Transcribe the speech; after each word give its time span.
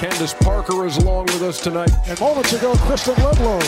Candace 0.00 0.32
Parker 0.32 0.86
is 0.86 0.96
along 0.96 1.26
with 1.26 1.42
us 1.42 1.60
tonight. 1.60 1.90
And 2.08 2.18
moments 2.18 2.54
ago, 2.54 2.72
Kristen 2.76 3.12
Ledlow. 3.16 3.60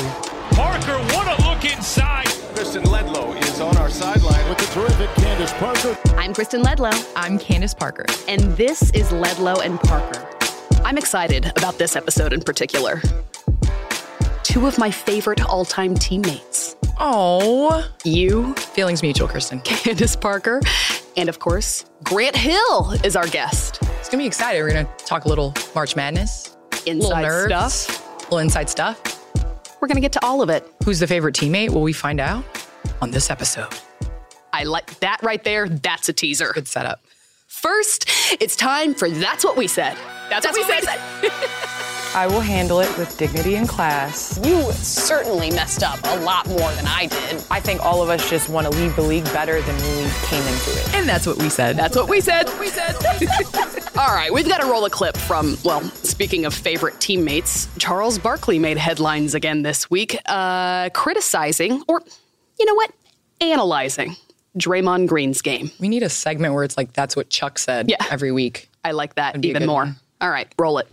Parker, 0.53 0.97
what 1.15 1.39
a 1.39 1.43
look 1.47 1.63
inside. 1.63 2.27
Kristen 2.55 2.85
Ledlow 2.85 3.39
is 3.43 3.61
on 3.61 3.77
our 3.77 3.91
sideline 3.91 4.49
with 4.49 4.57
the 4.57 4.65
terrific 4.73 5.11
Candace 5.17 5.53
Parker. 5.53 5.95
I'm 6.17 6.33
Kristen 6.33 6.63
Ledlow. 6.63 7.13
I'm 7.17 7.39
Candace 7.39 7.75
Parker. 7.75 8.07
And 8.29 8.41
this 8.57 8.91
is 8.93 9.11
Ledlow 9.11 9.63
and 9.63 9.79
Parker. 9.79 10.27
I'm 10.87 10.97
excited 10.97 11.53
about 11.59 11.77
this 11.77 11.97
episode 11.97 12.33
in 12.33 12.41
particular. 12.41 13.03
Two 14.43 14.67
of 14.67 14.79
my 14.79 14.91
favorite 14.91 15.45
all 15.45 15.67
time 15.67 15.95
teammates. 15.95 16.77
Oh. 16.99 17.87
You. 18.05 18.55
Feelings 18.55 19.03
mutual, 19.03 19.29
Kristen. 19.29 19.61
Candace 19.65 20.17
Parker. 20.17 20.62
And 21.15 21.29
of 21.29 21.41
course, 21.41 21.85
Grant 22.03 22.37
Hill 22.37 22.93
is 23.05 23.17
our 23.17 23.27
guest. 23.27 23.83
It's 24.12 24.15
going 24.15 24.25
to 24.25 24.25
be 24.25 24.29
excited. 24.29 24.62
We're 24.62 24.73
going 24.73 24.84
to 24.84 25.05
talk 25.07 25.25
a 25.25 25.29
little 25.29 25.55
March 25.75 25.97
Madness, 25.97 26.55
inside 26.84 27.23
little 27.23 27.23
nerves, 27.23 27.73
stuff, 27.73 28.20
little 28.25 28.41
inside 28.41 28.69
stuff. 28.69 29.00
We're 29.81 29.89
going 29.89 29.95
to 29.95 30.03
get 30.03 30.12
to 30.12 30.23
all 30.23 30.42
of 30.42 30.50
it. 30.50 30.70
Who's 30.84 30.98
the 30.98 31.06
favorite 31.06 31.34
teammate? 31.34 31.70
Will 31.70 31.81
we 31.81 31.95
find 31.95 32.20
out 32.20 32.45
on 33.00 33.11
this 33.11 33.31
episode? 33.31 33.72
I 34.53 34.64
like 34.64 35.00
that 35.00 35.22
right 35.22 35.42
there. 35.42 35.67
That's 35.67 36.11
a 36.11 36.12
teaser. 36.12 36.53
Good 36.53 36.69
setup. 36.69 37.03
First, 37.47 38.05
it's 38.39 38.55
time 38.55 38.92
for 38.92 39.09
That's 39.09 39.47
What 39.47 39.56
We 39.56 39.67
Said. 39.67 39.97
That's, 40.28 40.44
That's 40.44 40.59
what, 40.59 40.69
what, 40.69 40.83
we 40.83 40.87
said. 40.87 41.31
said. 41.31 42.15
I 42.15 42.27
will 42.27 42.41
handle 42.41 42.81
it 42.81 42.94
with 42.98 43.17
dignity 43.17 43.55
and 43.55 43.67
class. 43.67 44.39
You 44.44 44.70
certainly 44.72 45.50
messed 45.53 45.83
up 45.83 45.98
a 46.05 46.20
lot 46.20 46.47
more 46.48 46.70
than 46.72 46.87
I 46.87 47.06
did. 47.06 47.42
I 47.50 47.61
think 47.61 47.83
all 47.83 48.03
of 48.03 48.11
us 48.11 48.28
just 48.28 48.50
want 48.50 48.70
to 48.70 48.78
leave 48.78 48.94
the 48.94 49.00
league 49.00 49.25
better 49.33 49.62
than 49.62 49.75
we 49.77 50.11
came 50.27 50.42
into 50.42 50.70
it. 50.70 50.94
And 50.97 51.09
that's 51.09 51.27
what 51.27 51.39
we 51.39 51.48
said. 51.48 51.78
That's 51.78 51.97
what 51.97 52.11
we 52.11 52.20
said. 52.20 52.50
we 52.61 52.69
said. 52.69 53.78
all 53.97 54.15
right, 54.15 54.33
we've 54.33 54.48
got 54.48 54.61
to 54.61 54.67
roll 54.67 54.85
a 54.85 54.91
clip 54.91 55.17
from, 55.17 55.57
well, 55.65 55.83
speaking 55.83 56.45
of 56.45 56.55
favorite 56.55 57.01
teammates, 57.01 57.69
Charles 57.79 58.19
Barkley 58.19 58.59
made 58.59 58.79
headlines 58.79 59.34
again 59.34 59.62
this 59.62 59.91
week, 59.91 60.17
uh, 60.27 60.89
criticizing, 60.91 61.83
or, 61.89 62.01
you 62.59 62.65
know 62.65 62.75
what, 62.75 62.93
analyzing 63.41 64.17
Draymond 64.59 65.09
Green's 65.09 65.43
game. 65.43 65.71
We 65.79 65.89
need 65.89 66.03
a 66.03 66.09
segment 66.09 66.55
where 66.55 66.65
it's 66.65 66.77
like, 66.77 66.93
that's 66.95 67.17
what 67.17 67.29
Chuck 67.29 67.59
said 67.59 67.91
yeah. 67.91 67.97
every 68.11 68.33
week. 68.33 68.71
I 68.84 68.93
like 68.93 69.15
that 69.17 69.45
even 69.45 69.67
more. 69.67 69.83
One. 69.83 69.97
All 70.21 70.31
right, 70.31 70.53
roll 70.59 70.79
it. 70.79 70.89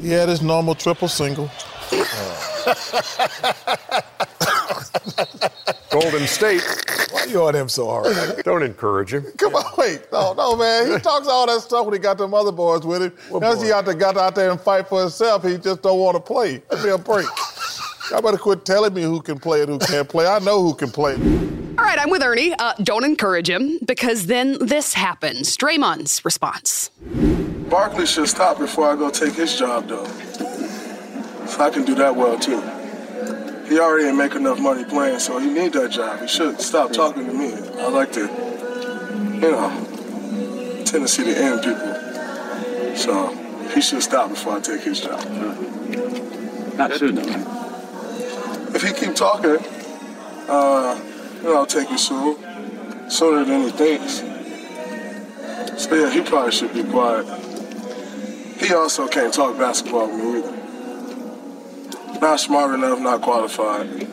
Yeah, 0.00 0.26
this 0.26 0.42
normal 0.42 0.74
triple 0.74 1.08
single. 1.08 1.50
Golden 5.90 6.26
State. 6.26 6.62
Why 7.10 7.24
you 7.24 7.42
on 7.42 7.54
him 7.54 7.68
so 7.68 7.86
hard? 7.88 8.44
Don't 8.44 8.62
encourage 8.62 9.12
him. 9.12 9.24
Come 9.36 9.54
on, 9.56 9.64
wait. 9.76 10.06
No, 10.12 10.32
no, 10.34 10.56
man. 10.56 10.92
He 10.92 10.98
talks 11.00 11.26
all 11.26 11.46
that 11.46 11.60
stuff 11.60 11.84
when 11.84 11.94
he 11.94 11.98
got 11.98 12.18
them 12.18 12.32
other 12.32 12.52
boys 12.52 12.86
with 12.86 13.02
him. 13.02 13.12
What 13.28 13.40
Now 13.40 13.60
he 13.60 13.72
out 13.72 13.84
there, 13.84 13.94
got 13.94 14.16
out 14.16 14.34
there 14.34 14.50
and 14.50 14.60
fight 14.60 14.88
for 14.88 15.00
himself. 15.00 15.44
He 15.44 15.58
just 15.58 15.82
don't 15.82 15.98
want 15.98 16.16
to 16.16 16.20
play. 16.20 16.62
Give 16.70 16.84
me 16.84 16.90
a 16.90 16.98
break. 16.98 17.26
Y'all 18.10 18.22
better 18.22 18.36
quit 18.38 18.64
telling 18.64 18.94
me 18.94 19.02
who 19.02 19.20
can 19.20 19.38
play 19.38 19.62
and 19.62 19.68
who 19.70 19.78
can't 19.78 20.08
play. 20.08 20.26
I 20.26 20.38
know 20.40 20.62
who 20.62 20.74
can 20.74 20.90
play. 20.90 21.14
All 21.14 21.84
right, 21.84 21.98
I'm 21.98 22.10
with 22.10 22.22
Ernie. 22.22 22.52
Uh, 22.54 22.74
don't 22.82 23.04
encourage 23.04 23.48
him 23.48 23.78
because 23.84 24.26
then 24.26 24.58
this 24.60 24.94
happens. 24.94 25.56
Draymond's 25.56 26.24
response. 26.24 26.90
Barkley 27.68 28.06
should 28.06 28.28
stop 28.28 28.58
before 28.58 28.90
I 28.90 28.96
go 28.96 29.10
take 29.10 29.34
his 29.34 29.56
job, 29.58 29.88
though. 29.88 30.06
So 31.46 31.60
I 31.62 31.70
can 31.70 31.84
do 31.84 31.94
that 31.96 32.14
well, 32.14 32.38
too. 32.38 32.60
He 33.70 33.78
already 33.78 34.08
ain't 34.08 34.16
make 34.16 34.34
enough 34.34 34.58
money 34.58 34.84
playing, 34.84 35.20
so 35.20 35.38
he 35.38 35.48
need 35.48 35.72
that 35.74 35.92
job. 35.92 36.20
He 36.22 36.26
should 36.26 36.60
stop 36.60 36.92
talking 36.92 37.24
to 37.24 37.32
me. 37.32 37.52
I 37.78 37.88
like 37.88 38.10
to, 38.14 38.22
you 38.22 39.52
know, 39.52 40.82
tendency 40.84 41.22
to 41.22 41.38
end 41.38 41.62
people. 41.62 42.96
So 42.96 43.28
he 43.72 43.80
should 43.80 44.02
stop 44.02 44.30
before 44.30 44.56
I 44.56 44.60
take 44.60 44.80
his 44.80 45.00
job. 45.00 45.24
Not 46.76 46.94
soon, 46.94 47.14
though. 47.14 48.74
If 48.74 48.82
he 48.82 48.92
keep 48.92 49.14
talking, 49.14 49.58
uh, 50.48 51.00
you 51.36 51.42
know, 51.44 51.58
I'll 51.58 51.64
take 51.64 51.92
it 51.92 52.00
soon, 52.00 52.38
sooner 53.08 53.44
than 53.44 53.62
he 53.62 53.70
thinks. 53.70 54.24
So 55.80 55.94
yeah, 55.94 56.10
he 56.10 56.22
probably 56.22 56.50
should 56.50 56.74
be 56.74 56.82
quiet. 56.82 57.24
He 58.58 58.74
also 58.74 59.06
can't 59.06 59.32
talk 59.32 59.56
basketball 59.56 60.08
with 60.08 60.24
me 60.24 60.38
either. 60.40 60.49
Not 62.20 62.38
smart 62.38 62.74
enough, 62.74 63.00
not 63.00 63.22
qualified. 63.22 64.06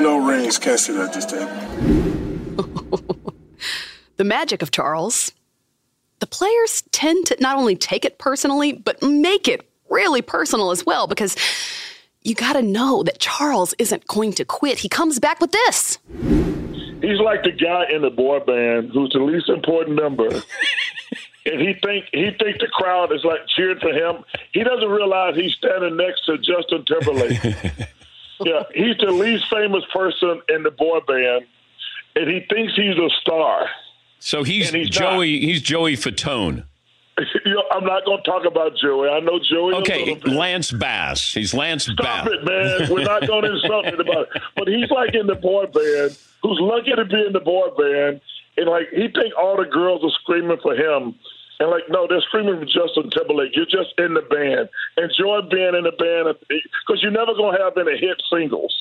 No 0.00 0.26
rings, 0.26 0.58
can't 0.58 0.78
sit 0.78 0.96
at 0.96 1.14
this 1.14 1.24
table. 1.24 1.46
the 4.16 4.24
magic 4.24 4.60
of 4.60 4.70
Charles. 4.70 5.32
The 6.18 6.26
players 6.26 6.82
tend 6.92 7.26
to 7.26 7.36
not 7.40 7.56
only 7.56 7.76
take 7.76 8.04
it 8.04 8.18
personally, 8.18 8.72
but 8.72 9.02
make 9.02 9.48
it 9.48 9.66
really 9.88 10.22
personal 10.22 10.70
as 10.70 10.84
well 10.84 11.06
because 11.06 11.36
you 12.22 12.34
got 12.34 12.54
to 12.54 12.62
know 12.62 13.02
that 13.04 13.18
Charles 13.18 13.74
isn't 13.78 14.06
going 14.06 14.32
to 14.34 14.44
quit. 14.44 14.78
He 14.78 14.88
comes 14.88 15.18
back 15.18 15.40
with 15.40 15.52
this. 15.52 15.98
He's 17.00 17.20
like 17.20 17.44
the 17.44 17.52
guy 17.52 17.84
in 17.94 18.02
the 18.02 18.10
boy 18.10 18.40
band 18.40 18.90
who's 18.92 19.12
the 19.12 19.20
least 19.20 19.48
important 19.48 19.96
member. 19.96 20.28
and 21.46 21.60
he 21.60 21.74
think 21.74 22.06
he 22.12 22.30
think 22.38 22.58
the 22.60 22.68
crowd 22.72 23.12
is 23.12 23.24
like 23.24 23.40
cheering 23.54 23.78
for 23.78 23.92
him. 23.92 24.24
He 24.52 24.62
doesn't 24.62 24.88
realize 24.88 25.36
he's 25.36 25.54
standing 25.54 25.96
next 25.96 26.24
to 26.26 26.38
Justin 26.38 26.84
Timberlake. 26.84 27.42
yeah, 28.40 28.62
he's 28.74 28.96
the 28.98 29.10
least 29.12 29.48
famous 29.50 29.84
person 29.92 30.42
in 30.48 30.62
the 30.62 30.70
boy 30.70 31.00
band, 31.06 31.46
and 32.16 32.28
he 32.28 32.40
thinks 32.48 32.74
he's 32.74 32.96
a 32.96 33.08
star. 33.20 33.68
So 34.18 34.42
he's, 34.42 34.70
he's 34.70 34.90
Joey. 34.90 35.38
Not. 35.38 35.48
He's 35.48 35.62
Joey 35.62 35.96
Fatone. 35.96 36.64
you 37.44 37.54
know, 37.54 37.64
I'm 37.70 37.84
not 37.84 38.04
going 38.04 38.22
to 38.22 38.30
talk 38.30 38.44
about 38.44 38.76
Joey. 38.76 39.08
I 39.08 39.20
know 39.20 39.38
Joey. 39.38 39.74
Okay, 39.76 40.20
Lance 40.26 40.70
Bass. 40.70 41.32
He's 41.32 41.54
Lance 41.54 41.84
Stop 41.84 42.26
Bass. 42.26 42.28
it, 42.30 42.44
man. 42.44 42.90
We're 42.90 43.04
not 43.04 43.26
going 43.26 43.42
to 43.44 43.52
insult 43.52 43.86
it 43.86 44.00
about 44.00 44.28
it. 44.34 44.42
But 44.54 44.68
he's 44.68 44.90
like 44.90 45.14
in 45.14 45.26
the 45.26 45.34
boy 45.34 45.66
band, 45.66 46.18
who's 46.42 46.58
lucky 46.60 46.92
to 46.92 47.04
be 47.04 47.26
in 47.26 47.32
the 47.32 47.40
boy 47.40 47.68
band, 47.78 48.20
and 48.56 48.66
like 48.68 48.88
he 48.90 49.08
think 49.08 49.32
all 49.38 49.56
the 49.56 49.64
girls 49.64 50.02
are 50.04 50.10
screaming 50.22 50.58
for 50.62 50.74
him. 50.74 51.14
And 51.58 51.70
like, 51.70 51.84
no, 51.88 52.06
they're 52.06 52.20
screaming 52.20 52.58
for 52.58 52.66
Justin 52.66 53.10
Timberlake. 53.10 53.56
You're 53.56 53.66
just 53.66 53.94
in 53.98 54.14
the 54.14 54.22
band. 54.22 54.68
Enjoy 54.98 55.40
being 55.50 55.74
in 55.74 55.84
the 55.84 55.92
band 55.96 56.36
because 56.48 57.02
you're 57.02 57.12
never 57.12 57.34
gonna 57.34 57.58
have 57.58 57.76
any 57.78 57.98
hit 57.98 58.20
singles. 58.30 58.74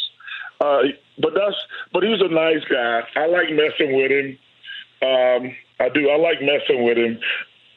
Uh, 0.60 0.84
but 1.20 1.34
that's 1.36 1.56
but 1.94 2.04
he's 2.04 2.22
a 2.22 2.28
nice 2.28 2.64
guy. 2.70 3.04
I 3.16 3.28
like 3.28 3.50
messing 3.52 3.96
with 3.96 4.12
him. 4.12 4.38
Um, 5.02 5.56
I 5.80 5.90
do. 5.90 6.10
I 6.10 6.18
like 6.18 6.42
messing 6.42 6.84
with 6.84 6.98
him. 6.98 7.20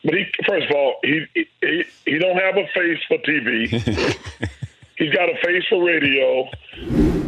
But 0.04 0.14
he, 0.14 0.24
first 0.46 0.70
of 0.70 0.76
all, 0.76 0.96
he 1.02 1.26
he 1.60 1.84
he 2.04 2.18
don't 2.18 2.36
have 2.36 2.56
a 2.56 2.66
face 2.74 2.98
for 3.08 3.18
TV. 3.18 4.18
He's 4.98 5.12
got 5.12 5.28
a 5.28 5.36
face 5.44 5.64
for 5.68 5.84
radio. 5.84 6.48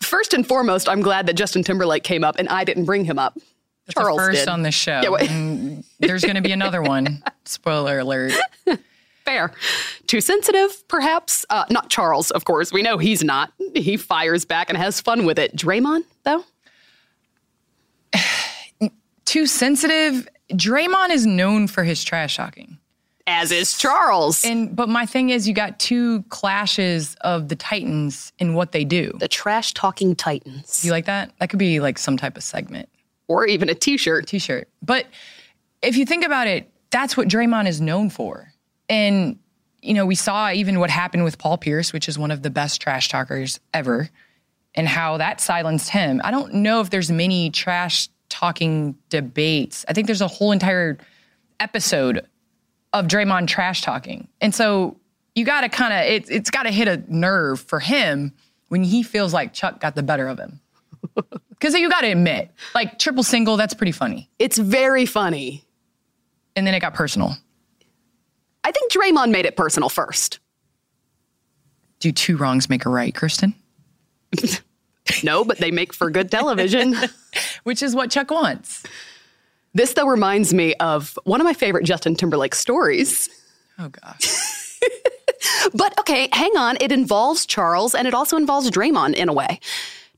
First 0.00 0.32
and 0.32 0.46
foremost, 0.46 0.88
I'm 0.88 1.02
glad 1.02 1.26
that 1.26 1.34
Justin 1.34 1.62
Timberlake 1.62 2.02
came 2.02 2.24
up 2.24 2.36
and 2.38 2.48
I 2.48 2.64
didn't 2.64 2.86
bring 2.86 3.04
him 3.04 3.18
up. 3.18 3.36
That's 3.86 4.00
Charles 4.00 4.18
first 4.18 4.40
did. 4.40 4.48
on 4.48 4.62
the 4.62 4.72
show. 4.72 5.00
Yeah, 5.02 5.80
there's 6.00 6.22
going 6.22 6.34
to 6.34 6.42
be 6.42 6.52
another 6.52 6.82
one. 6.82 7.22
Spoiler 7.44 8.00
alert. 8.00 8.32
Fair. 9.24 9.52
Too 10.06 10.20
sensitive, 10.20 10.86
perhaps? 10.88 11.44
Uh, 11.50 11.64
not 11.70 11.90
Charles, 11.90 12.30
of 12.30 12.44
course. 12.44 12.72
We 12.72 12.82
know 12.82 12.98
he's 12.98 13.22
not. 13.24 13.52
He 13.74 13.96
fires 13.96 14.44
back 14.44 14.68
and 14.70 14.78
has 14.78 15.00
fun 15.00 15.24
with 15.24 15.38
it. 15.38 15.54
Draymond, 15.56 16.04
though? 16.24 16.44
Too 19.24 19.46
sensitive. 19.46 20.28
Draymond 20.52 21.10
is 21.10 21.26
known 21.26 21.66
for 21.66 21.82
his 21.82 22.02
trash 22.04 22.36
talking. 22.36 22.78
As 23.28 23.50
is 23.50 23.76
Charles. 23.76 24.44
And 24.44 24.76
but 24.76 24.88
my 24.88 25.04
thing 25.04 25.30
is 25.30 25.48
you 25.48 25.54
got 25.54 25.80
two 25.80 26.22
clashes 26.28 27.16
of 27.22 27.48
the 27.48 27.56
Titans 27.56 28.32
in 28.38 28.54
what 28.54 28.70
they 28.70 28.84
do. 28.84 29.12
The 29.18 29.26
trash 29.26 29.74
talking 29.74 30.14
Titans. 30.14 30.84
You 30.84 30.92
like 30.92 31.06
that? 31.06 31.32
That 31.40 31.50
could 31.50 31.58
be 31.58 31.80
like 31.80 31.98
some 31.98 32.16
type 32.16 32.36
of 32.36 32.44
segment 32.44 32.88
or 33.28 33.46
even 33.46 33.68
a 33.68 33.74
t-shirt. 33.74 34.26
T-shirt. 34.26 34.68
But 34.82 35.06
if 35.82 35.96
you 35.96 36.06
think 36.06 36.24
about 36.24 36.46
it, 36.46 36.70
that's 36.90 37.16
what 37.16 37.28
Draymond 37.28 37.66
is 37.66 37.80
known 37.80 38.10
for. 38.10 38.52
And 38.88 39.38
you 39.82 39.94
know, 39.94 40.04
we 40.04 40.14
saw 40.14 40.50
even 40.50 40.80
what 40.80 40.90
happened 40.90 41.24
with 41.24 41.38
Paul 41.38 41.58
Pierce, 41.58 41.92
which 41.92 42.08
is 42.08 42.18
one 42.18 42.30
of 42.30 42.42
the 42.42 42.50
best 42.50 42.80
trash 42.80 43.08
talkers 43.08 43.60
ever, 43.72 44.10
and 44.74 44.88
how 44.88 45.16
that 45.18 45.40
silenced 45.40 45.90
him. 45.90 46.20
I 46.24 46.30
don't 46.30 46.54
know 46.54 46.80
if 46.80 46.90
there's 46.90 47.10
many 47.10 47.50
trash 47.50 48.08
talking 48.28 48.96
debates. 49.08 49.84
I 49.88 49.92
think 49.92 50.06
there's 50.06 50.20
a 50.20 50.28
whole 50.28 50.52
entire 50.52 50.98
episode 51.60 52.26
of 52.92 53.06
Draymond 53.06 53.46
trash 53.46 53.82
talking. 53.82 54.28
And 54.40 54.54
so 54.54 54.96
you 55.34 55.44
got 55.44 55.60
to 55.60 55.68
kind 55.68 55.92
of, 55.92 56.12
it, 56.12 56.30
it's 56.30 56.50
got 56.50 56.64
to 56.64 56.70
hit 56.70 56.88
a 56.88 57.02
nerve 57.08 57.60
for 57.60 57.78
him 57.78 58.32
when 58.68 58.82
he 58.82 59.02
feels 59.02 59.32
like 59.32 59.52
Chuck 59.52 59.80
got 59.80 59.94
the 59.94 60.02
better 60.02 60.26
of 60.26 60.38
him. 60.38 60.60
Because 61.58 61.72
you 61.72 61.88
got 61.88 62.02
to 62.02 62.08
admit, 62.08 62.50
like 62.74 62.98
triple 62.98 63.22
single, 63.22 63.56
that's 63.56 63.72
pretty 63.72 63.92
funny. 63.92 64.28
It's 64.38 64.58
very 64.58 65.06
funny. 65.06 65.64
And 66.54 66.66
then 66.66 66.74
it 66.74 66.80
got 66.80 66.92
personal. 66.92 67.34
I 68.62 68.72
think 68.72 68.92
Draymond 68.92 69.30
made 69.30 69.46
it 69.46 69.56
personal 69.56 69.88
first. 69.88 70.38
Do 72.00 72.12
two 72.12 72.36
wrongs 72.36 72.68
make 72.68 72.84
a 72.84 72.90
right, 72.90 73.14
Kristen? 73.14 73.54
no, 75.24 75.44
but 75.44 75.58
they 75.58 75.70
make 75.70 75.94
for 75.94 76.10
good 76.10 76.30
television. 76.30 76.94
Which 77.62 77.82
is 77.82 77.94
what 77.94 78.10
Chuck 78.10 78.30
wants. 78.30 78.82
This, 79.72 79.94
though, 79.94 80.06
reminds 80.06 80.52
me 80.52 80.74
of 80.74 81.18
one 81.24 81.40
of 81.40 81.44
my 81.44 81.54
favorite 81.54 81.84
Justin 81.84 82.16
Timberlake 82.16 82.54
stories. 82.54 83.30
Oh, 83.78 83.88
gosh. 83.88 84.78
but 85.74 85.98
okay, 86.00 86.28
hang 86.32 86.56
on. 86.56 86.76
It 86.80 86.92
involves 86.92 87.46
Charles 87.46 87.94
and 87.94 88.06
it 88.06 88.14
also 88.14 88.36
involves 88.36 88.70
Draymond 88.70 89.14
in 89.14 89.28
a 89.28 89.32
way. 89.32 89.60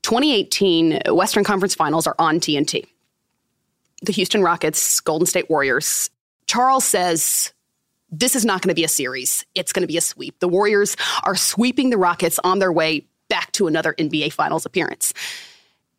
2018 0.09 1.01
Western 1.11 1.43
Conference 1.43 1.75
Finals 1.75 2.07
are 2.07 2.15
on 2.17 2.39
TNT. 2.39 2.83
The 4.01 4.11
Houston 4.11 4.41
Rockets, 4.41 4.99
Golden 5.01 5.27
State 5.27 5.51
Warriors. 5.51 6.09
Charles 6.47 6.83
says, 6.83 7.53
This 8.09 8.35
is 8.35 8.43
not 8.43 8.63
going 8.63 8.69
to 8.69 8.75
be 8.75 8.83
a 8.83 8.87
series. 8.87 9.45
It's 9.53 9.71
going 9.71 9.83
to 9.83 9.87
be 9.87 9.97
a 9.97 10.01
sweep. 10.01 10.39
The 10.39 10.47
Warriors 10.47 10.97
are 11.25 11.35
sweeping 11.35 11.91
the 11.91 11.99
Rockets 11.99 12.39
on 12.43 12.57
their 12.57 12.71
way 12.71 13.05
back 13.27 13.51
to 13.51 13.67
another 13.67 13.93
NBA 13.99 14.33
Finals 14.33 14.65
appearance. 14.65 15.13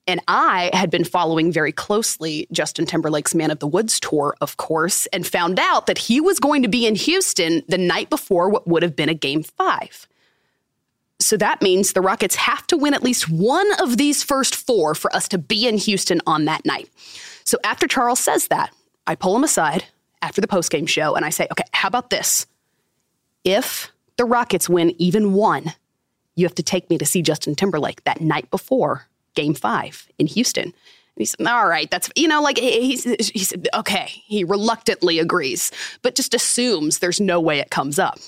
And 0.09 0.21
I 0.27 0.71
had 0.73 0.91
been 0.91 1.05
following 1.05 1.53
very 1.53 1.71
closely 1.71 2.49
Justin 2.51 2.87
Timberlake's 2.87 3.33
Man 3.33 3.53
of 3.53 3.61
the 3.61 3.69
Woods 3.69 4.01
tour, 4.01 4.35
of 4.41 4.57
course, 4.57 5.07
and 5.13 5.25
found 5.25 5.61
out 5.61 5.87
that 5.87 5.99
he 5.99 6.21
was 6.21 6.41
going 6.41 6.63
to 6.63 6.69
be 6.69 6.85
in 6.85 6.97
Houston 6.97 7.63
the 7.69 7.79
night 7.79 8.11
before 8.11 8.49
what 8.49 8.67
would 8.67 8.83
have 8.83 8.97
been 8.97 9.09
a 9.09 9.15
game 9.15 9.45
five. 9.45 10.09
So 11.21 11.37
that 11.37 11.63
means 11.63 11.93
the 11.93 12.01
Rockets 12.01 12.35
have 12.35 12.67
to 12.69 12.77
win 12.77 12.95
at 12.95 13.03
least 13.03 13.29
one 13.29 13.71
of 13.81 13.99
these 13.99 14.23
first 14.23 14.57
four 14.57 14.95
for 14.95 15.15
us 15.15 15.29
to 15.29 15.39
be 15.39 15.69
in 15.69 15.77
Houston 15.77 16.21
on 16.27 16.47
that 16.47 16.65
night. 16.65 16.89
So 17.45 17.59
after 17.63 17.87
Charles 17.87 18.21
says 18.21 18.49
that, 18.49 18.73
I 19.07 19.15
pull 19.15 19.37
him 19.37 19.45
aside 19.45 19.85
after 20.23 20.41
the 20.41 20.47
postgame 20.47 20.89
show 20.89 21.15
and 21.15 21.25
I 21.25 21.31
say, 21.31 21.47
okay, 21.53 21.65
how 21.73 21.89
about 21.89 22.11
this? 22.11 22.47
If 23.45 23.93
the 24.17 24.25
Rockets 24.25 24.69
win 24.69 24.95
even 24.99 25.33
one, 25.35 25.75
you 26.37 26.47
have 26.47 26.55
to 26.55 26.63
take 26.63 26.89
me 26.89 26.99
to 26.99 27.07
see 27.07 27.23
Justin 27.23 27.55
Timberlake 27.55 28.05
that 28.05 28.21
night 28.21 28.51
before 28.51 29.07
game 29.35 29.55
five 29.55 30.09
in 30.19 30.27
Houston. 30.27 30.73
And 31.17 31.23
he 31.23 31.25
said, 31.25 31.47
all 31.47 31.69
right, 31.69 31.91
that's, 31.91 32.11
you 32.17 32.29
know, 32.29 32.43
like 32.43 32.59
he, 32.59 32.97
he 32.97 33.45
said, 33.45 33.69
okay. 33.75 34.07
He 34.27 34.45
reluctantly 34.45 35.19
agrees, 35.19 35.71
but 36.03 36.15
just 36.15 36.35
assumes 36.35 36.99
there's 36.99 37.21
no 37.21 37.41
way 37.41 37.59
it 37.59 37.71
comes 37.71 37.99
up. 37.99 38.19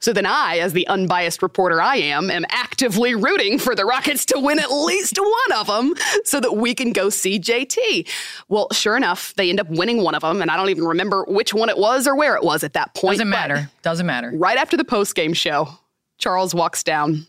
So 0.00 0.12
then 0.12 0.26
I, 0.26 0.58
as 0.58 0.72
the 0.72 0.86
unbiased 0.88 1.42
reporter 1.42 1.80
I 1.80 1.96
am, 1.96 2.30
am 2.30 2.44
actively 2.48 3.14
rooting 3.14 3.58
for 3.58 3.74
the 3.74 3.84
Rockets 3.84 4.24
to 4.26 4.38
win 4.38 4.58
at 4.58 4.70
least 4.70 5.18
one 5.18 5.58
of 5.58 5.66
them 5.66 5.94
so 6.24 6.40
that 6.40 6.56
we 6.56 6.74
can 6.74 6.92
go 6.92 7.10
see 7.10 7.38
JT. 7.38 8.08
Well, 8.48 8.68
sure 8.72 8.96
enough, 8.96 9.34
they 9.34 9.50
end 9.50 9.60
up 9.60 9.68
winning 9.68 10.02
one 10.02 10.14
of 10.14 10.22
them, 10.22 10.40
and 10.40 10.50
I 10.50 10.56
don't 10.56 10.70
even 10.70 10.84
remember 10.84 11.24
which 11.28 11.52
one 11.52 11.68
it 11.68 11.78
was 11.78 12.06
or 12.06 12.16
where 12.16 12.34
it 12.36 12.42
was 12.42 12.64
at 12.64 12.74
that 12.74 12.94
point. 12.94 13.18
Doesn't 13.18 13.28
matter. 13.28 13.70
Doesn't 13.82 14.06
matter. 14.06 14.32
Right 14.34 14.56
after 14.56 14.76
the 14.76 14.84
post 14.84 15.14
game 15.14 15.32
show, 15.32 15.68
Charles 16.18 16.54
walks 16.54 16.82
down 16.82 17.26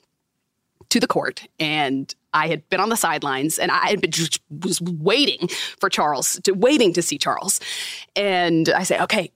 to 0.89 0.99
the 0.99 1.07
court 1.07 1.47
and 1.59 2.13
I 2.33 2.47
had 2.47 2.67
been 2.69 2.79
on 2.79 2.89
the 2.89 2.97
sidelines 2.97 3.57
and 3.57 3.71
I 3.71 3.89
had 3.89 4.01
been 4.01 4.11
just 4.11 4.41
was 4.49 4.81
waiting 4.81 5.47
for 5.79 5.89
Charles, 5.89 6.39
to 6.43 6.51
waiting 6.51 6.93
to 6.93 7.01
see 7.01 7.17
Charles. 7.17 7.59
And 8.15 8.69
I 8.69 8.83
say, 8.83 9.01
okay, 9.01 9.31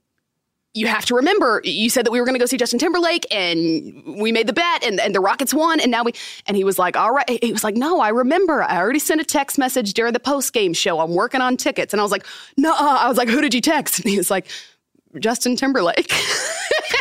you 0.76 0.88
have 0.88 1.06
to 1.06 1.16
remember, 1.16 1.62
you 1.64 1.90
said 1.90 2.06
that 2.06 2.12
we 2.12 2.20
were 2.20 2.26
going 2.26 2.34
to 2.34 2.40
go 2.40 2.48
see 2.48 2.58
Justin 2.58 2.80
Timberlake 2.80 3.28
and 3.32 4.20
we 4.20 4.32
made 4.32 4.48
the 4.48 4.54
bet 4.54 4.84
and, 4.84 5.00
and 5.00 5.14
the 5.14 5.20
Rockets 5.20 5.54
won. 5.54 5.80
And 5.80 5.92
now 5.92 6.04
we, 6.04 6.14
and 6.48 6.58
he 6.58 6.64
was 6.64 6.80
like, 6.80 6.98
all 6.98 7.12
right. 7.12 7.44
He 7.44 7.52
was 7.52 7.64
like, 7.64 7.76
no, 7.76 8.00
I 8.00 8.10
remember. 8.10 8.64
I 8.64 8.78
already 8.78 9.00
sent 9.00 9.22
a 9.22 9.24
text 9.24 9.60
message 9.60 9.94
during 9.94 10.14
the 10.14 10.20
post 10.20 10.52
game 10.52 10.74
show. 10.74 11.00
I'm 11.00 11.14
working 11.14 11.42
on 11.42 11.58
tickets. 11.58 11.94
And 11.94 12.00
I 12.00 12.04
was 12.04 12.12
like, 12.12 12.26
no, 12.58 12.74
I 12.76 13.08
was 13.08 13.18
like, 13.18 13.30
who 13.30 13.40
did 13.40 13.54
you 13.54 13.62
text? 13.62 14.00
And 14.00 14.10
he 14.10 14.18
was 14.18 14.32
like, 14.32 14.48
Justin 15.20 15.56
Timberlake. 15.56 16.12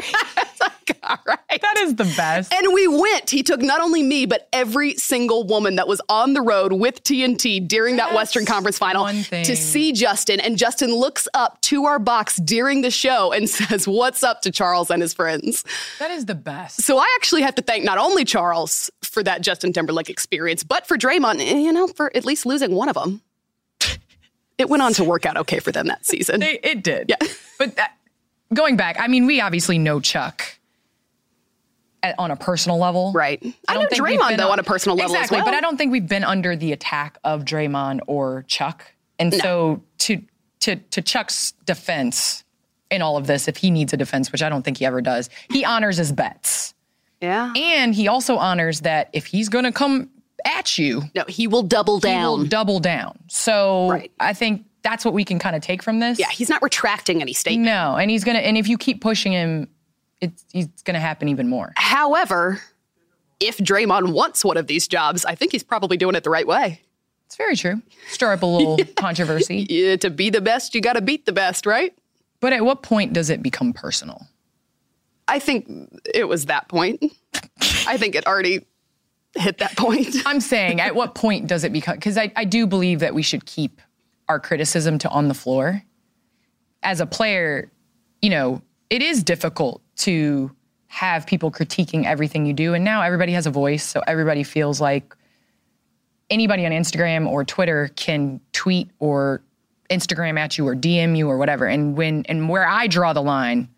all 1.02 1.18
right. 1.26 1.60
That 1.60 1.76
is 1.78 1.96
the 1.96 2.04
best. 2.16 2.52
And 2.52 2.72
we 2.72 2.86
went. 2.88 3.30
He 3.30 3.42
took 3.42 3.60
not 3.60 3.80
only 3.80 4.02
me, 4.02 4.26
but 4.26 4.48
every 4.52 4.94
single 4.94 5.44
woman 5.44 5.76
that 5.76 5.88
was 5.88 6.00
on 6.08 6.34
the 6.34 6.40
road 6.40 6.72
with 6.72 7.02
TNT 7.04 7.66
during 7.66 7.96
that 7.96 8.14
Western 8.14 8.44
Conference 8.46 8.78
final 8.78 9.06
to 9.06 9.56
see 9.56 9.92
Justin. 9.92 10.40
And 10.40 10.56
Justin 10.56 10.94
looks 10.94 11.28
up 11.34 11.60
to 11.62 11.84
our 11.84 11.98
box 11.98 12.36
during 12.36 12.82
the 12.82 12.90
show 12.90 13.32
and 13.32 13.48
says, 13.50 13.86
What's 13.86 14.22
up 14.22 14.42
to 14.42 14.50
Charles 14.50 14.90
and 14.90 15.02
his 15.02 15.14
friends? 15.14 15.64
That 15.98 16.10
is 16.10 16.26
the 16.26 16.34
best. 16.34 16.82
So 16.82 16.98
I 16.98 17.06
actually 17.16 17.42
have 17.42 17.54
to 17.56 17.62
thank 17.62 17.84
not 17.84 17.98
only 17.98 18.24
Charles 18.24 18.90
for 19.02 19.22
that 19.22 19.42
Justin 19.42 19.72
Timberlake 19.72 20.10
experience, 20.10 20.64
but 20.64 20.86
for 20.86 20.96
Draymond, 20.96 21.40
eh, 21.40 21.58
you 21.58 21.72
know, 21.72 21.86
for 21.86 22.14
at 22.16 22.24
least 22.24 22.46
losing 22.46 22.74
one 22.74 22.88
of 22.88 22.94
them. 22.94 23.20
It 24.58 24.68
went 24.68 24.82
on 24.82 24.92
to 24.92 25.02
work 25.02 25.26
out 25.26 25.36
okay 25.38 25.58
for 25.58 25.72
them 25.72 25.88
that 25.88 26.06
season. 26.06 26.40
It, 26.40 26.60
it 26.62 26.84
did. 26.84 27.06
Yeah. 27.08 27.26
But 27.58 27.74
that, 27.76 27.96
going 28.54 28.76
back, 28.76 28.96
I 29.00 29.08
mean, 29.08 29.26
we 29.26 29.40
obviously 29.40 29.78
know 29.78 29.98
Chuck 29.98 30.44
on 32.18 32.30
a 32.30 32.36
personal 32.36 32.78
level. 32.78 33.12
Right. 33.12 33.40
I, 33.68 33.76
I 33.76 33.78
know 33.78 33.86
Draymond, 33.86 34.36
though, 34.36 34.46
on, 34.46 34.52
on, 34.52 34.58
a 34.58 34.62
personal 34.62 34.96
level 34.96 35.14
exactly, 35.14 35.36
well. 35.36 35.44
But 35.44 35.54
I 35.54 35.60
don't 35.60 35.76
think 35.76 35.92
we've 35.92 36.08
been 36.08 36.24
under 36.24 36.56
the 36.56 36.72
attack 36.72 37.18
of 37.24 37.44
Draymond 37.44 38.00
or 38.06 38.44
Chuck. 38.48 38.84
And 39.18 39.30
no. 39.30 39.38
so 39.38 39.82
to, 39.98 40.22
to, 40.60 40.76
to 40.76 41.02
Chuck's 41.02 41.52
defense 41.64 42.44
in 42.90 43.02
all 43.02 43.16
of 43.16 43.26
this, 43.26 43.48
if 43.48 43.56
he 43.56 43.70
needs 43.70 43.92
a 43.92 43.96
defense, 43.96 44.32
which 44.32 44.42
I 44.42 44.48
don't 44.48 44.62
think 44.62 44.78
he 44.78 44.86
ever 44.86 45.00
does, 45.00 45.30
he 45.50 45.64
honors 45.64 45.96
his 45.96 46.12
bets. 46.12 46.74
Yeah. 47.20 47.52
And 47.56 47.94
he 47.94 48.08
also 48.08 48.36
honors 48.36 48.80
that 48.80 49.08
if 49.12 49.26
he's 49.26 49.48
going 49.48 49.64
to 49.64 49.72
come 49.72 50.10
at 50.44 50.76
you, 50.76 51.02
no, 51.14 51.24
he 51.28 51.46
will 51.46 51.62
double 51.62 52.00
down. 52.00 52.20
He 52.20 52.26
will 52.26 52.44
double 52.48 52.80
down. 52.80 53.18
So 53.28 53.90
right. 53.90 54.12
I 54.18 54.32
think 54.32 54.66
that's 54.82 55.04
what 55.04 55.14
we 55.14 55.24
can 55.24 55.38
kind 55.38 55.54
of 55.54 55.62
take 55.62 55.82
from 55.82 56.00
this. 56.00 56.18
Yeah, 56.18 56.28
he's 56.30 56.48
not 56.48 56.62
retracting 56.62 57.22
any 57.22 57.32
statement. 57.32 57.66
No, 57.66 57.96
and 57.96 58.10
he's 58.10 58.24
gonna. 58.24 58.40
And 58.40 58.58
if 58.58 58.68
you 58.68 58.76
keep 58.76 59.00
pushing 59.00 59.32
him, 59.32 59.68
it's 60.22 60.44
he's 60.52 60.68
gonna 60.84 61.00
happen 61.00 61.28
even 61.28 61.48
more. 61.48 61.72
However, 61.76 62.62
if 63.40 63.58
Draymond 63.58 64.12
wants 64.12 64.44
one 64.44 64.56
of 64.56 64.66
these 64.68 64.88
jobs, 64.88 65.24
I 65.24 65.34
think 65.34 65.52
he's 65.52 65.64
probably 65.64 65.98
doing 65.98 66.14
it 66.14 66.24
the 66.24 66.30
right 66.30 66.46
way. 66.46 66.80
It's 67.26 67.36
very 67.36 67.56
true. 67.56 67.82
Stir 68.08 68.32
up 68.32 68.42
a 68.42 68.46
little 68.46 68.78
controversy. 68.96 69.66
Yeah, 69.68 69.96
to 69.96 70.10
be 70.10 70.30
the 70.30 70.40
best, 70.40 70.74
you 70.74 70.80
got 70.80 70.94
to 70.94 71.00
beat 71.00 71.26
the 71.26 71.32
best, 71.32 71.66
right? 71.66 71.94
But 72.40 72.52
at 72.52 72.64
what 72.64 72.82
point 72.82 73.12
does 73.12 73.30
it 73.30 73.42
become 73.42 73.72
personal? 73.72 74.26
I 75.28 75.38
think 75.38 75.66
it 76.14 76.28
was 76.28 76.46
that 76.46 76.68
point. 76.68 77.02
I 77.86 77.96
think 77.96 78.14
it 78.14 78.26
already 78.26 78.66
hit 79.34 79.58
that 79.58 79.76
point. 79.76 80.14
I'm 80.26 80.40
saying, 80.40 80.80
at 80.80 80.94
what 80.94 81.14
point 81.14 81.46
does 81.46 81.64
it 81.64 81.72
become? 81.72 81.94
Because 81.96 82.18
I, 82.18 82.32
I 82.36 82.44
do 82.44 82.66
believe 82.66 83.00
that 83.00 83.14
we 83.14 83.22
should 83.22 83.46
keep 83.46 83.80
our 84.28 84.38
criticism 84.38 84.98
to 84.98 85.08
on 85.08 85.28
the 85.28 85.34
floor. 85.34 85.82
As 86.82 87.00
a 87.00 87.06
player, 87.06 87.70
you 88.20 88.30
know, 88.30 88.60
it 88.90 89.02
is 89.02 89.22
difficult 89.22 89.80
to 90.02 90.50
have 90.88 91.26
people 91.26 91.50
critiquing 91.50 92.04
everything 92.04 92.44
you 92.44 92.52
do. 92.52 92.74
And 92.74 92.84
now 92.84 93.02
everybody 93.02 93.32
has 93.32 93.46
a 93.46 93.50
voice. 93.50 93.82
So 93.82 94.02
everybody 94.06 94.42
feels 94.42 94.80
like 94.80 95.16
anybody 96.28 96.66
on 96.66 96.72
Instagram 96.72 97.26
or 97.26 97.44
Twitter 97.44 97.90
can 97.96 98.40
tweet 98.52 98.90
or 98.98 99.42
Instagram 99.90 100.38
at 100.38 100.58
you 100.58 100.68
or 100.68 100.74
DM 100.74 101.16
you 101.16 101.28
or 101.28 101.38
whatever. 101.38 101.66
And 101.66 101.96
when 101.96 102.24
and 102.28 102.48
where 102.48 102.66
I 102.66 102.86
draw 102.86 103.12
the 103.12 103.22
line 103.22 103.68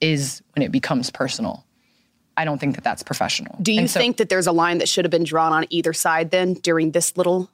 is 0.00 0.42
when 0.54 0.62
it 0.62 0.72
becomes 0.72 1.10
personal. 1.10 1.64
I 2.36 2.44
don't 2.44 2.58
think 2.58 2.74
that 2.76 2.84
that's 2.84 3.02
professional. 3.02 3.56
Do 3.60 3.72
you 3.72 3.86
so, 3.86 4.00
think 4.00 4.16
that 4.16 4.28
there's 4.28 4.46
a 4.46 4.52
line 4.52 4.78
that 4.78 4.88
should 4.88 5.04
have 5.04 5.10
been 5.10 5.24
drawn 5.24 5.52
on 5.52 5.66
either 5.68 5.92
side 5.92 6.30
then 6.30 6.54
during 6.54 6.92
this 6.92 7.16
little 7.16 7.50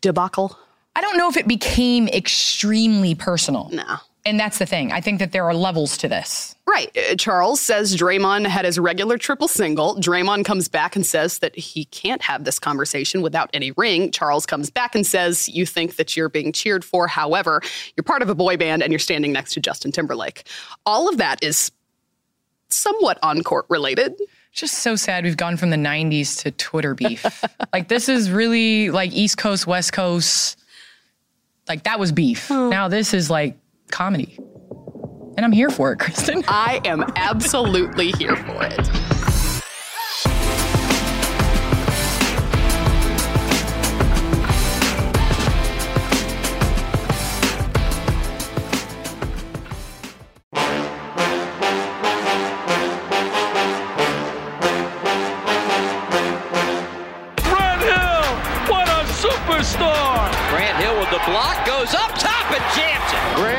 debacle? 0.00 0.58
I 0.96 1.00
don't 1.00 1.18
know 1.18 1.28
if 1.28 1.36
it 1.36 1.46
became 1.46 2.08
extremely 2.08 3.14
personal. 3.14 3.68
No. 3.72 3.96
And 4.26 4.40
that's 4.40 4.58
the 4.58 4.66
thing. 4.66 4.90
I 4.90 5.02
think 5.02 5.18
that 5.18 5.32
there 5.32 5.44
are 5.44 5.54
levels 5.54 5.98
to 5.98 6.08
this. 6.08 6.54
Right. 6.66 6.96
Uh, 6.96 7.14
Charles 7.16 7.60
says 7.60 7.94
Draymond 7.94 8.46
had 8.46 8.64
his 8.64 8.78
regular 8.78 9.18
triple 9.18 9.48
single. 9.48 9.96
Draymond 9.96 10.46
comes 10.46 10.66
back 10.66 10.96
and 10.96 11.04
says 11.04 11.40
that 11.40 11.54
he 11.54 11.84
can't 11.86 12.22
have 12.22 12.44
this 12.44 12.58
conversation 12.58 13.20
without 13.20 13.50
any 13.52 13.72
ring. 13.72 14.10
Charles 14.10 14.46
comes 14.46 14.70
back 14.70 14.94
and 14.94 15.06
says, 15.06 15.48
You 15.48 15.66
think 15.66 15.96
that 15.96 16.16
you're 16.16 16.30
being 16.30 16.52
cheered 16.52 16.84
for. 16.84 17.06
However, 17.06 17.60
you're 17.96 18.04
part 18.04 18.22
of 18.22 18.30
a 18.30 18.34
boy 18.34 18.56
band 18.56 18.82
and 18.82 18.90
you're 18.90 18.98
standing 18.98 19.32
next 19.32 19.52
to 19.54 19.60
Justin 19.60 19.92
Timberlake. 19.92 20.48
All 20.86 21.08
of 21.08 21.18
that 21.18 21.44
is 21.44 21.70
somewhat 22.70 23.18
on 23.22 23.42
court 23.42 23.66
related 23.68 24.18
just 24.54 24.78
so 24.78 24.94
sad 24.96 25.24
we've 25.24 25.36
gone 25.36 25.56
from 25.56 25.70
the 25.70 25.76
90s 25.76 26.40
to 26.42 26.50
Twitter 26.52 26.94
beef. 26.94 27.44
like 27.72 27.88
this 27.88 28.08
is 28.08 28.30
really 28.30 28.90
like 28.90 29.12
East 29.12 29.36
Coast, 29.36 29.66
West 29.66 29.92
Coast. 29.92 30.58
Like 31.68 31.84
that 31.84 31.98
was 31.98 32.12
beef. 32.12 32.50
Oh. 32.50 32.68
Now 32.68 32.88
this 32.88 33.12
is 33.12 33.28
like 33.28 33.58
comedy. 33.94 34.36
And 35.36 35.44
I'm 35.44 35.52
here 35.52 35.70
for 35.70 35.92
it, 35.92 36.00
Kristen. 36.00 36.42
I 36.48 36.80
am 36.84 37.04
absolutely 37.14 38.10
here 38.18 38.34
for 38.34 38.64
it. 38.64 38.90
Grant 60.50 60.76
Hill 60.82 60.98
with 61.00 61.10
the 61.10 61.22
block 61.26 61.66
goes 61.66 61.94
up 61.94 62.10
top 62.18 62.50
and 62.50 62.62
jams 62.76 63.04
it 63.12 63.53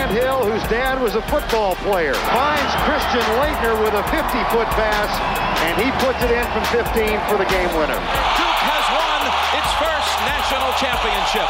dad 0.70 1.02
was 1.02 1.16
a 1.16 1.22
football 1.24 1.76
player. 1.76 2.14
Finds 2.14 2.76
Christian 2.86 3.22
Laettner 3.40 3.82
with 3.84 3.94
a 3.94 4.04
50-foot 4.10 4.68
pass, 4.76 5.20
and 5.62 5.82
he 5.82 5.92
puts 6.06 6.22
it 6.24 6.32
in 6.32 6.46
from 6.54 6.64
15 6.74 7.20
for 7.30 7.38
the 7.38 7.46
game 7.50 7.70
winner. 7.78 7.96
Duke 7.96 8.62
has 8.66 8.86
won 8.94 9.22
its 9.56 9.72
first 9.82 10.12
national 10.26 10.74
championship. 10.82 11.50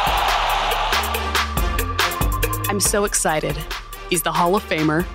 I'm 2.69 2.79
so 2.79 3.03
excited. 3.05 3.57
He's 4.09 4.23
the 4.23 4.31
Hall 4.31 4.55
of 4.55 4.63
Famer. 4.63 5.05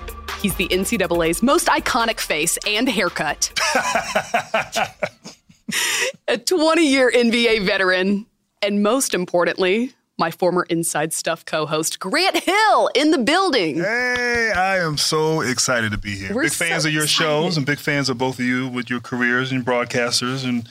He's 0.41 0.55
the 0.55 0.67
NCAA's 0.67 1.41
most 1.43 1.67
iconic 1.67 2.19
face 2.19 2.57
and 2.67 2.89
haircut. 2.89 3.51
a 6.27 6.37
20 6.37 6.87
year 6.87 7.11
NBA 7.11 7.65
veteran, 7.65 8.25
and 8.61 8.83
most 8.83 9.13
importantly, 9.13 9.93
my 10.21 10.31
former 10.31 10.67
Inside 10.69 11.11
Stuff 11.11 11.43
co 11.45 11.65
host, 11.65 11.99
Grant 11.99 12.37
Hill, 12.37 12.89
in 12.93 13.09
the 13.09 13.17
building. 13.17 13.77
Hey, 13.77 14.53
I 14.55 14.77
am 14.77 14.95
so 14.97 15.41
excited 15.41 15.91
to 15.93 15.97
be 15.97 16.15
here. 16.15 16.33
We're 16.33 16.43
big 16.43 16.51
fans 16.51 16.83
so 16.83 16.89
of 16.89 16.93
your 16.93 17.03
excited. 17.03 17.27
shows 17.27 17.57
and 17.57 17.65
big 17.65 17.79
fans 17.79 18.07
of 18.07 18.19
both 18.19 18.37
of 18.37 18.45
you 18.45 18.67
with 18.67 18.89
your 18.89 18.99
careers 18.99 19.51
and 19.51 19.65
broadcasters. 19.65 20.47
And 20.47 20.69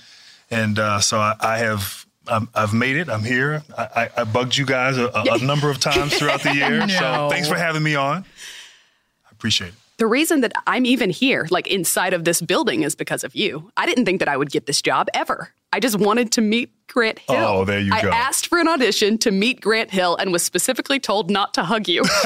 and 0.51 0.79
uh, 0.79 1.01
so 1.01 1.19
I, 1.19 1.35
I 1.41 1.59
have. 1.59 2.07
I'm, 2.29 2.49
I've 2.55 2.73
made 2.73 2.97
it. 2.97 3.09
I'm 3.09 3.25
here. 3.25 3.65
I, 3.77 3.83
I, 3.83 4.11
I 4.19 4.25
bugged 4.25 4.57
you 4.57 4.65
guys 4.65 4.99
a, 4.99 5.07
a, 5.07 5.25
a 5.33 5.39
number 5.45 5.69
of 5.69 5.81
times 5.81 6.17
throughout 6.17 6.43
the 6.43 6.55
year. 6.55 6.89
So 6.89 7.29
thanks 7.29 7.49
for 7.49 7.57
having 7.57 7.83
me 7.83 7.97
on. 7.97 8.19
I 8.19 9.31
appreciate 9.33 9.69
it. 9.69 9.75
The 9.97 10.07
reason 10.07 10.43
that 10.43 10.53
I'm 10.67 10.87
even 10.87 11.11
here, 11.11 11.49
like 11.51 11.67
inside 11.67 12.13
of 12.13 12.25
this 12.25 12.41
building, 12.41 12.85
is 12.85 12.95
because 12.95 13.25
of 13.25 13.35
you. 13.35 13.73
I 13.77 13.85
didn't 13.85 14.05
think 14.05 14.21
that 14.21 14.29
I 14.29 14.37
would 14.37 14.51
get 14.51 14.67
this 14.67 14.81
job 14.81 15.09
ever. 15.13 15.53
I 15.73 15.81
just 15.81 15.99
wanted 15.99 16.33
to 16.33 16.41
meet 16.41 16.73
Grant 16.89 17.19
Hill. 17.21 17.37
Oh, 17.37 17.65
there 17.65 17.79
you 17.79 17.93
I 17.93 18.03
go. 18.03 18.09
I 18.09 18.17
asked 18.17 18.49
for 18.49 18.59
an 18.59 18.67
audition 18.67 19.19
to 19.19 19.31
meet 19.31 19.61
Grant 19.61 19.91
Hill 19.91 20.17
and 20.17 20.33
was 20.33 20.43
specifically 20.43 20.99
told 20.99 21.31
not 21.31 21.55
to 21.55 21.63
hug 21.63 21.89
you. 21.89 22.03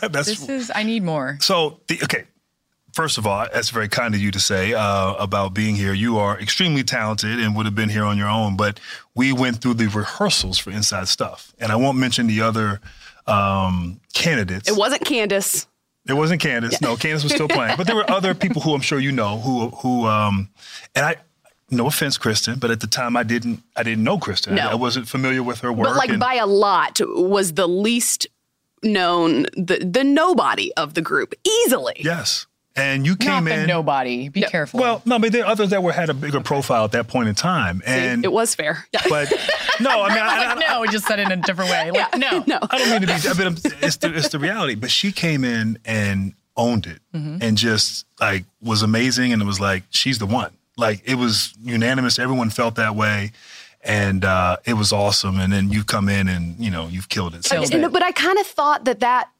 That's 0.00 0.26
This 0.26 0.48
is, 0.48 0.72
I 0.74 0.82
need 0.82 1.02
more. 1.02 1.36
So, 1.40 1.80
the, 1.88 2.00
okay, 2.04 2.24
first 2.94 3.18
of 3.18 3.26
all, 3.26 3.46
that's 3.52 3.68
very 3.68 3.88
kind 3.88 4.14
of 4.14 4.20
you 4.20 4.30
to 4.30 4.40
say 4.40 4.72
uh, 4.72 5.14
about 5.14 5.52
being 5.52 5.76
here. 5.76 5.92
You 5.92 6.16
are 6.18 6.40
extremely 6.40 6.82
talented 6.82 7.38
and 7.38 7.54
would 7.54 7.66
have 7.66 7.74
been 7.74 7.90
here 7.90 8.04
on 8.04 8.16
your 8.16 8.28
own, 8.28 8.56
but 8.56 8.80
we 9.14 9.32
went 9.32 9.60
through 9.60 9.74
the 9.74 9.88
rehearsals 9.88 10.56
for 10.56 10.70
Inside 10.70 11.08
Stuff. 11.08 11.52
And 11.58 11.70
I 11.70 11.76
won't 11.76 11.98
mention 11.98 12.26
the 12.26 12.40
other 12.40 12.80
um, 13.26 14.00
candidates. 14.14 14.68
it 14.70 14.76
wasn't 14.76 15.04
Candace. 15.04 15.66
It 16.08 16.14
wasn't 16.14 16.40
Candace. 16.40 16.80
No, 16.80 16.96
Candace 16.96 17.24
was 17.24 17.34
still 17.34 17.48
playing. 17.48 17.76
But 17.76 17.86
there 17.86 17.96
were 17.96 18.08
other 18.10 18.32
people 18.34 18.62
who 18.62 18.74
I'm 18.74 18.80
sure 18.80 19.00
you 19.00 19.10
know 19.10 19.38
who 19.40 19.70
who 19.70 20.06
um 20.06 20.50
and 20.94 21.04
I 21.04 21.16
no 21.70 21.86
offense, 21.86 22.16
Kristen, 22.18 22.58
but 22.58 22.70
at 22.70 22.80
the 22.80 22.86
time 22.86 23.16
I 23.16 23.22
didn't 23.22 23.62
I 23.76 23.82
didn't 23.82 24.04
know 24.04 24.18
Kristen. 24.18 24.54
No. 24.54 24.62
I, 24.68 24.72
I 24.72 24.74
wasn't 24.74 25.08
familiar 25.08 25.42
with 25.42 25.60
her 25.60 25.72
work. 25.72 25.88
But 25.88 25.96
like 25.96 26.10
and- 26.10 26.20
by 26.20 26.34
a 26.34 26.46
lot 26.46 27.00
was 27.04 27.54
the 27.54 27.66
least 27.66 28.26
known, 28.82 29.44
the 29.56 29.78
the 29.90 30.04
nobody 30.04 30.72
of 30.74 30.94
the 30.94 31.02
group, 31.02 31.34
easily. 31.44 31.96
yes. 32.00 32.46
And 32.78 33.06
you 33.06 33.16
came 33.16 33.30
Not 33.30 33.44
the 33.46 33.60
in 33.62 33.66
nobody. 33.68 34.28
Be 34.28 34.42
careful. 34.42 34.78
Well, 34.78 35.00
no, 35.06 35.18
but 35.18 35.32
there 35.32 35.44
are 35.46 35.50
others 35.50 35.70
that 35.70 35.82
were 35.82 35.92
had 35.92 36.10
a 36.10 36.14
bigger 36.14 36.40
profile 36.42 36.84
at 36.84 36.92
that 36.92 37.08
point 37.08 37.26
in 37.26 37.34
time. 37.34 37.80
And 37.86 38.22
it 38.22 38.30
was 38.30 38.54
fair. 38.54 38.86
But 39.08 39.32
no, 39.80 40.02
I 40.02 40.08
mean 40.10 40.18
I, 40.20 40.54
like, 40.54 40.68
no, 40.68 40.82
we 40.82 40.88
just 40.88 41.06
said 41.06 41.18
it 41.18 41.30
in 41.30 41.38
a 41.38 41.42
different 41.42 41.70
way. 41.70 41.90
Like, 41.90 42.18
no. 42.18 42.44
no. 42.46 42.58
I 42.70 42.76
don't 42.78 42.90
mean 42.90 43.00
to 43.00 43.06
be. 43.06 43.14
I 43.14 43.32
mean, 43.32 43.56
it's 43.80 43.96
the 43.96 44.12
it's 44.14 44.28
the 44.28 44.38
reality. 44.38 44.74
But 44.74 44.90
she 44.90 45.10
came 45.10 45.42
in 45.42 45.78
and 45.86 46.34
owned 46.54 46.86
it, 46.86 47.00
Mm-hmm. 47.14 47.38
and 47.40 47.56
just 47.56 48.04
like 48.20 48.44
was 48.60 48.82
amazing. 48.82 49.32
And 49.32 49.40
it 49.40 49.46
was 49.46 49.58
like 49.58 49.84
she's 49.88 50.18
the 50.18 50.26
one. 50.26 50.52
Like 50.76 51.02
it 51.04 51.14
was 51.14 51.54
unanimous. 51.62 52.18
Everyone 52.18 52.50
felt 52.50 52.74
that 52.76 52.94
way, 52.94 53.32
and 53.82 54.24
uh, 54.24 54.58
it 54.66 54.74
was 54.74 54.92
awesome. 54.92 55.40
And 55.40 55.52
then 55.52 55.70
you 55.70 55.84
come 55.84 56.08
in 56.08 56.28
and 56.28 56.58
you 56.58 56.70
know 56.70 56.88
you've 56.88 57.08
killed 57.08 57.34
it. 57.34 57.50
Okay, 57.50 57.78
no, 57.78 57.88
but 57.88 58.02
I 58.02 58.12
kind 58.12 58.38
of 58.38 58.46
thought 58.46 58.84
that 58.84 59.00
that 59.00 59.30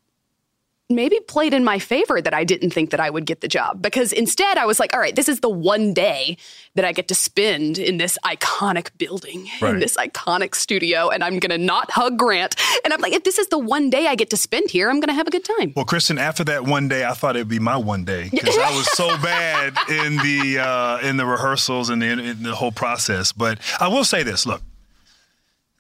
maybe 0.89 1.19
played 1.21 1.53
in 1.53 1.65
my 1.65 1.79
favor 1.79 2.21
that 2.23 2.33
I 2.33 2.45
didn't 2.45 2.71
think 2.71 2.91
that 2.91 3.01
I 3.01 3.11
would 3.11 3.27
get 3.27 3.41
the 3.41 3.49
job 3.49 3.83
because 3.83 4.13
instead 4.13 4.57
I 4.57 4.67
was 4.67 4.79
like, 4.79 4.95
all 4.95 5.01
right, 5.01 5.17
this 5.17 5.29
is 5.29 5.41
the 5.41 5.49
one 5.49 5.93
day 5.93 6.37
that 6.77 6.85
I 6.85 6.93
get 6.93 7.09
to 7.09 7.15
spend 7.15 7.79
in 7.79 7.97
this 7.97 8.17
iconic 8.25 8.97
building, 8.97 9.49
in 9.63 9.81
this 9.81 9.97
iconic 9.97 10.55
studio, 10.55 11.09
and 11.09 11.25
I'm 11.25 11.39
gonna 11.39 11.59
not 11.59 11.91
hug 11.91 12.17
Grant. 12.19 12.55
And 12.85 12.93
I'm 12.93 13.01
like, 13.01 13.13
if 13.13 13.25
this 13.25 13.39
is 13.39 13.49
the 13.49 13.59
one 13.59 13.91
day 13.91 14.07
I 14.07 14.15
get 14.15 14.31
to 14.31 14.37
spend 14.37 14.71
here, 14.71 14.89
I'm 14.89 15.01
gonna 15.01 15.15
have 15.15 15.27
a 15.27 15.31
good 15.31 15.45
time. 15.45 15.73
Well, 15.75 15.85
Kristen, 15.85 16.19
after 16.19 16.45
that 16.45 16.65
one 16.65 16.87
day, 16.87 17.05
I 17.05 17.15
thought 17.15 17.35
it'd 17.35 17.49
be 17.49 17.59
my 17.59 17.77
one 17.77 18.05
day 18.05 18.29
because 18.31 18.57
I 18.57 18.77
was 18.77 18.89
so 18.93 19.09
bad 19.23 19.75
in 19.89 20.17
the 20.19 20.59
uh, 20.61 20.99
in 20.99 21.17
the 21.17 21.27
rehearsals 21.27 21.91
and 21.91 22.01
the, 22.01 22.07
in 22.07 22.43
the 22.45 22.55
whole 22.55 22.73
process. 22.73 23.33
But 23.33 23.59
I 23.81 23.89
will 23.89 24.05
say 24.05 24.23
this: 24.23 24.47
look, 24.47 24.63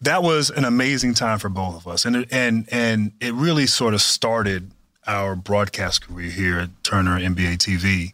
that 0.00 0.22
was 0.22 0.50
an 0.50 0.64
amazing 0.64 1.14
time 1.14 1.38
for 1.38 1.48
both 1.48 1.76
of 1.76 1.86
us, 1.86 2.04
and 2.04 2.26
and 2.32 2.66
and 2.72 3.12
it 3.20 3.34
really 3.34 3.66
sort 3.66 3.94
of 3.94 4.02
started 4.02 4.72
our 5.06 5.36
broadcast 5.36 6.06
career 6.06 6.30
here 6.30 6.58
at 6.58 6.70
Turner 6.82 7.18
NBA 7.18 7.58
TV, 7.58 8.12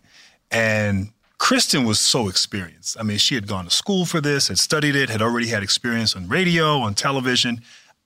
and. 0.51 1.13
Kristen 1.39 1.85
was 1.85 1.99
so 1.99 2.29
experienced. 2.29 2.97
I 3.01 3.03
mean, 3.03 3.19
she 3.19 3.35
had 3.35 3.49
gone 3.49 3.65
to 3.65 3.71
school 3.73 4.05
for 4.05 4.21
this, 4.21 4.47
had 4.47 4.61
studied 4.61 4.95
it, 4.95 5.11
had 5.11 5.21
already 5.21 5.49
had 5.49 5.65
experience 5.65 6.15
on 6.15 6.29
radio, 6.29 6.79
on 6.79 6.95
television. 6.95 7.61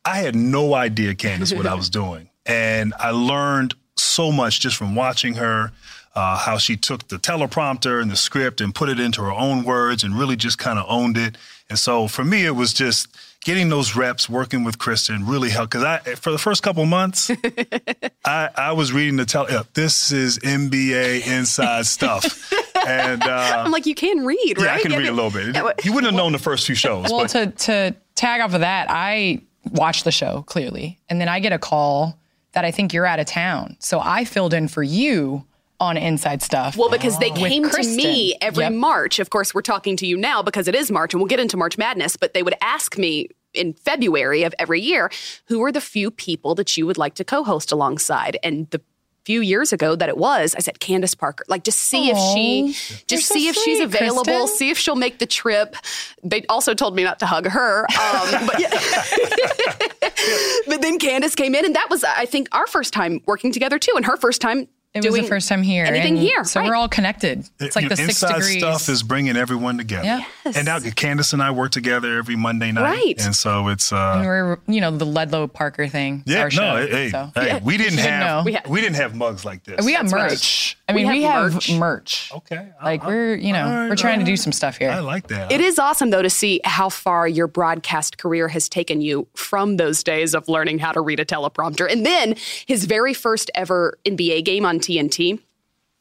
I 0.07 0.21
had 0.21 0.35
no 0.35 0.73
idea, 0.73 1.15
Candace, 1.15 1.53
what 1.53 1.67
I 1.67 1.75
was 1.75 1.91
doing. 2.03 2.31
And 2.47 2.95
I 2.99 3.11
learned 3.11 3.75
so 3.97 4.31
much 4.31 4.61
just 4.61 4.77
from 4.77 4.95
watching 4.95 5.35
her, 5.35 5.73
uh, 6.15 6.39
how 6.39 6.59
she 6.59 6.77
took 6.77 7.09
the 7.09 7.17
teleprompter 7.17 8.01
and 8.01 8.11
the 8.11 8.17
script 8.17 8.61
and 8.61 8.75
put 8.75 8.89
it 8.89 9.01
into 9.01 9.21
her 9.23 9.33
own 9.33 9.65
words 9.65 10.05
and 10.05 10.19
really 10.19 10.37
just 10.37 10.59
kind 10.59 10.79
of 10.79 10.87
owned 10.89 11.19
it. 11.19 11.37
And 11.69 11.79
so 11.79 12.09
for 12.09 12.25
me, 12.25 12.47
it 12.47 12.53
was 12.53 12.73
just 12.73 13.09
getting 13.47 13.69
those 13.69 13.95
reps, 13.95 14.29
working 14.29 14.65
with 14.65 14.77
Kristen 14.79 15.25
really 15.25 15.51
helped. 15.51 15.71
Because 15.71 15.85
I, 15.85 15.99
for 16.17 16.33
the 16.33 16.39
first 16.39 16.65
couple 16.65 16.85
months, 16.85 17.31
I, 18.25 18.51
I 18.57 18.73
was 18.73 18.93
reading 18.93 19.15
the 19.17 19.25
tele. 19.25 19.47
yeah, 19.53 19.63
this 19.75 20.11
is 20.11 20.39
NBA 20.41 21.27
inside 21.27 21.87
stuff. 21.87 22.53
And 22.87 23.21
uh, 23.25 23.63
I'm 23.65 23.73
like, 23.73 23.85
you 23.87 23.97
can 23.97 24.25
read, 24.25 24.55
yeah, 24.59 24.65
right? 24.67 24.79
I 24.79 24.81
can 24.83 24.93
Yeah, 24.93 24.99
read 24.99 25.09
a 25.09 25.13
little 25.13 25.31
bit. 25.31 25.57
Yeah, 25.57 25.63
but- 25.63 25.85
You 25.85 25.93
wouldn't 25.93 26.13
have 26.13 26.17
known 26.17 26.31
the 26.31 26.39
first 26.51 26.67
few 26.67 26.77
shows. 26.77 27.11
Well, 27.11 27.23
but 27.23 27.31
to 27.31 27.47
to 27.67 27.97
tag 28.15 28.41
off 28.43 28.55
of 28.55 28.61
that, 28.61 28.87
I 28.91 29.41
watched 29.73 30.05
the 30.05 30.13
show 30.13 30.43
clearly, 30.47 31.01
and 31.09 31.21
then 31.21 31.29
I 31.29 31.41
get 31.41 31.53
a 31.53 31.59
call 31.59 32.17
that 32.53 32.65
I 32.65 32.71
think 32.71 32.93
you're 32.93 33.07
out 33.07 33.19
of 33.19 33.27
town, 33.27 33.77
so 33.81 33.99
I 34.01 34.25
filled 34.25 34.55
in 34.55 34.69
for 34.69 34.85
you 34.85 35.45
on 35.81 35.97
Inside 35.97 36.43
Stuff. 36.43 36.77
Well, 36.77 36.91
because 36.91 37.19
they 37.19 37.31
with 37.31 37.39
came 37.41 37.69
to 37.69 37.83
me 37.83 38.37
every 38.41 38.65
Yep. 38.65 38.73
March. 38.73 39.19
Of 39.19 39.31
course, 39.31 39.55
we're 39.55 39.63
talking 39.63 39.97
to 39.99 40.07
you 40.07 40.17
now 40.17 40.43
because 40.43 40.69
it 40.69 40.75
is 40.75 40.91
March 40.91 41.13
and 41.15 41.21
we'll 41.21 41.29
get 41.29 41.41
into 41.41 41.57
March 41.57 41.77
Madness, 41.79 42.17
but 42.17 42.35
they 42.35 42.43
would 42.43 42.55
ask 42.61 42.97
me 42.99 43.29
in 43.55 43.73
February 43.73 44.43
of 44.43 44.55
every 44.59 44.81
year, 44.81 45.11
who 45.47 45.63
are 45.65 45.73
the 45.73 45.81
few 45.81 46.11
people 46.11 46.55
that 46.57 46.77
you 46.77 46.87
would 46.87 46.99
like 46.99 47.15
to 47.15 47.25
co 47.25 47.43
host 47.45 47.73
alongside? 47.73 48.39
And 48.43 48.69
the 48.71 48.81
few 49.25 49.41
years 49.41 49.73
ago 49.73 49.97
that 49.97 50.09
it 50.09 50.17
was, 50.17 50.55
I 50.55 50.61
said 50.61 50.79
Candace 50.79 51.15
Parker. 51.17 51.45
Like 51.49 51.65
just 51.65 51.81
see 51.81 52.11
if 52.11 52.17
she 52.17 52.67
You're 52.67 52.99
just 53.09 53.27
so 53.27 53.35
see 53.35 53.49
if 53.49 53.57
she's 53.57 53.81
available, 53.81 54.23
Kristen. 54.25 54.57
see 54.57 54.71
if 54.71 54.79
she'll 54.79 54.95
make 54.95 55.19
the 55.19 55.27
trip. 55.27 55.75
They 56.23 56.45
also 56.49 56.75
told 56.75 56.95
me 56.95 57.03
not 57.03 57.19
to 57.19 57.27
hug 57.27 57.47
her. 57.49 57.81
Um, 57.91 58.47
but 58.47 58.61
yeah. 58.61 58.71
but 60.69 60.81
then 60.83 60.99
Candace 60.99 61.35
came 61.35 61.55
in 61.57 61.65
and 61.65 61.75
that 61.75 61.89
was 61.91 62.05
I 62.05 62.27
think 62.27 62.49
our 62.53 62.67
first 62.69 62.93
time 62.93 63.21
working 63.27 63.51
together 63.53 63.79
too 63.81 63.93
and 63.97 64.05
her 64.07 64.17
first 64.17 64.41
time 64.41 64.69
It 64.99 65.03
doing 65.03 65.13
was 65.13 65.23
the 65.23 65.29
first 65.29 65.49
time 65.49 65.63
here. 65.63 65.85
Anything 65.85 66.15
and 66.15 66.23
here. 66.23 66.45
So 66.45 66.61
right. 66.61 66.69
we're 66.69 66.75
all 66.75 66.89
connected. 66.89 67.49
It's 67.61 67.77
like 67.77 67.85
you 67.85 67.89
know, 67.89 67.97
the 67.97 68.03
six 68.03 68.23
inside 68.23 68.35
degrees. 68.35 68.59
stuff 68.59 68.89
is 68.89 69.03
bringing 69.03 69.37
everyone 69.37 69.79
together. 69.79 70.05
Yeah. 70.05 70.25
And 70.45 70.65
now 70.65 70.79
Candace 70.79 71.33
and 71.33 71.43
I 71.43 71.51
work 71.51 71.73
together 71.73 72.19
every 72.19 72.37
Monday 72.37 72.73
night. 72.73 72.83
Right. 72.83 73.25
And 73.25 73.35
so 73.35 73.69
it's 73.69 73.93
uh 73.93 74.15
and 74.17 74.27
we're, 74.27 74.59
you 74.67 74.81
know, 74.81 74.91
the 74.91 75.05
Ledlow 75.05 75.53
Parker 75.53 75.89
thing. 75.89 76.23
Yeah, 76.27 76.43
our 76.43 76.45
no, 76.45 76.51
show, 76.51 76.77
hey, 76.77 76.91
hey, 76.91 77.11
so. 77.11 77.31
hey, 77.35 77.61
we 77.65 77.77
didn't 77.77 77.99
have 77.99 78.21
know. 78.21 78.43
we, 78.45 78.59
We 78.69 78.81
didn't 78.81 78.97
have 78.97 79.15
mugs 79.15 79.45
like 79.45 79.65
this. 79.65 79.85
We 79.85 79.93
have 79.95 80.05
That's 80.05 80.15
right. 80.15 80.31
merch. 80.31 80.77
I 80.89 80.93
mean, 80.93 81.09
we 81.09 81.23
have 81.23 81.53
have, 81.53 81.55
merch. 81.55 81.73
merch. 81.73 82.33
Okay. 82.35 82.69
Like 82.83 83.05
we're, 83.05 83.35
you 83.35 83.53
know, 83.53 83.65
all 83.65 83.73
right, 83.73 83.89
we're 83.89 83.97
trying 83.97 84.21
to 84.21 84.25
do 84.25 84.37
some 84.37 84.53
stuff 84.53 84.77
here. 84.77 84.91
I 84.91 85.01
like 85.01 85.29
that. 85.29 85.51
It 85.51 85.61
is 85.61 85.79
awesome, 85.79 86.11
though, 86.11 86.23
to 86.23 86.31
see 86.31 86.61
how 86.65 86.89
far 86.89 87.27
your 87.27 87.47
broadcast 87.47 88.19
career 88.19 88.49
has 88.49 88.69
taken 88.69 89.01
you 89.01 89.27
from 89.35 89.77
those 89.77 90.03
days 90.03 90.35
of 90.35 90.49
learning 90.49 90.79
how 90.79 90.93
to 90.93 91.01
read 91.01 91.21
a 91.21 91.25
teleprompter. 91.25 91.91
And 91.91 92.07
then 92.07 92.37
his 92.67 92.85
very 92.85 93.15
first 93.15 93.51
ever 93.55 93.99
NBA 94.05 94.45
game 94.45 94.65
on 94.65 94.79
TNT. 94.87 95.41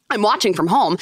I'm 0.09 0.21
watching 0.21 0.53
from 0.53 0.67
home 0.67 0.97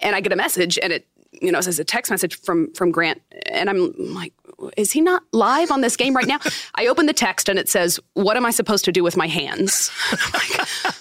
and 0.00 0.16
I 0.16 0.20
get 0.20 0.32
a 0.32 0.36
message 0.36 0.78
and 0.82 0.92
it, 0.92 1.06
you 1.30 1.52
know, 1.52 1.60
says 1.60 1.78
a 1.78 1.84
text 1.84 2.10
message 2.10 2.40
from 2.40 2.72
from 2.74 2.90
Grant. 2.90 3.22
And 3.46 3.70
I'm 3.70 3.92
like, 4.14 4.32
is 4.76 4.90
he 4.90 5.00
not 5.00 5.22
live 5.32 5.70
on 5.70 5.80
this 5.80 5.96
game 5.96 6.16
right 6.16 6.26
now? 6.26 6.38
I 6.74 6.88
open 6.88 7.06
the 7.06 7.12
text 7.12 7.48
and 7.48 7.58
it 7.58 7.68
says, 7.68 8.00
What 8.14 8.36
am 8.36 8.44
I 8.44 8.50
supposed 8.50 8.84
to 8.86 8.92
do 8.92 9.04
with 9.04 9.16
my 9.16 9.26
hands? 9.26 9.90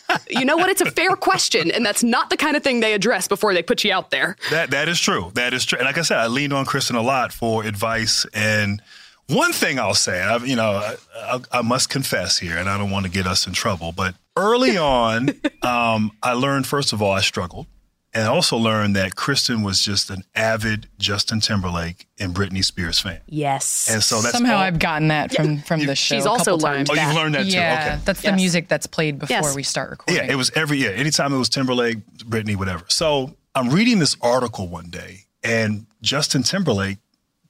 Like, 0.09 0.21
you 0.29 0.45
know 0.45 0.55
what? 0.55 0.69
It's 0.69 0.81
a 0.81 0.89
fair 0.89 1.15
question. 1.15 1.69
And 1.69 1.85
that's 1.85 2.01
not 2.01 2.29
the 2.29 2.37
kind 2.37 2.55
of 2.55 2.63
thing 2.63 2.79
they 2.79 2.93
address 2.93 3.27
before 3.27 3.53
they 3.53 3.61
put 3.61 3.83
you 3.83 3.91
out 3.91 4.09
there. 4.09 4.37
That 4.51 4.71
that 4.71 4.87
is 4.87 4.99
true. 4.99 5.31
That 5.33 5.53
is 5.53 5.65
true. 5.65 5.77
And 5.79 5.85
like 5.85 5.97
I 5.97 6.01
said, 6.01 6.17
I 6.19 6.27
leaned 6.27 6.53
on 6.53 6.65
Kristen 6.65 6.95
a 6.95 7.01
lot 7.01 7.33
for 7.33 7.63
advice. 7.65 8.25
And 8.33 8.81
one 9.27 9.51
thing 9.51 9.79
I'll 9.79 9.93
say, 9.93 10.21
I've, 10.21 10.47
you 10.47 10.55
know, 10.55 10.71
I, 10.71 10.95
I, 11.15 11.39
I 11.51 11.61
must 11.61 11.89
confess 11.89 12.37
here, 12.37 12.57
and 12.57 12.69
I 12.69 12.77
don't 12.77 12.91
want 12.91 13.05
to 13.05 13.11
get 13.11 13.27
us 13.27 13.45
in 13.45 13.53
trouble, 13.53 13.91
but 13.91 14.15
early 14.37 14.77
on, 14.77 15.29
um, 15.63 16.11
I 16.23 16.33
learned 16.33 16.67
first 16.67 16.93
of 16.93 17.01
all 17.01 17.11
I 17.11 17.21
struggled, 17.21 17.67
and 18.13 18.23
I 18.23 18.27
also 18.27 18.55
learned 18.57 18.95
that 18.95 19.15
Kristen 19.15 19.63
was 19.63 19.81
just 19.83 20.09
an 20.09 20.23
avid 20.35 20.87
Justin 20.97 21.39
Timberlake 21.39 22.07
and 22.19 22.33
Britney 22.33 22.63
Spears 22.63 22.99
fan. 22.99 23.19
Yes. 23.27 23.87
And 23.91 24.01
so 24.03 24.21
that's 24.21 24.33
Somehow 24.35 24.55
all- 24.55 24.61
I've 24.61 24.79
gotten 24.79 25.09
that 25.09 25.33
from 25.35 25.59
from 25.61 25.85
the 25.85 25.95
show. 25.95 26.15
she's 26.15 26.25
a 26.25 26.29
also 26.29 26.51
couple 26.57 26.69
learned 26.69 26.87
times. 26.87 26.99
Oh, 26.99 27.05
you've 27.07 27.15
learned 27.15 27.35
that 27.35 27.43
too. 27.43 27.49
Yeah, 27.49 27.89
Okay. 27.95 28.01
that's 28.05 28.21
the 28.21 28.31
music 28.33 28.67
that's 28.67 28.87
played 28.87 29.19
before 29.19 29.35
Yes. 29.35 29.55
we 29.55 29.63
start 29.63 29.89
recording. 29.89 30.23
Yeah, 30.23 30.31
it 30.31 30.35
was 30.35 30.51
every 30.55 30.77
yeah. 30.77 30.89
Anytime 30.89 31.33
it 31.33 31.37
was 31.37 31.49
Timberlake, 31.49 31.97
Britney, 32.19 32.55
whatever. 32.55 32.83
So 32.87 33.35
I'm 33.55 33.69
reading 33.69 33.99
this 33.99 34.15
article 34.21 34.67
one 34.67 34.89
day, 34.89 35.25
and 35.43 35.85
Justin 36.01 36.43
Timberlake 36.43 36.99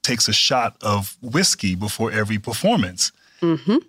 takes 0.04 0.28
a 0.30 0.34
shot 0.34 0.78
of 0.82 1.18
whiskey 1.22 1.76
before 1.76 2.12
every 2.12 2.40
performance. 2.40 3.12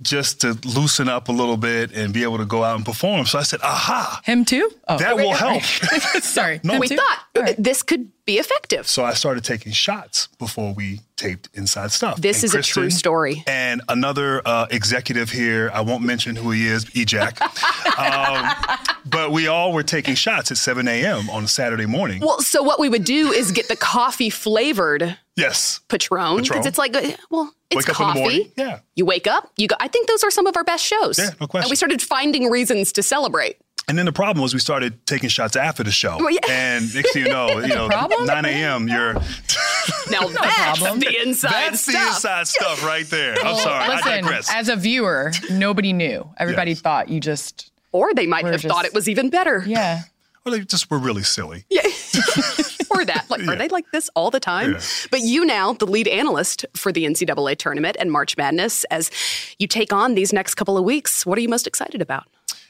Just 0.03 0.41
to 0.43 0.59
loosen 0.65 1.09
up 1.09 1.29
a 1.29 1.33
little 1.33 1.57
bit 1.57 1.93
and 1.93 2.13
be 2.13 2.23
able 2.23 2.39
to 2.39 2.45
go 2.45 2.65
out 2.65 2.77
and 2.77 2.85
perform. 2.85 3.27
So 3.27 3.39
I 3.39 3.43
said, 3.43 3.61
aha, 3.63 4.21
Him 4.25 4.45
too? 4.45 4.71
Oh. 4.87 4.99
that 4.99 5.17
will 5.17 5.33
help. 5.35 5.63
Sorry. 6.23 6.61
No. 6.63 6.79
We 6.79 6.89
too? 6.89 6.97
thought 6.97 7.55
this 7.59 7.83
could 7.83 8.11
be 8.25 8.39
effective. 8.39 8.87
So 8.87 9.05
I 9.05 9.15
started 9.15 9.43
taking 9.45 9.73
shots 9.73 10.29
before 10.39 10.75
we 10.75 11.01
taped 11.17 11.49
Inside 11.55 11.93
Stuff. 11.93 12.21
This 12.21 12.43
And 12.43 12.45
is 12.45 12.55
a 12.55 12.63
true 12.63 12.91
story. 12.91 13.43
And 13.47 13.81
another 13.89 14.43
uh, 14.45 14.67
executive 14.71 15.31
here, 15.31 15.71
I 15.73 15.81
won't 15.81 16.03
mention 16.05 16.37
who 16.37 16.51
he 16.51 16.67
is, 16.67 16.85
Ejac. 16.87 17.41
um, 17.99 18.77
but 19.07 19.33
we 19.33 19.47
all 19.49 19.73
were 19.73 19.83
taking 19.83 20.15
shots 20.15 20.51
at 20.51 20.59
7 20.59 20.87
a.m. 20.87 21.31
on 21.31 21.45
a 21.45 21.49
Saturday 21.49 21.87
morning. 21.87 22.21
Well, 22.21 22.41
so 22.43 22.63
what 22.63 22.79
we 22.79 22.89
would 22.91 23.05
do 23.05 23.33
is 23.33 23.51
get 23.51 23.69
the 23.69 23.77
coffee 23.77 24.31
flavored 24.31 25.17
yes. 25.39 25.81
Patron 25.89 26.43
because 26.43 26.67
it's 26.67 26.79
like, 26.79 26.95
uh, 26.97 27.03
well, 27.31 27.53
it's 27.71 27.87
Wake 27.87 27.89
up 28.01 28.01
in 28.01 28.07
the 28.15 28.21
coffee. 28.29 28.53
Yeah. 28.57 28.81
You 28.97 29.05
wake 29.07 29.27
up, 29.27 29.51
you 29.57 29.69
go. 29.69 29.77
I 29.81 29.89
think 29.89 30.07
those 30.09 30.23
are 30.25 30.31
some 30.31 30.47
of 30.47 30.57
our 30.57 30.65
best 30.65 30.85
shows. 30.85 31.19
Yeah, 31.19 31.31
no 31.41 31.47
question. 31.47 31.65
And 31.65 31.71
we 31.71 31.77
started 31.77 32.03
finding 32.03 32.51
reasons 32.51 32.93
to 32.93 33.03
celebrate. 33.03 33.57
And 33.89 33.97
then 33.97 34.05
the 34.05 34.13
problem 34.13 34.43
was 34.43 34.53
we 34.53 34.61
started 34.61 35.07
taking 35.07 35.31
shots 35.31 35.57
after 35.57 35.83
the 35.83 35.91
show. 35.91 36.19
Well, 36.19 36.31
yeah. 36.31 36.41
And 36.51 36.95
next 36.95 37.13
thing 37.15 37.25
you 37.25 37.31
know, 37.31 37.59
you 37.61 37.69
know, 37.75 37.89
problem? 37.89 38.27
9 38.27 38.45
a.m. 38.45 38.87
You're 38.87 39.15
Now 40.11 40.29
that's 40.29 40.79
problem. 40.79 41.01
the 41.01 41.23
inside 41.23 41.49
stuff. 41.49 41.51
that's 41.51 41.87
the 41.87 41.93
stuff. 41.93 42.15
inside 42.17 42.49
stuff 42.49 42.85
right 42.85 43.07
there. 43.07 43.35
I'm 43.39 43.45
Well, 43.47 43.57
sorry, 43.57 43.85
I 43.85 43.97
Listen, 43.97 44.13
digress. 44.25 44.51
as 44.55 44.69
a 44.69 44.77
viewer, 44.77 45.33
nobody 45.51 45.95
knew. 45.95 46.29
Everybody 46.37 46.73
Yes. 46.73 46.81
thought 46.83 47.09
you 47.09 47.19
just 47.21 47.71
Or 47.93 48.13
they 48.13 48.27
might 48.27 48.45
have 48.45 48.61
just- 48.61 48.67
thought 48.75 48.85
it 48.85 48.93
was 48.93 49.09
even 49.09 49.31
better. 49.31 49.65
yeah. 49.67 50.03
Or 50.45 50.53
they 50.53 50.61
just 50.61 50.91
were 50.91 50.99
really 50.99 51.23
silly. 51.23 51.65
Yeah. 51.71 51.83
That. 53.05 53.27
Like, 53.31 53.41
Yeah. 53.41 53.53
are 53.53 53.57
they 53.57 53.69
like 53.69 53.91
this 53.93 54.09
all 54.15 54.31
the 54.31 54.41
time? 54.41 54.73
Yeah. 54.73 54.81
But 55.11 55.21
you 55.21 55.45
now, 55.45 55.73
the 55.73 55.87
lead 55.87 56.09
analyst 56.09 56.65
for 56.77 56.93
the 56.93 57.05
NCAA 57.05 57.57
tournament 57.57 57.97
and 58.01 58.11
March 58.13 58.37
Madness, 58.37 58.85
as 58.85 59.11
you 59.59 59.67
take 59.67 59.93
on 59.93 60.15
these 60.15 60.33
next 60.33 60.55
couple 60.55 60.77
of 60.79 60.85
weeks, 60.85 61.25
what 61.27 61.39
are 61.39 61.41
you 61.41 61.49
most 61.49 61.67
excited 61.67 62.01
about? 62.03 62.25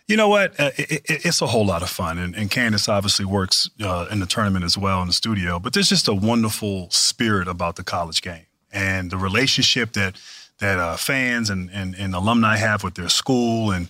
You 0.06 0.16
know 0.16 0.28
what? 0.28 0.58
Uh, 0.58 0.70
it, 0.76 0.90
it, 0.92 1.24
it's 1.26 1.42
a 1.42 1.46
whole 1.46 1.66
lot 1.66 1.82
of 1.82 1.90
fun, 1.90 2.16
and, 2.16 2.34
and 2.34 2.50
Candace 2.50 2.88
obviously 2.88 3.26
works 3.26 3.68
uh, 3.82 4.06
in 4.10 4.20
the 4.20 4.26
tournament 4.26 4.64
as 4.64 4.78
well 4.78 5.02
in 5.02 5.06
the 5.06 5.12
studio. 5.12 5.58
But 5.58 5.74
there's 5.74 5.90
just 5.90 6.08
a 6.08 6.14
wonderful 6.14 6.88
spirit 6.90 7.46
about 7.46 7.76
the 7.76 7.84
college 7.84 8.22
game, 8.22 8.46
and 8.72 9.10
the 9.10 9.18
relationship 9.18 9.92
that 9.92 10.16
that 10.60 10.78
uh, 10.78 10.96
fans 10.96 11.50
and, 11.50 11.70
and, 11.72 11.94
and 11.94 12.14
alumni 12.14 12.56
have 12.56 12.82
with 12.82 12.94
their 12.94 13.08
school, 13.10 13.70
and 13.70 13.88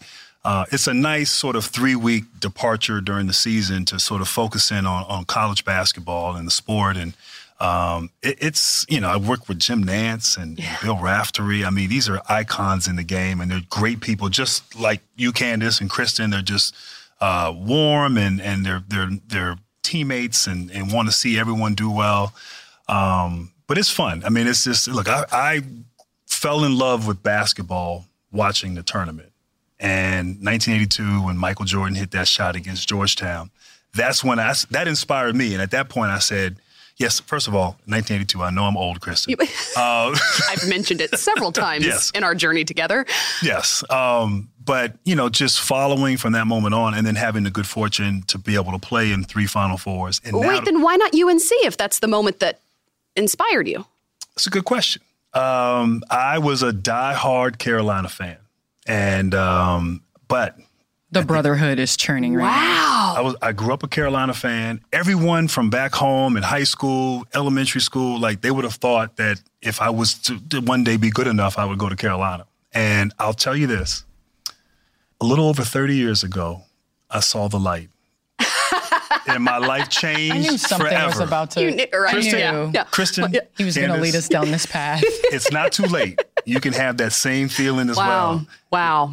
uh, 0.49 0.65
it's 0.73 0.87
a 0.87 0.95
nice 0.95 1.31
sort 1.31 1.57
of 1.57 1.65
three 1.67 1.95
week 1.95 2.25
departure 2.41 3.03
during 3.03 3.27
the 3.27 3.35
season 3.35 3.85
to 3.85 3.99
sort 3.99 4.23
of 4.23 4.29
focus 4.29 4.71
in 4.71 4.87
on, 4.87 5.05
on 5.05 5.27
college 5.27 5.63
basketball 5.63 6.37
and 6.37 6.47
the 6.47 6.51
sport 6.51 6.97
and. 6.97 7.15
Um, 7.61 8.11
it, 8.23 8.39
it's 8.41 8.87
you 8.89 9.01
know 9.01 9.09
I 9.09 9.17
work 9.17 9.49
with 9.49 9.59
Jim 9.59 9.85
Nantz 9.85 10.41
and, 10.41 10.61
and 10.61 10.79
Bill 10.81 10.97
Raftery. 10.97 11.65
I 11.65 11.71
mean 11.71 11.89
these 11.89 12.09
are 12.09 12.23
icons 12.29 12.87
in 12.87 12.95
the 12.95 13.03
game, 13.03 13.41
and 13.41 13.51
they're 13.51 13.63
great 13.69 14.01
people, 14.01 14.29
just 14.29 14.79
like 14.79 15.01
you, 15.17 15.33
Candace 15.33 15.81
and 15.81 15.91
Kristen. 15.91 16.31
They're 16.31 16.41
just 16.41 16.73
uh, 17.21 17.53
warm 17.53 18.17
and 18.17 18.41
and 18.41 18.65
they're 18.65 18.85
they're 18.87 19.11
they're 19.27 19.57
teammates 19.83 20.47
and 20.47 20.71
and 20.71 20.93
want 20.93 21.09
to 21.09 21.13
see 21.13 21.37
everyone 21.37 21.75
do 21.75 21.91
well. 21.91 22.33
Um, 22.89 23.51
but 23.67 23.77
it's 23.77 23.91
fun. 23.91 24.23
I 24.25 24.29
mean, 24.29 24.47
it's 24.47 24.63
just 24.63 24.87
look. 24.87 25.09
I, 25.09 25.25
I 25.33 25.63
fell 26.27 26.63
in 26.63 26.79
love 26.79 27.09
with 27.09 27.25
basketball 27.25 28.05
watching 28.31 28.77
the 28.77 28.85
tournament, 28.85 29.28
and 29.81 30.37
1982 30.45 31.25
when 31.25 31.37
Michael 31.37 31.65
Jordan 31.65 31.95
hit 31.95 32.11
that 32.13 32.29
shot 32.29 32.57
against 32.57 32.89
Georgetown. 32.89 33.51
That's 33.95 34.23
when 34.23 34.39
I 34.39 34.53
that 34.71 34.87
inspired 34.89 35.35
me, 35.37 35.53
and 35.55 35.63
at 35.63 35.71
that 35.73 35.89
point 35.89 36.11
I 36.11 36.19
said. 36.19 36.57
Yes, 37.01 37.21
first 37.21 37.47
of 37.47 37.55
all, 37.55 37.77
1982. 37.87 38.43
I 38.43 38.51
know 38.51 38.65
I'm 38.65 38.77
old, 38.77 39.01
Kristen. 39.01 39.33
Uh, 39.77 40.17
I've 40.51 40.69
mentioned 40.69 41.01
it 41.01 41.17
several 41.17 41.53
times 41.53 41.87
Yes. 41.87 42.11
in 42.11 42.25
our 42.25 42.35
journey 42.35 42.65
together. 42.65 43.07
Yes. 43.41 43.85
Um, 43.89 44.49
but, 44.65 44.95
you 45.05 45.15
know, 45.15 45.29
just 45.29 45.61
following 45.61 46.17
from 46.17 46.33
that 46.33 46.49
moment 46.49 46.75
on 46.75 46.95
and 46.95 47.07
then 47.07 47.15
having 47.15 47.45
the 47.45 47.53
good 47.53 47.69
fortune 47.69 48.25
to 48.27 48.37
be 48.37 48.57
able 48.57 48.73
to 48.73 48.81
play 48.81 49.13
in 49.13 49.23
three 49.23 49.47
Final 49.47 49.79
Fours. 49.79 50.21
And 50.25 50.33
now, 50.41 50.49
Wait, 50.49 50.65
then 50.65 50.83
why 50.83 50.97
not 50.97 51.15
UNC 51.15 51.41
if 51.65 51.77
that's 51.77 52.01
the 52.01 52.09
moment 52.09 52.41
that 52.41 52.59
inspired 53.15 53.69
you? 53.69 53.85
That's 54.35 54.49
a 54.49 54.51
good 54.51 54.65
question. 54.65 55.01
Um, 55.35 56.03
I 56.11 56.39
was 56.39 56.65
a 56.65 56.73
diehard 56.73 57.59
Carolina 57.59 58.09
fan. 58.09 58.39
And, 58.89 59.35
um, 59.35 60.03
but 60.27 60.57
The 61.13 61.23
brotherhood 61.23 61.79
is 61.79 61.97
churning 61.97 62.35
right 62.35 62.45
now. 62.45 63.15
I 63.17 63.21
was 63.21 63.37
I 63.43 63.53
grew 63.53 63.73
up 63.73 63.83
a 63.83 63.89
Carolina 63.89 64.33
fan. 64.35 64.81
Everyone 64.93 65.47
from 65.49 65.71
back 65.71 65.95
home 65.95 66.37
in 66.37 66.43
high 66.43 66.65
school, 66.65 67.25
elementary 67.35 67.81
school, 67.81 68.19
like 68.19 68.41
they 68.41 68.51
would 68.51 68.65
have 68.65 68.75
thought 68.75 69.17
that 69.17 69.41
if 69.63 69.81
I 69.81 69.91
was 69.91 70.15
to, 70.21 70.39
to 70.51 70.61
one 70.61 70.85
day 70.85 70.97
be 70.97 71.11
good 71.11 71.27
enough, 71.27 71.59
I 71.59 71.65
would 71.65 71.79
go 71.79 71.89
to 71.89 71.97
Carolina. 71.97 72.47
And 72.73 73.13
I'll 73.19 73.33
tell 73.35 73.57
you 73.57 73.67
this: 73.67 74.05
a 75.21 75.25
little 75.25 75.49
over 75.49 75.63
30 75.65 75.95
years 75.97 76.23
ago, 76.23 76.63
I 77.11 77.21
saw 77.21 77.49
the 77.49 77.59
light, 77.59 77.89
and 79.27 79.43
my 79.43 79.59
life 79.59 79.89
changed 79.89 80.35
I 80.35 80.39
knew 80.39 80.59
something 80.59 80.87
forever. 80.89 81.07
was 81.07 81.21
about 81.21 81.51
to. 81.53 81.63
You 81.63 81.75
kn- 81.75 81.89
right, 81.93 82.15
I 82.15 82.21
knew 82.21 82.31
yeah, 82.39 82.71
yeah. 82.75 82.85
Kristen, 82.85 83.35
he 83.57 83.65
was 83.65 83.77
going 83.77 83.91
to 83.91 83.97
lead 84.01 84.15
us 84.15 84.29
down 84.29 84.51
this 84.51 84.67
path. 84.67 85.03
It's 85.31 85.51
not 85.53 85.73
too 85.73 85.85
late. 85.85 86.21
You 86.49 86.61
can 86.61 86.73
have 86.73 86.97
that 86.97 87.13
same 87.13 87.49
feeling 87.49 87.91
as 87.91 87.97
Wow. 87.99 88.47
well. 88.71 89.13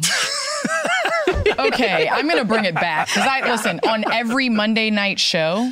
okay, 1.66 2.08
I'm 2.08 2.26
going 2.26 2.38
to 2.38 2.44
bring 2.46 2.64
it 2.64 2.74
back 2.74 3.08
because 3.08 3.26
I 3.28 3.46
listen 3.48 3.78
on 3.86 4.10
every 4.10 4.48
Monday 4.48 4.90
night 4.90 5.20
show. 5.20 5.70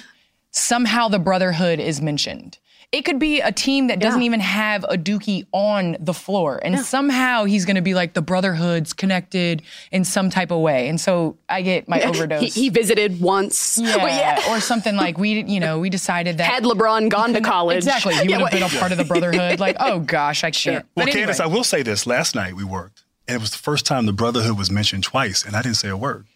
Somehow 0.50 1.08
the 1.08 1.18
brotherhood 1.18 1.80
is 1.80 2.00
mentioned. 2.02 2.58
It 2.94 3.04
could 3.04 3.18
be 3.18 3.40
a 3.40 3.50
team 3.50 3.88
that 3.88 3.98
doesn't 3.98 4.20
Yeah. 4.20 4.26
even 4.26 4.38
have 4.38 4.84
a 4.84 4.96
Dookie 4.96 5.46
on 5.50 5.96
the 5.98 6.14
floor, 6.14 6.60
and 6.62 6.78
somehow 6.78 7.44
he's 7.44 7.64
going 7.64 7.74
to 7.74 7.82
be 7.82 7.92
like 7.92 8.12
the 8.14 8.22
brotherhood's 8.22 8.92
connected 8.92 9.62
in 9.90 10.04
some 10.04 10.30
type 10.30 10.52
of 10.52 10.60
way. 10.60 10.88
And 10.88 11.00
so 11.00 11.36
I 11.48 11.62
get 11.62 11.88
my 11.88 11.98
He, 11.98 12.04
overdose. 12.04 12.54
he 12.54 12.68
visited 12.68 13.20
once. 13.20 13.78
yeah, 13.82 13.96
Well, 13.96 14.06
yeah. 14.06 14.54
or 14.54 14.60
something 14.60 14.94
like 14.94 15.18
we, 15.18 15.42
you 15.42 15.58
know, 15.58 15.80
we 15.80 15.90
decided 15.90 16.38
that 16.38 16.44
Had 16.44 16.62
LeBron 16.62 17.08
gone 17.08 17.32
to 17.32 17.40
college. 17.54 17.78
Exactly, 17.78 18.14
he 18.14 18.20
Yeah, 18.20 18.24
would 18.24 18.32
have 18.32 18.40
what- 18.42 18.52
been 18.52 18.62
a 18.62 18.68
part 18.80 18.92
of 18.92 18.98
the 18.98 19.04
brotherhood. 19.04 19.58
Like, 19.58 19.76
oh 19.80 19.98
gosh, 19.98 20.44
I 20.44 20.52
can't. 20.52 20.86
Well, 20.96 21.06
But 21.06 21.12
Candace, 21.14 21.40
I 21.40 21.46
will 21.46 21.64
say 21.64 21.82
this. 21.82 22.06
Last 22.06 22.36
night 22.36 22.54
we 22.54 22.62
worked, 22.62 23.02
and 23.26 23.34
it 23.34 23.40
was 23.40 23.50
the 23.50 23.58
first 23.58 23.86
time 23.86 24.06
the 24.06 24.12
brotherhood 24.12 24.56
was 24.56 24.70
mentioned 24.70 25.02
twice, 25.02 25.44
and 25.44 25.56
I 25.56 25.62
didn't 25.62 25.78
say 25.78 25.88
a 25.88 25.96
word. 25.96 26.26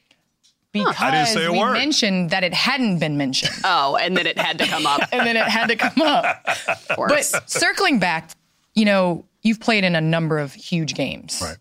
Because 0.84 0.96
I 1.00 1.10
didn't 1.10 1.28
say 1.28 1.44
a 1.46 1.52
we 1.52 1.58
word. 1.58 1.72
mentioned 1.74 2.30
that 2.30 2.44
it 2.44 2.54
hadn't 2.54 2.98
been 2.98 3.16
mentioned. 3.16 3.52
Oh, 3.64 3.96
and 3.96 4.16
then 4.16 4.26
it 4.26 4.38
had 4.38 4.58
to 4.58 4.66
come 4.66 4.86
up. 4.86 5.00
and 5.12 5.26
then 5.26 5.36
it 5.36 5.46
had 5.46 5.68
to 5.68 5.76
come 5.76 6.02
up. 6.02 6.44
Of 6.68 6.88
course. 6.96 7.32
But 7.32 7.50
circling 7.50 7.98
back, 7.98 8.30
you 8.74 8.84
know, 8.84 9.24
you've 9.42 9.60
played 9.60 9.84
in 9.84 9.94
a 9.94 10.00
number 10.00 10.38
of 10.38 10.52
huge 10.54 10.94
games. 10.94 11.40
Right. 11.42 11.56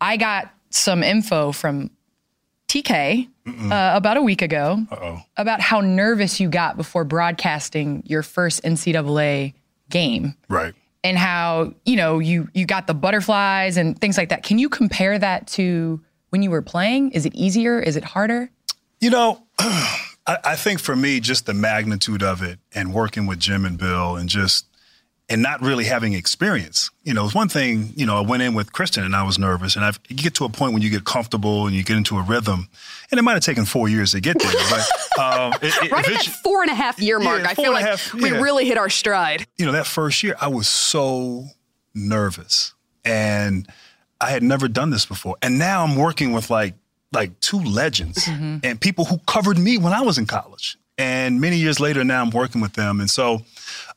I 0.00 0.16
got 0.16 0.50
some 0.70 1.02
info 1.02 1.52
from 1.52 1.90
TK 2.68 3.28
uh, 3.46 3.92
about 3.94 4.16
a 4.18 4.22
week 4.22 4.42
ago 4.42 4.78
Uh-oh. 4.90 5.22
about 5.38 5.60
how 5.60 5.80
nervous 5.80 6.38
you 6.38 6.48
got 6.50 6.76
before 6.76 7.02
broadcasting 7.04 8.02
your 8.04 8.22
first 8.22 8.62
NCAA 8.62 9.54
game 9.88 10.34
Right. 10.50 10.74
and 11.02 11.16
how, 11.16 11.72
you 11.86 11.96
know, 11.96 12.18
you 12.18 12.48
you 12.52 12.66
got 12.66 12.86
the 12.86 12.92
butterflies 12.94 13.78
and 13.78 13.98
things 13.98 14.18
like 14.18 14.28
that. 14.28 14.42
Can 14.42 14.58
you 14.58 14.68
compare 14.68 15.18
that 15.18 15.46
to 15.48 15.98
when 16.30 16.42
you 16.42 16.50
were 16.50 16.62
playing? 16.62 17.12
Is 17.12 17.26
it 17.26 17.34
easier? 17.34 17.80
Is 17.80 17.96
it 17.96 18.04
harder? 18.04 18.50
You 19.00 19.10
know, 19.10 19.42
I, 19.58 19.98
I 20.26 20.56
think 20.56 20.80
for 20.80 20.96
me, 20.96 21.20
just 21.20 21.46
the 21.46 21.54
magnitude 21.54 22.22
of 22.22 22.42
it 22.42 22.58
and 22.74 22.92
working 22.92 23.26
with 23.26 23.38
Jim 23.38 23.64
and 23.64 23.78
Bill 23.78 24.16
and 24.16 24.28
just 24.28 24.66
and 25.30 25.42
not 25.42 25.60
really 25.60 25.84
having 25.84 26.14
experience. 26.14 26.90
You 27.02 27.12
know, 27.12 27.26
it's 27.26 27.34
one 27.34 27.50
thing, 27.50 27.92
you 27.94 28.06
know, 28.06 28.16
I 28.16 28.22
went 28.22 28.42
in 28.42 28.54
with 28.54 28.72
Kristen 28.72 29.04
and 29.04 29.14
I 29.14 29.24
was 29.24 29.38
nervous. 29.38 29.76
And 29.76 29.84
I've, 29.84 30.00
you 30.08 30.16
get 30.16 30.34
to 30.36 30.46
a 30.46 30.48
point 30.48 30.72
when 30.72 30.80
you 30.80 30.88
get 30.88 31.04
comfortable 31.04 31.66
and 31.66 31.76
you 31.76 31.84
get 31.84 31.98
into 31.98 32.16
a 32.16 32.22
rhythm. 32.22 32.66
And 33.10 33.18
it 33.18 33.22
might 33.22 33.34
have 33.34 33.42
taken 33.42 33.66
four 33.66 33.90
years 33.90 34.12
to 34.12 34.20
get 34.22 34.38
there. 34.38 34.50
But 34.70 35.20
um, 35.20 35.52
it, 35.62 35.74
it, 35.84 35.92
right 35.92 36.08
at 36.08 36.14
that 36.14 36.24
four 36.42 36.62
and 36.62 36.70
a 36.70 36.74
half 36.74 36.98
year 36.98 37.18
mark, 37.20 37.42
Yeah, 37.42 37.48
I 37.50 37.54
feel 37.54 37.72
like 37.72 37.84
half- 37.84 38.14
we 38.14 38.30
yeah. 38.30 38.40
really 38.40 38.64
hit 38.64 38.78
our 38.78 38.88
stride. 38.88 39.46
you 39.58 39.66
know, 39.66 39.72
that 39.72 39.86
first 39.86 40.22
year, 40.22 40.34
I 40.40 40.48
was 40.48 40.66
so 40.66 41.44
nervous, 41.94 42.72
and 43.04 43.68
I 44.20 44.30
had 44.30 44.42
never 44.42 44.68
done 44.68 44.90
this 44.90 45.06
before. 45.06 45.36
And 45.42 45.58
now 45.58 45.84
I'm 45.84 45.96
working 45.96 46.32
with 46.32 46.50
like 46.50 46.74
like 47.12 47.38
two 47.40 47.60
legends 47.60 48.28
and 48.28 48.78
people 48.80 49.06
who 49.06 49.18
covered 49.26 49.58
me 49.58 49.78
when 49.78 49.92
I 49.94 50.02
was 50.02 50.18
in 50.18 50.26
college. 50.26 50.76
And 50.98 51.40
many 51.40 51.56
years 51.56 51.80
later, 51.80 52.04
now 52.04 52.20
I'm 52.22 52.30
working 52.30 52.60
with 52.60 52.72
them, 52.72 53.00
and 53.00 53.08
so 53.08 53.42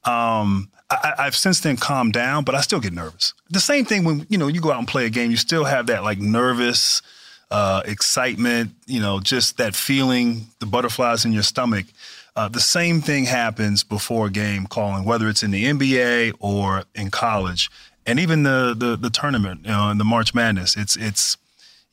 um, 0.06 0.70
I, 0.90 1.14
I've 1.18 1.36
since 1.36 1.60
then 1.60 1.76
calmed 1.76 2.14
down, 2.14 2.44
but 2.44 2.54
I 2.54 2.62
still 2.62 2.80
get 2.80 2.94
nervous. 2.94 3.34
The 3.50 3.60
same 3.60 3.86
thing 3.86 4.04
when 4.04 4.28
you 4.30 4.38
know 4.38 4.48
you 4.48 4.62
go 4.62 4.72
out 4.72 4.78
and 4.78 4.88
play 4.88 5.08
a 5.08 5.10
game, 5.10 5.32
you 5.32 5.38
still 5.38 5.64
have 5.64 5.88
that 5.88 6.04
like 6.04 6.20
nervous 6.20 7.02
uh, 7.50 7.82
excitement, 7.86 8.72
you 8.86 9.02
know, 9.02 9.20
just 9.20 9.58
that 9.58 9.76
feeling, 9.76 10.48
the 10.60 10.66
butterflies 10.66 11.26
in 11.26 11.34
your 11.34 11.44
stomach. 11.44 11.86
Uh, 12.36 12.48
the 12.48 12.62
same 12.62 13.02
thing 13.02 13.26
happens 13.26 13.84
before 13.84 14.30
game 14.30 14.66
calling, 14.66 15.04
whether 15.04 15.28
it's 15.28 15.44
in 15.44 15.52
the 15.52 15.66
NBA 15.66 16.34
or 16.40 16.86
in 16.96 17.12
college, 17.12 17.70
and 18.06 18.20
even 18.20 18.44
the 18.44 18.76
the, 18.78 18.96
the 18.96 19.10
tournament, 19.10 19.62
you 19.64 19.72
know, 19.72 19.90
in 19.90 19.98
the 19.98 20.06
March 20.06 20.34
Madness. 20.34 20.76
It's 20.76 20.96
it's 20.96 21.38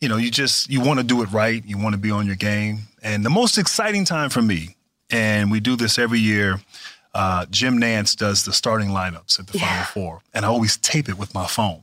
you 0.01 0.09
know, 0.09 0.16
you 0.16 0.31
just 0.31 0.71
you 0.71 0.81
want 0.81 1.01
to 1.01 1.05
do 1.05 1.23
it 1.23 1.31
right. 1.31 1.64
You 1.66 1.79
want 1.79 1.94
to 1.94 2.01
be 2.01 2.11
on 2.11 2.27
your 2.27 2.37
game. 2.37 2.81
And 3.03 3.25
the 3.25 3.31
most 3.31 3.59
exciting 3.59 4.05
time 4.05 4.31
for 4.31 4.42
me, 4.42 4.77
and 5.11 5.51
we 5.51 5.61
do 5.61 5.77
this 5.77 5.99
every 5.99 6.21
year. 6.21 6.61
Uh, 7.14 7.47
Jim 7.51 7.81
Nantz 7.81 8.16
does 8.16 8.44
the 8.44 8.53
starting 8.53 8.90
lineups 8.90 9.40
at 9.40 9.47
the 9.49 9.59
yeah. 9.59 9.66
Final 9.66 9.85
Four, 9.85 10.23
and 10.35 10.44
I 10.44 10.49
always 10.49 10.77
tape 10.77 11.09
it 11.09 11.18
with 11.18 11.35
my 11.35 11.47
phone. 11.47 11.81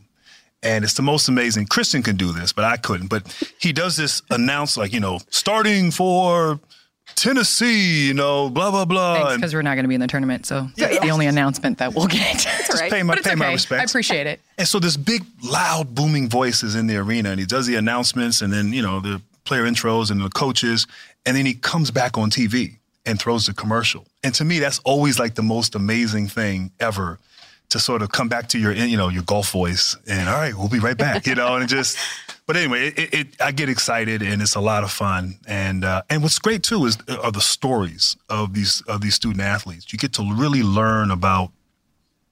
And 0.63 0.83
it's 0.83 0.93
the 0.95 1.03
most 1.03 1.27
amazing. 1.27 1.67
Kristen 1.67 2.01
can 2.01 2.15
do 2.15 2.31
this, 2.31 2.51
but 2.51 2.65
I 2.65 2.77
couldn't. 2.77 3.07
But 3.07 3.31
he 3.59 3.71
does 3.71 3.97
this 3.97 4.23
announce 4.31 4.77
like, 4.77 4.93
you 4.93 4.99
know, 4.99 5.19
starting 5.29 5.91
for 5.91 6.59
Tennessee, 7.13 8.07
you 8.07 8.13
know, 8.13 8.49
blah 8.49 8.71
blah 8.71 8.85
blah. 8.85 9.35
because 9.35 9.53
we're 9.53 9.61
not 9.61 9.75
going 9.75 9.83
to 9.83 9.89
be 9.89 9.95
in 9.95 10.01
the 10.01 10.07
tournament, 10.07 10.45
so 10.45 10.67
yeah. 10.75 10.87
that's 10.87 10.99
the 10.99 11.09
only 11.09 11.27
announcement 11.27 11.77
that 11.77 11.93
we'll 11.93 12.07
get. 12.07 12.39
Just 12.39 12.81
right. 12.81 12.91
pay 12.91 13.03
my 13.03 13.15
pay 13.15 13.31
okay. 13.31 13.35
my 13.35 13.53
respects. 13.53 13.81
I 13.81 13.83
appreciate 13.83 14.27
it. 14.27 14.39
And 14.57 14.67
so 14.67 14.79
this 14.79 14.97
big, 14.97 15.23
loud, 15.43 15.93
booming 15.93 16.29
voice 16.29 16.63
is 16.63 16.75
in 16.75 16.87
the 16.87 16.97
arena, 16.97 17.29
and 17.29 17.39
he 17.39 17.45
does 17.45 17.67
the 17.67 17.75
announcements, 17.75 18.41
and 18.41 18.51
then 18.51 18.73
you 18.73 18.81
know 18.81 18.99
the 18.99 19.21
player 19.43 19.63
intros 19.63 20.09
and 20.09 20.19
the 20.19 20.29
coaches, 20.29 20.87
and 21.25 21.37
then 21.37 21.45
he 21.45 21.53
comes 21.53 21.91
back 21.91 22.17
on 22.17 22.31
TV 22.31 22.77
and 23.05 23.19
throws 23.19 23.45
the 23.45 23.53
commercial. 23.53 24.05
And 24.23 24.33
to 24.35 24.43
me, 24.43 24.57
that's 24.57 24.79
always 24.79 25.19
like 25.19 25.35
the 25.35 25.43
most 25.43 25.75
amazing 25.75 26.27
thing 26.27 26.71
ever 26.79 27.19
to 27.69 27.79
sort 27.79 28.01
of 28.01 28.11
come 28.11 28.29
back 28.29 28.49
to 28.49 28.59
your, 28.59 28.73
you 28.73 28.97
know, 28.97 29.09
your 29.09 29.23
golf 29.23 29.51
voice 29.51 29.95
and 30.07 30.29
all 30.29 30.35
right, 30.35 30.53
we'll 30.55 30.69
be 30.69 30.79
right 30.79 30.97
back, 30.97 31.25
you 31.25 31.35
know, 31.35 31.55
and 31.55 31.67
just, 31.67 31.97
but 32.47 32.55
anyway, 32.55 32.87
it, 32.89 33.13
it, 33.13 33.41
I 33.41 33.51
get 33.51 33.69
excited 33.69 34.21
and 34.21 34.41
it's 34.41 34.55
a 34.55 34.61
lot 34.61 34.83
of 34.83 34.91
fun. 34.91 35.39
And, 35.47 35.83
uh, 35.83 36.03
and 36.09 36.23
what's 36.23 36.39
great 36.39 36.63
too 36.63 36.85
is 36.85 36.97
are 37.23 37.31
the 37.31 37.41
stories 37.41 38.17
of 38.29 38.53
these, 38.53 38.81
of 38.87 39.01
these 39.01 39.15
student 39.15 39.41
athletes. 39.41 39.91
You 39.91 39.99
get 39.99 40.13
to 40.13 40.29
really 40.33 40.63
learn 40.63 41.11
about 41.11 41.51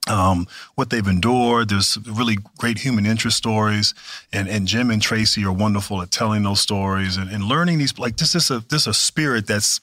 um, 0.08 0.48
what 0.76 0.90
they've 0.90 1.08
endured. 1.08 1.70
There's 1.70 1.98
really 2.06 2.38
great 2.58 2.80
human 2.80 3.06
interest 3.06 3.38
stories, 3.38 3.94
and, 4.32 4.48
and 4.50 4.68
Jim 4.68 4.92
and 4.92 5.02
Tracy 5.02 5.46
are 5.46 5.54
wonderful 5.54 6.02
at 6.02 6.12
telling 6.12 6.44
those 6.44 6.60
stories 6.60 7.18
and, 7.18 7.30
and 7.30 7.44
learning 7.46 7.78
these. 7.78 7.98
Like 7.98 8.18
this 8.18 8.36
is 8.36 8.52
a 8.52 8.60
this 8.60 8.82
is 8.82 8.88
a 8.88 8.94
spirit 8.94 9.48
that's 9.48 9.80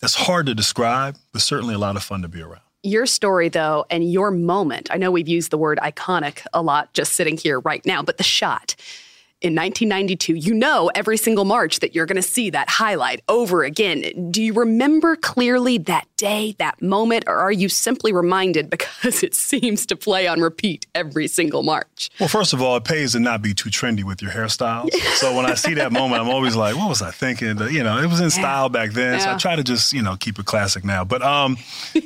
that's 0.00 0.14
hard 0.14 0.46
to 0.46 0.54
describe, 0.54 1.16
but 1.32 1.42
certainly 1.42 1.74
a 1.74 1.78
lot 1.78 1.96
of 1.96 2.02
fun 2.02 2.22
to 2.22 2.28
be 2.28 2.42
around. 2.42 2.60
Your 2.84 3.06
story, 3.06 3.48
though, 3.48 3.86
and 3.90 4.10
your 4.10 4.32
moment, 4.32 4.88
I 4.90 4.96
know 4.96 5.12
we've 5.12 5.28
used 5.28 5.52
the 5.52 5.58
word 5.58 5.78
iconic 5.80 6.44
a 6.52 6.60
lot 6.60 6.92
just 6.94 7.12
sitting 7.12 7.36
here 7.36 7.60
right 7.60 7.86
now, 7.86 8.02
but 8.02 8.16
the 8.16 8.24
shot 8.24 8.74
in 9.42 9.56
1992, 9.56 10.34
you 10.34 10.54
know 10.54 10.90
every 10.94 11.16
single 11.16 11.44
March 11.44 11.80
that 11.80 11.94
you're 11.94 12.06
going 12.06 12.16
to 12.16 12.22
see 12.22 12.50
that 12.50 12.68
highlight 12.68 13.22
over 13.28 13.64
again. 13.64 14.30
Do 14.30 14.42
you 14.42 14.52
remember 14.52 15.16
clearly 15.16 15.78
that 15.78 16.06
day, 16.16 16.54
that 16.58 16.80
moment, 16.80 17.24
or 17.26 17.36
are 17.36 17.50
you 17.50 17.68
simply 17.68 18.12
reminded 18.12 18.70
because 18.82 19.22
it 19.22 19.34
seems 19.34 19.84
to 19.86 19.96
play 19.96 20.26
on 20.28 20.40
repeat 20.40 20.86
every 20.94 21.26
single 21.26 21.62
March? 21.64 22.10
Well, 22.20 22.28
first 22.28 22.52
of 22.52 22.62
all, 22.62 22.76
it 22.76 22.84
pays 22.84 23.12
to 23.12 23.20
not 23.20 23.42
be 23.42 23.52
too 23.52 23.68
trendy 23.68 24.04
with 24.04 24.22
your 24.22 24.30
hairstyles. 24.30 24.92
so 25.16 25.36
when 25.36 25.46
I 25.46 25.54
see 25.54 25.74
that 25.74 25.92
moment, 26.00 26.22
I'm 26.22 26.28
always 26.28 26.54
like, 26.54 26.76
what 26.76 26.88
was 26.88 27.02
I 27.02 27.10
thinking? 27.10 27.58
You 27.70 27.82
know, 27.82 27.98
it 27.98 28.06
was 28.06 28.20
in 28.20 28.30
style 28.30 28.68
back 28.68 28.92
then, 28.92 29.14
yeah. 29.14 29.24
so 29.24 29.32
I 29.32 29.36
try 29.36 29.56
to 29.56 29.64
just, 29.64 29.92
you 29.92 30.02
know, 30.02 30.16
keep 30.16 30.38
it 30.38 30.46
classic 30.46 30.84
now. 30.84 31.04
But 31.04 31.22
um 31.22 31.56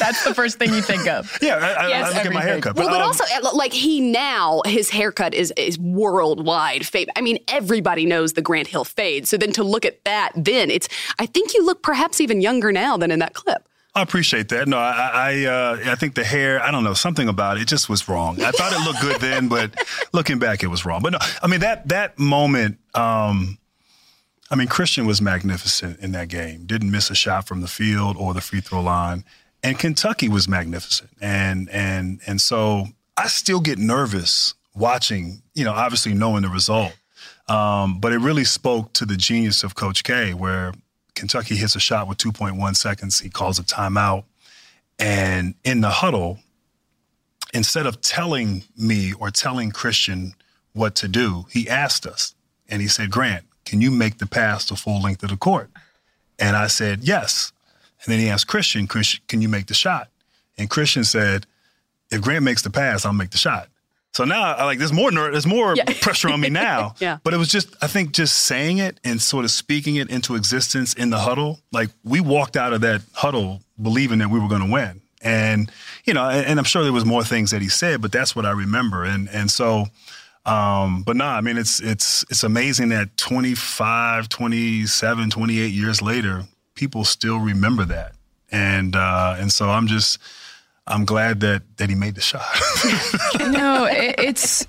That's 0.00 0.24
the 0.24 0.34
first 0.34 0.58
thing 0.58 0.72
you 0.72 0.82
think 0.82 1.06
of. 1.06 1.38
Yeah, 1.42 1.56
I, 1.56 1.88
yes, 1.88 2.06
I 2.06 2.08
look 2.08 2.16
everything. 2.16 2.26
at 2.26 2.34
my 2.34 2.42
haircut. 2.42 2.76
But, 2.76 2.86
well, 2.86 2.94
but 2.94 3.00
um, 3.00 3.06
also, 3.06 3.24
uh, 3.24 3.54
like 3.54 3.72
he 3.72 4.00
now, 4.00 4.62
his 4.64 4.88
haircut 4.90 5.34
is 5.34 5.52
is 5.70 5.78
worldwide 5.78 6.86
famous. 6.86 7.12
I 7.16 7.20
mean, 7.20 7.38
everybody 7.48 8.04
knows 8.04 8.34
the 8.34 8.42
Grant 8.42 8.68
Hill 8.68 8.84
fade. 8.84 9.26
So 9.26 9.36
then 9.36 9.52
to 9.52 9.64
look 9.64 9.84
at 9.84 10.04
that, 10.04 10.32
then 10.34 10.70
it's. 10.70 10.88
I 11.18 11.26
think 11.26 11.54
you 11.54 11.64
look 11.64 11.82
perhaps 11.82 12.20
even 12.20 12.40
younger 12.40 12.72
now 12.72 12.96
than 12.96 13.10
in 13.10 13.18
that 13.20 13.34
clip. 13.34 13.66
I 13.94 14.02
appreciate 14.02 14.48
that. 14.50 14.68
No, 14.68 14.78
I 14.78 15.10
I, 15.12 15.44
uh, 15.44 15.78
I 15.86 15.94
think 15.94 16.14
the 16.14 16.24
hair. 16.24 16.62
I 16.62 16.70
don't 16.70 16.84
know 16.84 16.94
something 16.94 17.28
about 17.28 17.58
it. 17.58 17.66
Just 17.66 17.88
was 17.88 18.08
wrong. 18.08 18.40
I 18.42 18.50
thought 18.50 18.72
it 18.72 18.84
looked 18.84 19.00
good 19.00 19.20
then, 19.30 19.48
but 19.48 19.74
looking 20.12 20.38
back, 20.38 20.62
it 20.62 20.68
was 20.68 20.84
wrong. 20.84 21.00
But 21.02 21.12
no, 21.12 21.18
I 21.42 21.46
mean 21.46 21.60
that 21.60 21.88
that 21.88 22.18
moment. 22.18 22.78
Um, 22.94 23.58
I 24.52 24.56
mean, 24.56 24.66
Christian 24.66 25.06
was 25.06 25.22
magnificent 25.22 26.00
in 26.00 26.10
that 26.12 26.28
game. 26.28 26.66
Didn't 26.66 26.90
miss 26.90 27.08
a 27.08 27.14
shot 27.14 27.46
from 27.46 27.60
the 27.60 27.68
field 27.68 28.16
or 28.16 28.34
the 28.34 28.40
free 28.40 28.60
throw 28.60 28.82
line 28.82 29.24
and 29.62 29.78
Kentucky 29.78 30.28
was 30.28 30.48
magnificent. 30.48 31.10
And 31.20 31.68
and 31.70 32.20
and 32.26 32.40
so 32.40 32.86
I 33.16 33.28
still 33.28 33.60
get 33.60 33.78
nervous 33.78 34.54
watching, 34.74 35.42
you 35.54 35.64
know, 35.64 35.72
obviously 35.72 36.14
knowing 36.14 36.42
the 36.42 36.48
result. 36.48 36.96
Um, 37.48 37.98
but 38.00 38.12
it 38.12 38.18
really 38.18 38.44
spoke 38.44 38.92
to 38.94 39.04
the 39.04 39.16
genius 39.16 39.64
of 39.64 39.74
Coach 39.74 40.04
K, 40.04 40.34
where 40.34 40.72
Kentucky 41.14 41.56
hits 41.56 41.74
a 41.74 41.80
shot 41.80 42.08
with 42.08 42.18
2.1 42.18 42.76
seconds. 42.76 43.20
He 43.20 43.28
calls 43.28 43.58
a 43.58 43.62
timeout. 43.62 44.24
And 44.98 45.54
in 45.64 45.80
the 45.80 45.90
huddle, 45.90 46.38
instead 47.52 47.86
of 47.86 48.00
telling 48.00 48.64
me 48.76 49.12
or 49.12 49.30
telling 49.30 49.70
Christian 49.70 50.34
what 50.72 50.94
to 50.96 51.08
do, 51.08 51.46
he 51.50 51.68
asked 51.68 52.06
us. 52.06 52.34
And 52.68 52.80
he 52.80 52.88
said, 52.88 53.10
Grant, 53.10 53.44
can 53.64 53.80
you 53.80 53.90
make 53.90 54.18
the 54.18 54.26
pass 54.26 54.66
the 54.66 54.76
full 54.76 55.00
length 55.00 55.22
of 55.22 55.30
the 55.30 55.36
court? 55.36 55.70
And 56.38 56.56
I 56.56 56.68
said, 56.68 57.00
yes. 57.02 57.52
And 58.04 58.12
then 58.12 58.20
he 58.20 58.28
asked 58.28 58.46
Christian, 58.46 58.86
Christian, 58.86 59.22
can 59.28 59.42
you 59.42 59.48
make 59.48 59.66
the 59.66 59.74
shot? 59.74 60.08
And 60.56 60.70
Christian 60.70 61.04
said, 61.04 61.46
if 62.10 62.20
Grant 62.20 62.44
makes 62.44 62.62
the 62.62 62.70
pass, 62.70 63.04
I'll 63.04 63.12
make 63.12 63.30
the 63.30 63.38
shot. 63.38 63.68
So 64.12 64.24
now, 64.24 64.42
I 64.42 64.64
like 64.64 64.78
there's 64.78 64.92
more 64.92 65.10
there's 65.10 65.46
more 65.46 65.74
yeah. 65.76 65.84
pressure 66.00 66.30
on 66.30 66.40
me 66.40 66.50
now. 66.50 66.94
yeah. 66.98 67.18
But 67.22 67.32
it 67.32 67.36
was 67.36 67.48
just 67.48 67.74
I 67.82 67.86
think 67.86 68.12
just 68.12 68.40
saying 68.40 68.78
it 68.78 68.98
and 69.04 69.22
sort 69.22 69.44
of 69.44 69.50
speaking 69.50 69.96
it 69.96 70.10
into 70.10 70.34
existence 70.34 70.94
in 70.94 71.10
the 71.10 71.18
huddle. 71.18 71.60
Like 71.72 71.90
we 72.02 72.20
walked 72.20 72.56
out 72.56 72.72
of 72.72 72.80
that 72.80 73.02
huddle 73.12 73.60
believing 73.80 74.18
that 74.18 74.28
we 74.28 74.40
were 74.40 74.48
going 74.48 74.66
to 74.66 74.72
win, 74.72 75.00
and 75.22 75.70
you 76.04 76.14
know, 76.14 76.28
and, 76.28 76.46
and, 76.46 76.58
I'm 76.58 76.64
sure 76.64 76.82
there 76.82 76.92
was 76.92 77.04
more 77.04 77.22
things 77.22 77.52
that 77.52 77.62
he 77.62 77.68
said, 77.68 78.02
but 78.02 78.10
that's 78.10 78.34
what 78.34 78.46
I 78.46 78.50
remember. 78.50 79.04
And 79.04 79.28
and 79.28 79.48
so, 79.48 79.86
um, 80.44 81.04
but 81.04 81.14
nah, 81.14 81.36
I 81.36 81.40
mean, 81.40 81.56
it's 81.56 81.80
it's 81.80 82.24
it's 82.30 82.42
amazing 82.42 82.88
that 82.88 83.16
25, 83.16 84.28
27, 84.28 85.30
28 85.30 85.66
years 85.72 86.02
later, 86.02 86.44
people 86.74 87.04
still 87.04 87.38
remember 87.38 87.84
that. 87.84 88.12
And 88.50 88.96
uh, 88.96 89.36
and 89.38 89.52
so 89.52 89.70
I'm 89.70 89.86
just 89.86 90.18
I'm 90.90 91.04
glad 91.04 91.40
that 91.40 91.62
that 91.76 91.88
he 91.88 91.94
made 91.94 92.16
the 92.16 92.20
shot. 92.20 92.44
no, 93.40 93.86
it, 93.86 94.16
it's 94.18 94.66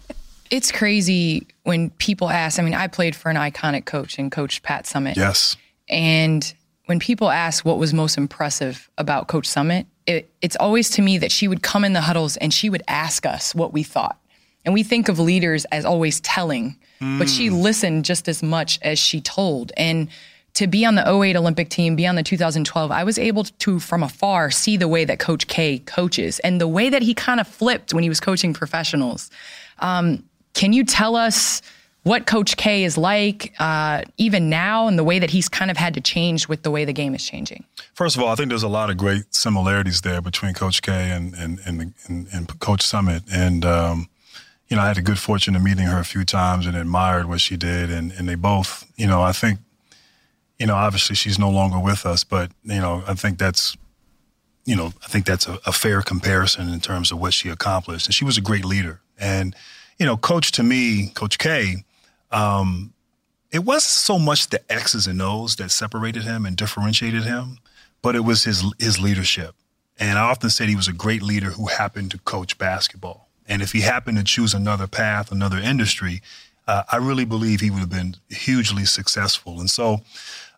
it's 0.49 0.71
crazy 0.71 1.47
when 1.63 1.89
people 1.91 2.29
ask. 2.29 2.59
I 2.59 2.61
mean, 2.61 2.73
I 2.73 2.87
played 2.87 3.15
for 3.15 3.29
an 3.29 3.37
iconic 3.37 3.85
coach 3.85 4.19
and 4.19 4.31
coached 4.31 4.63
Pat 4.63 4.85
Summitt. 4.85 5.15
Yes. 5.15 5.57
And 5.89 6.53
when 6.85 6.99
people 6.99 7.29
ask 7.29 7.65
what 7.65 7.77
was 7.77 7.93
most 7.93 8.17
impressive 8.17 8.89
about 8.97 9.27
Coach 9.27 9.47
Summitt, 9.47 9.85
it, 10.05 10.29
it's 10.41 10.55
always 10.57 10.89
to 10.91 11.01
me 11.01 11.17
that 11.19 11.31
she 11.31 11.47
would 11.47 11.63
come 11.63 11.85
in 11.85 11.93
the 11.93 12.01
huddles 12.01 12.37
and 12.37 12.53
she 12.53 12.69
would 12.69 12.83
ask 12.87 13.25
us 13.25 13.55
what 13.55 13.73
we 13.73 13.83
thought. 13.83 14.17
And 14.65 14.73
we 14.73 14.83
think 14.83 15.09
of 15.09 15.17
leaders 15.17 15.65
as 15.65 15.85
always 15.85 16.19
telling, 16.19 16.77
mm. 16.99 17.17
but 17.17 17.29
she 17.29 17.47
hmm. 17.47 17.55
listened 17.55 18.05
just 18.05 18.27
as 18.27 18.43
much 18.43 18.77
as 18.83 18.99
she 18.99 19.19
told. 19.19 19.71
And 19.75 20.09
to 20.53 20.67
be 20.67 20.85
on 20.85 20.95
the 20.95 21.07
08 21.07 21.35
Olympic 21.35 21.69
team, 21.69 21.95
be 21.95 22.05
on 22.05 22.15
the 22.15 22.23
2012, 22.23 22.91
I 22.91 23.03
was 23.03 23.17
able 23.17 23.45
to, 23.45 23.79
from 23.79 24.03
afar, 24.03 24.51
see 24.51 24.77
the 24.77 24.87
way 24.87 25.05
that 25.05 25.19
Coach 25.19 25.47
K 25.47 25.79
coaches 25.79 26.39
and 26.39 26.59
the 26.59 26.67
way 26.67 26.89
that 26.89 27.01
he 27.01 27.13
kind 27.13 27.39
of 27.39 27.47
flipped 27.47 27.93
when 27.93 28.03
he 28.03 28.09
was 28.09 28.19
coaching 28.19 28.53
professionals. 28.53 29.29
Um, 29.79 30.23
can 30.53 30.73
you 30.73 30.83
tell 30.83 31.15
us 31.15 31.61
what 32.03 32.25
Coach 32.25 32.57
K 32.57 32.83
is 32.83 32.97
like, 32.97 33.53
uh, 33.59 34.01
even 34.17 34.49
now, 34.49 34.87
and 34.87 34.97
the 34.97 35.03
way 35.03 35.19
that 35.19 35.29
he's 35.29 35.47
kind 35.47 35.69
of 35.69 35.77
had 35.77 35.93
to 35.93 36.01
change 36.01 36.47
with 36.47 36.63
the 36.63 36.71
way 36.71 36.83
the 36.83 36.93
game 36.93 37.13
is 37.13 37.23
changing? 37.23 37.63
First 37.93 38.17
of 38.17 38.23
all, 38.23 38.29
I 38.29 38.35
think 38.35 38.49
there's 38.49 38.63
a 38.63 38.67
lot 38.67 38.89
of 38.89 38.97
great 38.97 39.33
similarities 39.33 40.01
there 40.01 40.21
between 40.21 40.53
Coach 40.53 40.81
K 40.81 41.11
and 41.11 41.33
and 41.35 41.59
and, 41.65 41.93
and, 42.07 42.27
and 42.33 42.59
Coach 42.59 42.81
Summitt. 42.81 43.23
and 43.31 43.63
um, 43.65 44.09
you 44.67 44.77
know, 44.77 44.83
I 44.83 44.87
had 44.87 44.97
the 44.97 45.01
good 45.01 45.19
fortune 45.19 45.55
of 45.55 45.61
meeting 45.61 45.85
her 45.87 45.99
a 45.99 46.05
few 46.05 46.23
times 46.23 46.65
and 46.65 46.77
admired 46.77 47.27
what 47.27 47.41
she 47.41 47.55
did, 47.55 47.91
and 47.91 48.11
and 48.13 48.27
they 48.27 48.35
both, 48.35 48.89
you 48.95 49.05
know, 49.05 49.21
I 49.21 49.31
think 49.31 49.59
you 50.61 50.67
know, 50.67 50.75
obviously 50.75 51.15
she's 51.15 51.39
no 51.39 51.49
longer 51.49 51.79
with 51.79 52.05
us, 52.05 52.23
but 52.23 52.51
you 52.63 52.79
know, 52.79 53.03
I 53.07 53.15
think 53.15 53.39
that's, 53.39 53.75
you 54.63 54.75
know, 54.75 54.93
I 55.03 55.07
think 55.07 55.25
that's 55.25 55.47
a, 55.47 55.57
a, 55.65 55.71
fair 55.71 56.03
comparison 56.03 56.69
in 56.69 56.79
terms 56.79 57.11
of 57.11 57.19
what 57.19 57.33
she 57.33 57.49
accomplished. 57.49 58.05
And 58.05 58.13
she 58.13 58.25
was 58.25 58.37
a 58.37 58.41
great 58.41 58.63
leader. 58.63 59.01
And 59.17 59.55
you 59.97 60.05
know, 60.05 60.17
coach 60.17 60.51
to 60.51 60.63
me, 60.63 61.07
Coach 61.15 61.39
K, 61.39 61.77
um, 62.31 62.93
it 63.51 63.65
wasn't 63.65 63.89
so 63.89 64.19
much 64.19 64.49
the 64.49 64.61
X's 64.71 65.07
and 65.07 65.19
O's 65.19 65.55
that 65.55 65.71
separated 65.71 66.25
him 66.25 66.45
and 66.45 66.55
differentiated 66.55 67.23
him, 67.23 67.57
but 68.03 68.15
it 68.15 68.23
was 68.23 68.43
his 68.43 68.63
his 68.77 68.99
leadership. 68.99 69.55
And 69.99 70.19
I 70.19 70.29
often 70.29 70.51
said 70.51 70.69
he 70.69 70.75
was 70.75 70.87
a 70.87 70.93
great 70.93 71.23
leader 71.23 71.49
who 71.49 71.69
happened 71.69 72.11
to 72.11 72.19
coach 72.19 72.59
basketball. 72.59 73.29
And 73.47 73.63
if 73.63 73.71
he 73.71 73.81
happened 73.81 74.19
to 74.19 74.23
choose 74.23 74.53
another 74.53 74.85
path, 74.85 75.31
another 75.31 75.57
industry, 75.57 76.21
uh, 76.67 76.83
I 76.91 76.97
really 76.97 77.25
believe 77.25 77.61
he 77.61 77.71
would 77.71 77.79
have 77.79 77.89
been 77.89 78.15
hugely 78.29 78.85
successful. 78.85 79.59
And 79.59 79.69
so 79.69 80.01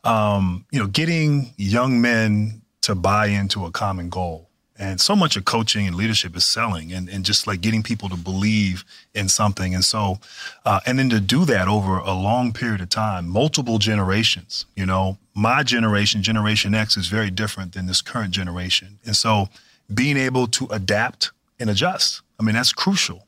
um, 0.03 0.65
you 0.71 0.79
know, 0.79 0.87
getting 0.87 1.53
young 1.57 2.01
men 2.01 2.61
to 2.81 2.95
buy 2.95 3.27
into 3.27 3.65
a 3.65 3.71
common 3.71 4.09
goal 4.09 4.49
And 4.75 4.99
so 4.99 5.15
much 5.15 5.35
of 5.37 5.45
coaching 5.45 5.85
and 5.85 5.95
leadership 5.95 6.35
is 6.35 6.45
selling 6.45 6.91
and, 6.91 7.07
and 7.07 7.23
just 7.23 7.45
like 7.45 7.61
getting 7.61 7.83
people 7.83 8.09
to 8.09 8.17
believe 8.17 8.83
in 9.13 9.29
something. 9.29 9.75
And 9.75 9.85
so, 9.85 10.19
uh, 10.65 10.79
and 10.85 10.97
then 10.97 11.09
to 11.09 11.19
do 11.19 11.45
that 11.45 11.67
over 11.67 11.99
a 11.99 12.13
long 12.13 12.53
period 12.53 12.81
of 12.81 12.89
time, 12.89 13.29
multiple 13.29 13.77
generations, 13.77 14.65
you 14.75 14.85
know, 14.85 15.17
my 15.35 15.61
generation, 15.63 16.23
Generation 16.23 16.73
X, 16.73 16.97
is 16.97 17.07
very 17.07 17.29
different 17.29 17.73
than 17.73 17.85
this 17.85 18.01
current 18.01 18.31
generation. 18.31 18.99
And 19.05 19.15
so 19.15 19.49
being 19.93 20.17
able 20.17 20.47
to 20.47 20.67
adapt 20.71 21.31
and 21.59 21.69
adjust, 21.69 22.21
I 22.39 22.43
mean, 22.43 22.55
that's 22.55 22.73
crucial. 22.73 23.27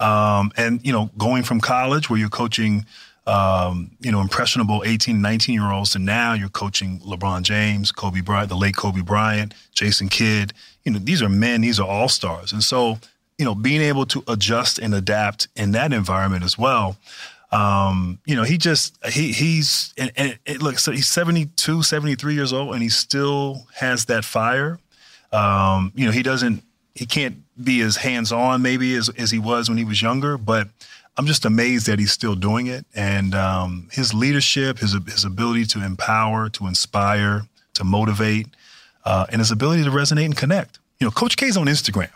Um, 0.00 0.50
and, 0.56 0.84
you 0.84 0.92
know, 0.92 1.10
going 1.18 1.42
from 1.42 1.60
college 1.60 2.08
where 2.08 2.18
you're 2.18 2.30
coaching, 2.30 2.86
um, 3.26 3.90
you 4.00 4.12
know, 4.12 4.20
impressionable 4.20 4.82
18, 4.86 5.20
19 5.20 5.54
year 5.54 5.70
olds, 5.70 5.94
and 5.94 6.04
now 6.04 6.32
you're 6.32 6.48
coaching 6.48 7.00
LeBron 7.00 7.42
James, 7.42 7.90
Kobe 7.90 8.20
Bryant, 8.20 8.48
the 8.48 8.56
late 8.56 8.76
Kobe 8.76 9.00
Bryant, 9.00 9.52
Jason 9.74 10.08
Kidd. 10.08 10.52
You 10.84 10.92
know, 10.92 10.98
these 11.00 11.22
are 11.22 11.28
men, 11.28 11.62
these 11.62 11.80
are 11.80 11.88
all 11.88 12.08
stars. 12.08 12.52
And 12.52 12.62
so, 12.62 12.98
you 13.38 13.44
know, 13.44 13.54
being 13.54 13.82
able 13.82 14.06
to 14.06 14.22
adjust 14.28 14.78
and 14.78 14.94
adapt 14.94 15.48
in 15.56 15.72
that 15.72 15.92
environment 15.92 16.44
as 16.44 16.56
well. 16.56 16.96
Um, 17.50 18.18
you 18.26 18.36
know, 18.36 18.42
he 18.44 18.58
just, 18.58 18.96
he, 19.06 19.32
he's, 19.32 19.92
and, 19.96 20.12
and 20.16 20.38
it, 20.46 20.62
look, 20.62 20.78
so 20.78 20.92
he's 20.92 21.08
72, 21.08 21.82
73 21.82 22.34
years 22.34 22.52
old, 22.52 22.74
and 22.74 22.82
he 22.82 22.88
still 22.88 23.66
has 23.74 24.04
that 24.06 24.24
fire. 24.24 24.78
Um, 25.32 25.92
you 25.94 26.06
know, 26.06 26.12
he 26.12 26.22
doesn't, 26.22 26.62
he 26.94 27.06
can't 27.06 27.36
be 27.62 27.80
as 27.82 27.96
hands 27.96 28.32
on 28.32 28.62
maybe 28.62 28.94
as, 28.94 29.08
as 29.10 29.30
he 29.30 29.38
was 29.38 29.68
when 29.68 29.78
he 29.78 29.84
was 29.84 30.00
younger, 30.00 30.38
but 30.38 30.68
I'm 31.18 31.26
just 31.26 31.44
amazed 31.44 31.86
that 31.86 31.98
he's 31.98 32.12
still 32.12 32.34
doing 32.34 32.66
it. 32.66 32.84
And 32.94 33.34
um, 33.34 33.88
his 33.90 34.12
leadership, 34.12 34.78
his, 34.78 34.94
his 35.06 35.24
ability 35.24 35.64
to 35.66 35.84
empower, 35.84 36.48
to 36.50 36.66
inspire, 36.66 37.42
to 37.74 37.84
motivate, 37.84 38.48
uh, 39.04 39.26
and 39.30 39.40
his 39.40 39.50
ability 39.50 39.84
to 39.84 39.90
resonate 39.90 40.26
and 40.26 40.36
connect. 40.36 40.78
You 41.00 41.06
know, 41.06 41.10
Coach 41.10 41.36
K's 41.36 41.56
on 41.56 41.66
Instagram. 41.66 42.10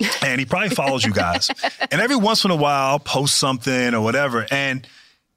and 0.22 0.40
he 0.40 0.44
probably 0.44 0.70
follows 0.70 1.04
you 1.04 1.12
guys. 1.12 1.50
and 1.90 2.00
every 2.00 2.16
once 2.16 2.44
in 2.44 2.50
a 2.50 2.56
while, 2.56 2.90
I'll 2.90 2.98
post 2.98 3.38
something 3.38 3.94
or 3.94 4.00
whatever. 4.00 4.46
And 4.50 4.86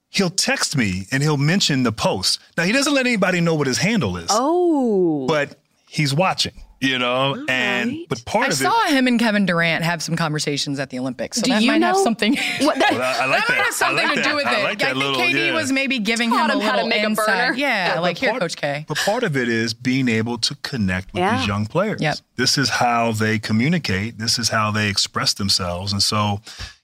he'll 0.09 0.29
text 0.29 0.75
me 0.75 1.07
and 1.11 1.21
he'll 1.21 1.37
mention 1.37 1.83
the 1.83 1.91
post. 1.91 2.39
Now, 2.57 2.63
he 2.63 2.71
doesn't 2.71 2.93
let 2.93 3.05
anybody 3.05 3.41
know 3.41 3.55
what 3.55 3.67
his 3.67 3.77
handle 3.77 4.17
is. 4.17 4.27
Oh. 4.29 5.25
But 5.27 5.57
he's 5.87 6.13
watching 6.13 6.53
you 6.79 6.99
know 6.99 7.35
All 7.35 7.45
and 7.49 7.89
right. 7.91 8.05
but 8.09 8.23
part 8.25 8.47
of 8.53 8.61
it 8.61 8.65
I 8.65 8.67
of 8.67 8.73
saw 8.73 8.85
it, 8.87 8.93
him 8.93 9.07
and 9.07 9.19
Kevin 9.19 9.45
Durant 9.45 9.83
have 9.83 10.01
some 10.03 10.15
conversations 10.15 10.79
at 10.79 10.89
the 10.89 10.99
Olympics 10.99 11.37
so 11.37 11.43
Do 11.43 11.51
that 11.51 11.61
you 11.61 11.71
might 11.71 11.79
know? 11.79 11.87
have 11.87 11.97
something 11.97 12.35
What, 12.61 12.77
that, 12.79 12.91
well, 12.91 13.01
I, 13.01 13.23
I 13.23 13.25
like 13.27 13.47
that 13.47 13.57
might 13.57 13.63
have 13.65 13.73
something 13.73 13.97
like 14.05 14.15
to 14.15 14.21
that. 14.21 14.29
do 14.29 14.35
with 14.35 14.45
I 14.45 14.59
it. 14.59 14.63
like 14.63 14.79
that 14.79 14.85
I 14.89 14.93
think 14.93 15.03
little, 15.03 15.21
KD 15.21 15.47
yeah. 15.47 15.53
was 15.53 15.71
maybe 15.71 15.99
giving 15.99 16.29
Taught 16.29 16.51
him 16.51 16.57
a 16.57 16.59
him 16.59 16.65
how 16.65 16.71
to 16.73 16.83
little 16.83 16.89
make 16.89 17.01
a 17.01 17.05
insight. 17.05 17.25
burner. 17.25 17.53
Yeah, 17.55 17.93
Yeah, 17.95 17.99
like 17.99 18.15
but 18.17 18.19
here, 18.19 18.29
part- 18.31 18.41
Coach 18.41 18.55
K. 18.57 18.85
But 18.87 18.97
part 18.97 19.23
of 19.23 19.35
it 19.37 19.49
is 19.49 19.73
being 19.73 20.07
able 20.09 20.37
to 20.39 20.55
connect 20.63 21.13
with 21.13 21.21
Yeah. 21.21 21.37
these 21.37 21.47
young 21.47 21.65
players. 21.65 22.01
Yep. 22.01 22.17
This 22.35 22.57
is 22.57 22.69
how 22.69 23.11
they 23.11 23.39
communicate. 23.39 24.17
This 24.19 24.37
is 24.37 24.49
how 24.49 24.71
they 24.71 24.89
express 24.89 25.33
themselves. 25.33 25.91
And 25.93 26.03
so, 26.03 26.41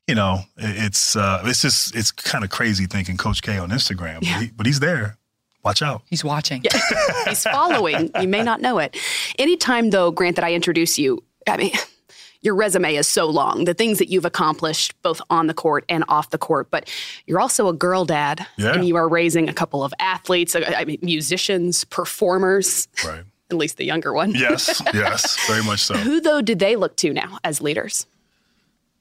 you 0.07 0.15
know, 0.15 0.39
it's 0.57 1.15
uh, 1.15 1.41
it's 1.45 1.61
just 1.61 1.95
it's 1.95 2.11
kind 2.11 2.43
of 2.43 2.49
crazy 2.49 2.85
thinking 2.87 3.15
Coach 3.17 3.41
K 3.41 3.57
on 3.57 3.69
Instagram, 3.69 4.19
but, 4.21 4.41
he, 4.41 4.47
but 4.55 4.65
he's 4.65 4.79
there. 4.79 5.17
Watch 5.63 5.81
out. 5.81 6.01
He's 6.09 6.23
watching. 6.23 6.63
He's 7.27 7.43
following. 7.43 8.11
You 8.19 8.27
may 8.27 8.43
not 8.43 8.61
know 8.61 8.79
it. 8.79 8.97
Anytime, 9.39 9.91
though, 9.91 10.11
Grant, 10.11 10.35
that 10.35 10.43
I 10.45 10.53
introduce 10.53 10.99
you, 10.99 11.23
I 11.47 11.55
mean, 11.57 11.71
your 12.41 12.53
resume 12.55 12.95
is 12.95 13.07
so 13.07 13.25
long, 13.25 13.63
the 13.63 13.73
things 13.73 13.97
that 13.99 14.09
you've 14.09 14.25
accomplished 14.25 14.93
both 15.01 15.21
on 15.29 15.47
the 15.47 15.53
court 15.53 15.85
and 15.87 16.03
off 16.09 16.31
the 16.31 16.37
court, 16.37 16.69
but 16.69 16.91
you're 17.27 17.39
also 17.39 17.69
a 17.69 17.73
girl 17.73 18.03
dad. 18.03 18.45
Yeah. 18.57 18.73
And 18.73 18.85
you 18.85 18.97
are 18.97 19.07
raising 19.07 19.47
a 19.47 19.53
couple 19.53 19.83
of 19.83 19.93
athletes, 19.99 20.53
I 20.55 20.61
I 20.79 20.85
mean, 20.85 20.99
musicians, 21.01 21.85
performers, 21.85 22.89
Right. 23.05 23.23
at 23.51 23.57
least 23.57 23.77
the 23.77 23.85
younger 23.85 24.11
one. 24.13 24.31
Yes. 24.31 24.81
yes. 24.93 25.37
Very 25.47 25.63
much 25.63 25.79
so. 25.81 25.93
Who, 25.95 26.19
though, 26.19 26.41
do 26.41 26.55
they 26.55 26.75
look 26.75 26.97
to 26.97 27.13
now 27.13 27.37
as 27.45 27.61
leaders? 27.61 28.05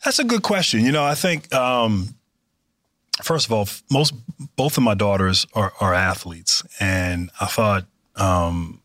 That's 0.04 0.18
a 0.18 0.24
good 0.24 0.42
question. 0.42 0.84
You 0.84 0.92
know, 0.92 1.04
I 1.04 1.14
think 1.14 1.52
um, 1.54 2.14
first 3.22 3.46
of 3.46 3.52
all, 3.52 3.68
most 3.90 4.14
both 4.56 4.76
of 4.76 4.82
my 4.82 4.94
daughters 4.94 5.46
are, 5.54 5.72
are 5.80 5.94
athletes, 5.94 6.62
and 6.80 7.30
I 7.40 7.46
thought, 7.46 7.86
um, 8.16 8.80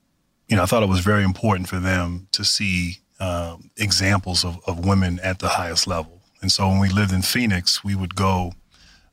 you 0.48 0.56
know, 0.56 0.64
I 0.64 0.66
thought 0.66 0.84
it 0.84 0.90
was 0.90 1.00
very 1.02 1.24
important 1.24 1.68
for 1.68 1.80
them 1.80 2.28
to 2.32 2.44
see 2.44 3.00
um, 3.20 3.72
examples 3.78 4.46
of, 4.46 4.60
of 4.68 4.86
women 4.86 5.20
at 5.22 5.40
the 5.40 5.50
highest 5.50 5.88
level. 5.88 6.22
And 6.42 6.52
so 6.52 6.68
when 6.70 6.80
we 6.80 6.90
lived 6.90 7.12
in 7.12 7.22
Phoenix, 7.22 7.84
we 7.84 7.96
would 7.96 8.16
go 8.16 8.54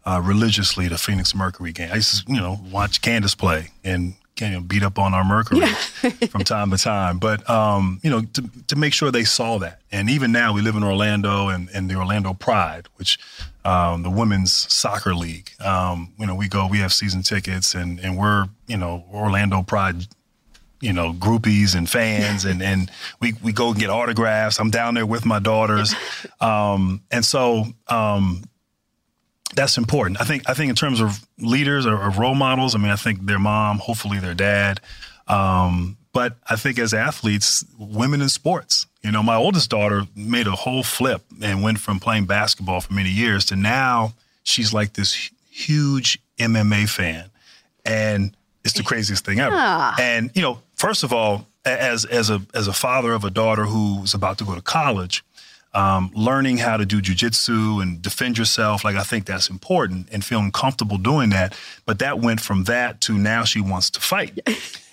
uh, 0.04 0.20
religiously 0.22 0.88
to 0.88 0.98
Phoenix 0.98 1.34
Mercury 1.34 1.72
game. 1.72 1.90
I 1.90 1.96
used 1.96 2.26
to, 2.26 2.32
you 2.32 2.40
know, 2.40 2.60
watch 2.70 3.00
Candace 3.00 3.34
play 3.34 3.70
and 3.82 4.14
you 4.40 4.50
know, 4.50 4.60
beat 4.60 4.82
up 4.82 4.98
on 4.98 5.14
our 5.14 5.24
Mercury 5.24 5.66
from 6.28 6.42
time 6.42 6.70
to 6.70 6.76
time. 6.76 7.18
But 7.18 7.48
um, 7.48 8.00
you 8.02 8.10
know, 8.10 8.22
to, 8.22 8.50
to 8.68 8.76
make 8.76 8.92
sure 8.92 9.10
they 9.10 9.24
saw 9.24 9.58
that. 9.58 9.80
And 9.92 10.10
even 10.10 10.32
now, 10.32 10.52
we 10.52 10.60
live 10.60 10.74
in 10.74 10.82
Orlando 10.82 11.48
and, 11.48 11.68
and 11.72 11.88
the 11.88 11.94
Orlando 11.94 12.34
Pride, 12.34 12.88
which 12.96 13.18
um, 13.64 14.02
the 14.02 14.10
women's 14.10 14.52
soccer 14.52 15.14
league. 15.14 15.50
Um, 15.60 16.12
you 16.18 16.26
know, 16.26 16.34
we 16.34 16.48
go, 16.48 16.66
we 16.66 16.78
have 16.78 16.92
season 16.92 17.22
tickets, 17.22 17.74
and 17.74 17.98
and 18.00 18.18
we're 18.18 18.46
you 18.66 18.76
know 18.76 19.04
Orlando 19.12 19.62
Pride. 19.62 20.06
You 20.80 20.92
know, 20.92 21.14
groupies 21.14 21.74
and 21.74 21.88
fans, 21.88 22.44
and 22.44 22.62
and 22.62 22.90
we 23.18 23.32
we 23.42 23.52
go 23.52 23.70
and 23.70 23.78
get 23.78 23.88
autographs. 23.88 24.60
I'm 24.60 24.70
down 24.70 24.92
there 24.92 25.06
with 25.06 25.24
my 25.24 25.38
daughters, 25.38 25.94
um, 26.42 27.00
and 27.10 27.24
so 27.24 27.64
um, 27.88 28.42
that's 29.54 29.78
important. 29.78 30.20
I 30.20 30.24
think 30.24 30.42
I 30.46 30.52
think 30.52 30.68
in 30.68 30.76
terms 30.76 31.00
of 31.00 31.26
leaders 31.38 31.86
or, 31.86 31.96
or 31.96 32.10
role 32.10 32.34
models, 32.34 32.74
I 32.74 32.78
mean, 32.78 32.90
I 32.90 32.96
think 32.96 33.24
their 33.24 33.38
mom, 33.38 33.78
hopefully 33.78 34.18
their 34.18 34.34
dad. 34.34 34.80
Um, 35.26 35.96
but 36.12 36.36
I 36.48 36.56
think 36.56 36.78
as 36.78 36.92
athletes, 36.92 37.64
women 37.78 38.20
in 38.20 38.28
sports, 38.28 38.86
you 39.04 39.12
know, 39.12 39.22
my 39.22 39.36
oldest 39.36 39.68
daughter 39.68 40.04
made 40.16 40.46
a 40.46 40.52
whole 40.52 40.82
flip 40.82 41.22
and 41.42 41.62
went 41.62 41.78
from 41.78 42.00
playing 42.00 42.24
basketball 42.24 42.80
for 42.80 42.94
many 42.94 43.10
years 43.10 43.44
to 43.46 43.56
now 43.56 44.14
she's 44.44 44.72
like 44.72 44.94
this 44.94 45.30
huge 45.50 46.18
MMA 46.38 46.88
fan. 46.88 47.30
And 47.84 48.34
it's 48.64 48.74
the 48.74 48.82
craziest 48.82 49.24
thing 49.24 49.40
ever. 49.40 49.54
Yeah. 49.54 49.94
And, 50.00 50.30
you 50.34 50.40
know, 50.40 50.60
first 50.74 51.04
of 51.04 51.12
all, 51.12 51.46
as 51.66 52.04
as 52.06 52.30
a 52.30 52.42
as 52.54 52.66
a 52.66 52.72
father 52.72 53.12
of 53.12 53.24
a 53.24 53.30
daughter 53.30 53.64
who's 53.64 54.14
about 54.14 54.38
to 54.38 54.44
go 54.44 54.54
to 54.54 54.62
college, 54.62 55.22
um, 55.74 56.10
learning 56.14 56.58
how 56.58 56.76
to 56.76 56.86
do 56.86 57.00
jujitsu 57.02 57.82
and 57.82 58.00
defend 58.00 58.38
yourself, 58.38 58.84
like 58.84 58.96
I 58.96 59.02
think 59.02 59.26
that's 59.26 59.50
important 59.50 60.08
and 60.12 60.24
feeling 60.24 60.50
comfortable 60.50 60.98
doing 60.98 61.30
that. 61.30 61.54
But 61.84 61.98
that 61.98 62.20
went 62.20 62.40
from 62.40 62.64
that 62.64 63.00
to 63.02 63.18
now 63.18 63.44
she 63.44 63.60
wants 63.60 63.90
to 63.90 64.00
fight. 64.00 64.38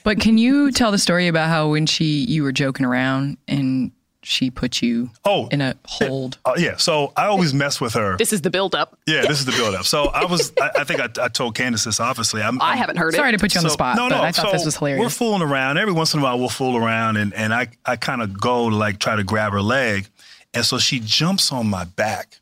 But 0.04 0.20
can 0.20 0.38
you 0.38 0.72
tell 0.72 0.92
the 0.92 0.98
story 0.98 1.28
about 1.28 1.50
how 1.50 1.70
when 1.70 1.86
she 1.86 2.26
you 2.26 2.42
were 2.42 2.52
joking 2.52 2.86
around 2.86 3.38
and 3.48 3.92
she 4.24 4.50
put 4.52 4.82
you 4.82 5.10
Oh, 5.26 5.48
in 5.48 5.62
a 5.62 5.76
hold? 5.86 6.38
Uh, 6.46 6.54
yeah. 6.58 6.78
So 6.78 7.12
I 7.18 7.26
always 7.26 7.54
mess 7.54 7.82
with 7.82 7.94
her. 7.94 8.18
This 8.18 8.32
is 8.34 8.42
the 8.42 8.50
buildup. 8.50 8.98
Yeah, 9.08 9.22
this 9.22 9.40
is 9.40 9.46
the 9.46 9.52
build 9.52 9.74
up. 9.76 9.86
So 9.86 10.06
I 10.10 10.26
was, 10.26 10.54
I, 10.62 10.70
I 10.80 10.84
think 10.84 11.00
I, 11.00 11.10
I 11.24 11.28
told 11.28 11.56
Candace 11.56 11.84
this, 11.86 12.00
obviously. 12.00 12.42
I'm, 12.42 12.62
I 12.62 12.70
I'm- 12.70 12.78
haven't 12.78 12.98
heard 12.98 13.14
Sorry 13.14 13.30
it. 13.30 13.32
Sorry 13.32 13.32
to 13.34 13.38
put 13.40 13.54
you 13.56 13.60
on 13.60 13.64
the 13.64 13.70
spot, 13.72 13.96
No, 13.98 14.10
but 14.10 14.18
no. 14.18 14.22
I 14.24 14.32
thought 14.32 14.48
so 14.48 14.52
this 14.52 14.66
was 14.66 14.78
hilarious. 14.78 15.02
We're 15.04 15.10
fooling 15.10 15.42
around. 15.42 15.78
Every 15.78 15.94
once 15.94 16.14
in 16.14 16.20
a 16.20 16.24
while, 16.24 16.38
we'll 16.40 16.50
fool 16.50 16.78
around, 16.78 17.18
and, 17.18 17.34
and 17.34 17.54
I, 17.54 17.70
I 17.86 17.96
kind 17.96 18.22
of 18.22 18.40
go 18.40 18.70
to 18.70 18.76
like 18.76 19.00
try 19.00 19.16
to 19.16 19.24
grab 19.24 19.54
her 19.54 19.62
leg. 19.62 20.08
And 20.54 20.66
so 20.66 20.78
she 20.78 21.00
jumps 21.00 21.52
on 21.52 21.68
my 21.68 21.86
back. 21.86 22.40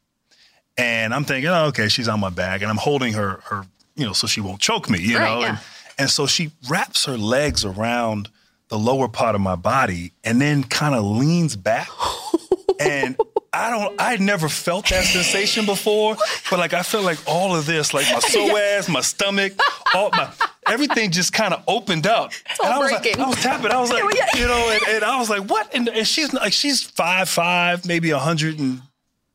And 0.77 1.13
I'm 1.13 1.25
thinking, 1.25 1.49
oh, 1.49 1.65
okay, 1.67 1.89
she's 1.89 2.07
on 2.07 2.19
my 2.19 2.29
back. 2.29 2.61
And 2.61 2.69
I'm 2.69 2.77
holding 2.77 3.13
her, 3.13 3.41
her 3.45 3.65
you 3.95 4.05
know, 4.05 4.13
so 4.13 4.27
she 4.27 4.41
won't 4.41 4.59
choke 4.61 4.89
me, 4.89 4.99
you 4.99 5.17
Right, 5.17 5.29
know? 5.33 5.39
yeah. 5.41 5.47
And, 5.49 5.59
and 5.97 6.09
so 6.09 6.25
she 6.25 6.51
wraps 6.69 7.05
her 7.05 7.17
legs 7.17 7.65
around 7.65 8.29
the 8.69 8.77
lower 8.77 9.07
part 9.07 9.35
of 9.35 9.41
my 9.41 9.55
body 9.55 10.13
and 10.23 10.39
then 10.39 10.63
kind 10.63 10.95
of 10.95 11.03
leans 11.03 11.55
back. 11.55 11.89
and 12.79 13.17
I 13.51 13.69
don't, 13.71 13.99
I 13.99 14.11
had 14.11 14.21
never 14.21 14.47
felt 14.47 14.89
that 14.89 15.03
sensation 15.05 15.65
before, 15.65 16.15
but 16.49 16.59
like 16.59 16.73
I 16.73 16.83
feel 16.83 17.01
like 17.01 17.17
all 17.27 17.55
of 17.55 17.65
this, 17.65 17.93
like 17.93 18.05
my 18.11 18.19
psoas, 18.19 18.87
my 18.89 19.01
stomach, 19.01 19.53
all 19.93 20.11
my 20.11 20.31
everything 20.67 21.11
just 21.11 21.33
kind 21.33 21.53
of 21.53 21.63
opened 21.67 22.05
up. 22.07 22.31
and 22.63 22.71
I 22.71 22.77
was 22.77 22.91
breaking. 22.91 23.17
like, 23.17 23.25
I 23.25 23.29
was 23.29 23.41
tapping. 23.41 23.71
I 23.71 23.81
was 23.81 23.91
like, 23.91 24.03
you 24.35 24.47
know, 24.47 24.69
and, 24.69 24.95
and 24.95 25.03
I 25.03 25.19
was 25.19 25.29
like, 25.29 25.49
what? 25.49 25.73
And, 25.73 25.89
and 25.89 26.07
she's 26.07 26.31
like, 26.33 26.53
she's 26.53 26.83
five 26.83 27.27
five, 27.27 27.85
maybe 27.85 28.11
hundred 28.11 28.59
and 28.59 28.81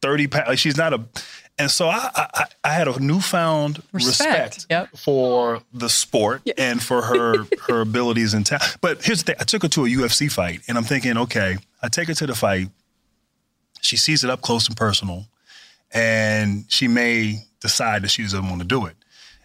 thirty 0.01 0.27
pounds. 0.27 0.49
Like 0.49 0.59
she's 0.59 0.77
not 0.77 0.93
a. 0.93 1.01
And 1.59 1.71
so 1.71 1.89
I, 1.89 2.11
I, 2.17 2.45
I 2.65 2.69
had 2.71 2.89
a 2.89 2.99
newfound 2.99 3.81
Respect. 3.93 4.57
respect, 4.57 4.67
Yep. 4.71 4.97
for 4.97 5.63
the 5.73 5.89
sport 5.89 6.43
and 6.59 6.83
for 6.83 7.01
her 7.03 7.47
her 7.69 7.81
abilities 7.81 8.35
and 8.35 8.45
talent. 8.45 8.77
But 8.81 9.05
here's 9.05 9.21
the 9.23 9.27
thing: 9.33 9.37
I 9.41 9.45
took 9.45 9.63
her 9.63 9.69
to 9.69 9.85
a 9.85 9.89
UFC 9.89 10.31
fight, 10.31 10.63
and 10.67 10.77
I'm 10.77 10.83
thinking, 10.85 11.17
okay, 11.17 11.59
I 11.83 11.89
take 11.89 12.09
her 12.09 12.15
to 12.15 12.27
the 12.27 12.35
fight. 12.35 12.71
She 13.81 13.97
sees 13.97 14.25
it 14.25 14.31
up 14.31 14.41
close 14.41 14.67
and 14.67 14.77
personal, 14.77 15.27
and 15.93 16.65
she 16.69 16.89
may 16.89 17.45
decide 17.61 18.03
that 18.03 18.09
she 18.09 18.23
doesn't 18.23 18.49
want 18.49 18.61
to 18.61 18.67
do 18.67 18.87
it. 18.87 18.97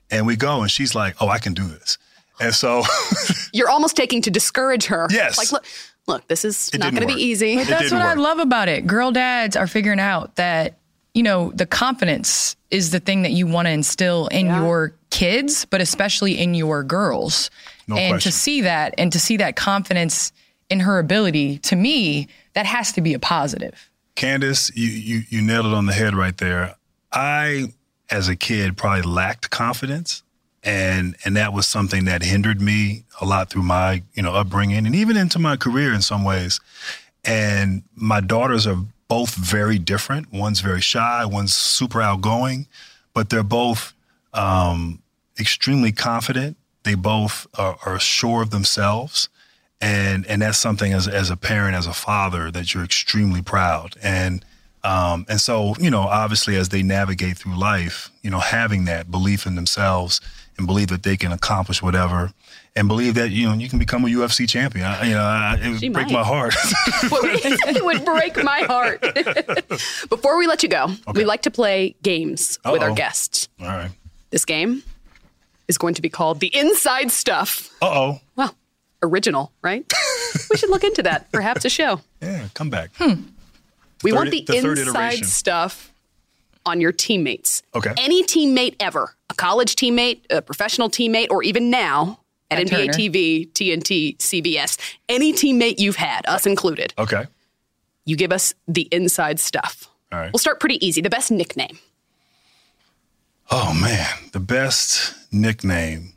And 0.10 0.26
we 0.26 0.36
go, 0.36 0.62
and 0.62 0.72
she's 0.72 0.96
like, 0.96 1.16
"Oh, 1.22 1.28
I 1.28 1.38
can 1.38 1.54
do 1.54 1.68
this." 1.68 1.98
And 2.42 2.56
so, 2.56 2.84
You're 3.54 3.70
almost 3.70 3.96
taking 3.96 4.22
to 4.24 4.32
discourage 4.32 4.86
her. 4.86 5.08
Yes. 5.12 5.38
Like, 5.38 5.52
look, 5.52 5.66
look, 6.08 6.28
this 6.28 6.44
is 6.46 6.70
It 6.74 6.80
not 6.80 6.96
going 6.96 7.08
to 7.08 7.14
be 7.14 7.22
easy. 7.22 7.58
But 7.58 7.68
that's 7.68 7.84
didn't 7.84 8.00
what 8.00 8.08
I 8.08 8.14
love 8.16 8.40
about 8.40 8.68
it. 8.70 8.88
Girl 8.88 9.12
dads 9.12 9.56
are 9.58 9.68
figuring 9.68 10.00
out 10.00 10.38
that, 10.38 10.79
you 11.14 11.24
know, 11.24 11.52
the 11.56 11.66
confidence 11.66 12.56
is 12.72 12.92
the 12.92 13.00
thing 13.00 13.24
that 13.24 13.32
you 13.32 13.48
want 13.48 13.66
to 13.68 13.72
instill 13.72 14.28
in 14.28 14.46
Yeah. 14.46 14.62
your 14.62 14.94
kids, 15.10 15.66
but 15.66 15.82
especially 15.82 16.38
in 16.38 16.54
your 16.54 16.84
girls. 16.84 17.50
No 17.88 17.96
and 17.98 18.14
question. 18.14 18.32
to 18.32 18.38
see 18.38 18.62
that 18.62 18.94
and 18.98 19.12
to 19.12 19.20
see 19.20 19.38
that 19.38 19.56
confidence 19.56 20.32
in 20.70 20.82
her 20.82 21.00
ability, 21.00 21.58
to 21.60 21.76
me, 21.76 22.28
that 22.54 22.66
has 22.68 22.92
to 22.94 23.02
be 23.02 23.14
a 23.16 23.20
positive. 23.20 23.90
Candace, 24.16 24.72
you, 24.76 24.88
you 24.90 25.24
you 25.30 25.42
nailed 25.42 25.66
it 25.66 25.74
on 25.74 25.86
the 25.88 25.94
head 25.94 26.14
right 26.14 26.38
there. 26.38 26.76
I, 27.12 27.74
as 28.12 28.28
a 28.28 28.36
kid, 28.36 28.78
probably 28.78 29.02
lacked 29.02 29.50
confidence, 29.50 30.22
and 30.64 31.16
and 31.26 31.36
that 31.38 31.54
was 31.54 31.66
something 31.66 32.06
that 32.06 32.22
hindered 32.22 32.62
me 32.62 33.06
a 33.22 33.26
lot 33.26 33.50
through 33.50 33.64
my 33.64 34.04
you 34.14 34.22
know 34.22 34.34
upbringing 34.34 34.86
and 34.86 34.96
even 34.96 35.18
into 35.18 35.40
my 35.40 35.56
career 35.58 35.94
in 35.94 36.02
some 36.02 36.24
ways. 36.24 36.60
And 37.26 37.84
my 37.96 38.22
daughters 38.22 38.68
are 38.68 38.78
both 39.10 39.36
very 39.36 39.78
different. 39.78 40.32
One's 40.32 40.62
very 40.62 40.82
shy, 40.82 41.26
one's 41.26 41.54
super 41.54 42.02
outgoing, 42.02 42.68
but 43.14 43.30
they're 43.30 43.44
both 43.44 43.94
um, 44.34 45.02
extremely 45.38 45.92
confident. 45.92 46.56
They 46.84 46.96
both 46.96 47.46
are, 47.56 47.78
are 47.86 48.00
sure 48.00 48.42
of 48.42 48.52
themselves 48.52 49.28
and 49.82 50.26
and 50.28 50.42
that's 50.42 50.58
something 50.58 50.94
as 50.94 51.08
as 51.08 51.30
a 51.30 51.38
parent, 51.38 51.76
as 51.76 51.88
a 51.88 51.94
father, 51.94 52.52
that 52.52 52.74
you're 52.74 52.84
extremely 52.84 53.42
proud. 53.42 53.96
And 54.02 54.44
um, 54.84 55.26
and 55.30 55.40
so 55.40 55.76
you 55.80 55.90
know, 55.90 56.02
obviously, 56.02 56.56
as 56.56 56.70
they 56.70 56.84
navigate 56.84 57.38
through 57.38 57.58
life, 57.58 58.12
you 58.22 58.30
know, 58.30 58.40
having 58.40 58.86
that 58.86 59.10
belief 59.10 59.46
in 59.46 59.56
themselves 59.56 60.22
and 60.58 60.68
believe 60.68 60.90
that 60.90 61.04
they 61.04 61.16
can 61.16 61.32
accomplish 61.32 61.82
whatever, 61.82 62.34
and 62.80 62.88
believe 62.88 63.16
that 63.16 63.30
you 63.32 63.46
know 63.48 63.54
you 63.54 63.68
can 63.68 63.78
become 63.78 64.06
a 64.06 64.08
UFC 64.08 64.48
champion. 64.48 64.86
I, 64.86 65.04
you 65.04 65.14
know, 65.14 65.22
I, 65.22 65.60
it 65.62 65.70
would 65.70 65.80
She 65.82 65.90
break 65.90 66.08
might. 66.08 66.14
my 66.14 66.24
heart. 66.24 66.56
it 66.64 67.84
would 67.84 68.06
break 68.06 68.42
my 68.42 68.62
heart. 68.62 69.02
Before 70.10 70.38
we 70.38 70.48
let 70.48 70.64
you 70.64 70.70
go, 70.70 70.88
we 71.14 71.26
like 71.26 71.42
to 71.44 71.52
play 71.52 71.96
games 72.02 72.58
with 72.66 72.82
our 72.82 72.94
guests. 72.94 73.50
All 73.60 73.68
right. 73.68 73.92
This 74.30 74.46
game 74.46 74.82
is 75.68 75.78
going 75.78 75.94
to 75.96 76.02
be 76.02 76.10
called 76.10 76.40
The 76.40 76.56
Inside 76.56 77.12
Stuff. 77.12 77.70
Uh 77.82 77.88
oh. 77.90 78.22
Well, 78.38 78.56
original, 79.04 79.52
right? 79.62 79.86
we 80.50 80.56
should 80.58 80.70
look 80.70 80.84
into 80.86 81.04
that. 81.04 81.30
Perhaps 81.34 81.66
a 81.66 81.70
show. 81.70 82.00
Yeah, 82.22 82.48
come 82.54 82.70
back. 82.70 82.92
We 83.00 84.12
Third- 84.12 84.16
want 84.16 84.32
the, 84.32 84.42
the 84.48 84.56
inside 84.56 84.80
iteration. 84.80 85.26
stuff 85.26 85.94
on 86.66 86.80
your 86.80 86.94
teammates. 86.94 87.62
Okay. 87.76 87.94
Any 87.98 88.24
teammate 88.24 88.76
ever, 88.80 89.16
a 89.30 89.34
college 89.34 89.76
teammate, 89.76 90.22
a 90.30 90.42
professional 90.42 90.90
teammate, 90.90 91.28
or 91.30 91.44
even 91.44 91.70
now 91.70 92.20
at, 92.52 92.60
At 92.60 92.68
NBA 92.68 92.70
Turner. 92.70 92.94
TV, 92.94 93.52
TNT, 93.52 94.18
CBS, 94.18 94.78
any 95.08 95.34
teammate 95.34 95.76
you've 95.80 95.96
had, 95.98 96.26
us 96.28 96.46
included, 96.46 96.94
Okay. 96.98 97.26
you 98.06 98.16
give 98.16 98.32
us 98.32 98.54
the 98.68 98.88
inside 98.92 99.40
stuff. 99.40 99.88
All 100.12 100.20
right. 100.20 100.32
We'll 100.34 100.40
start 100.40 100.60
pretty 100.60 100.84
easy. 100.86 101.02
The 101.02 101.10
best 101.10 101.30
nickname. 101.32 101.78
Oh 103.52 103.74
man, 103.80 104.08
the 104.32 104.40
best 104.40 105.14
nickname. 105.32 106.14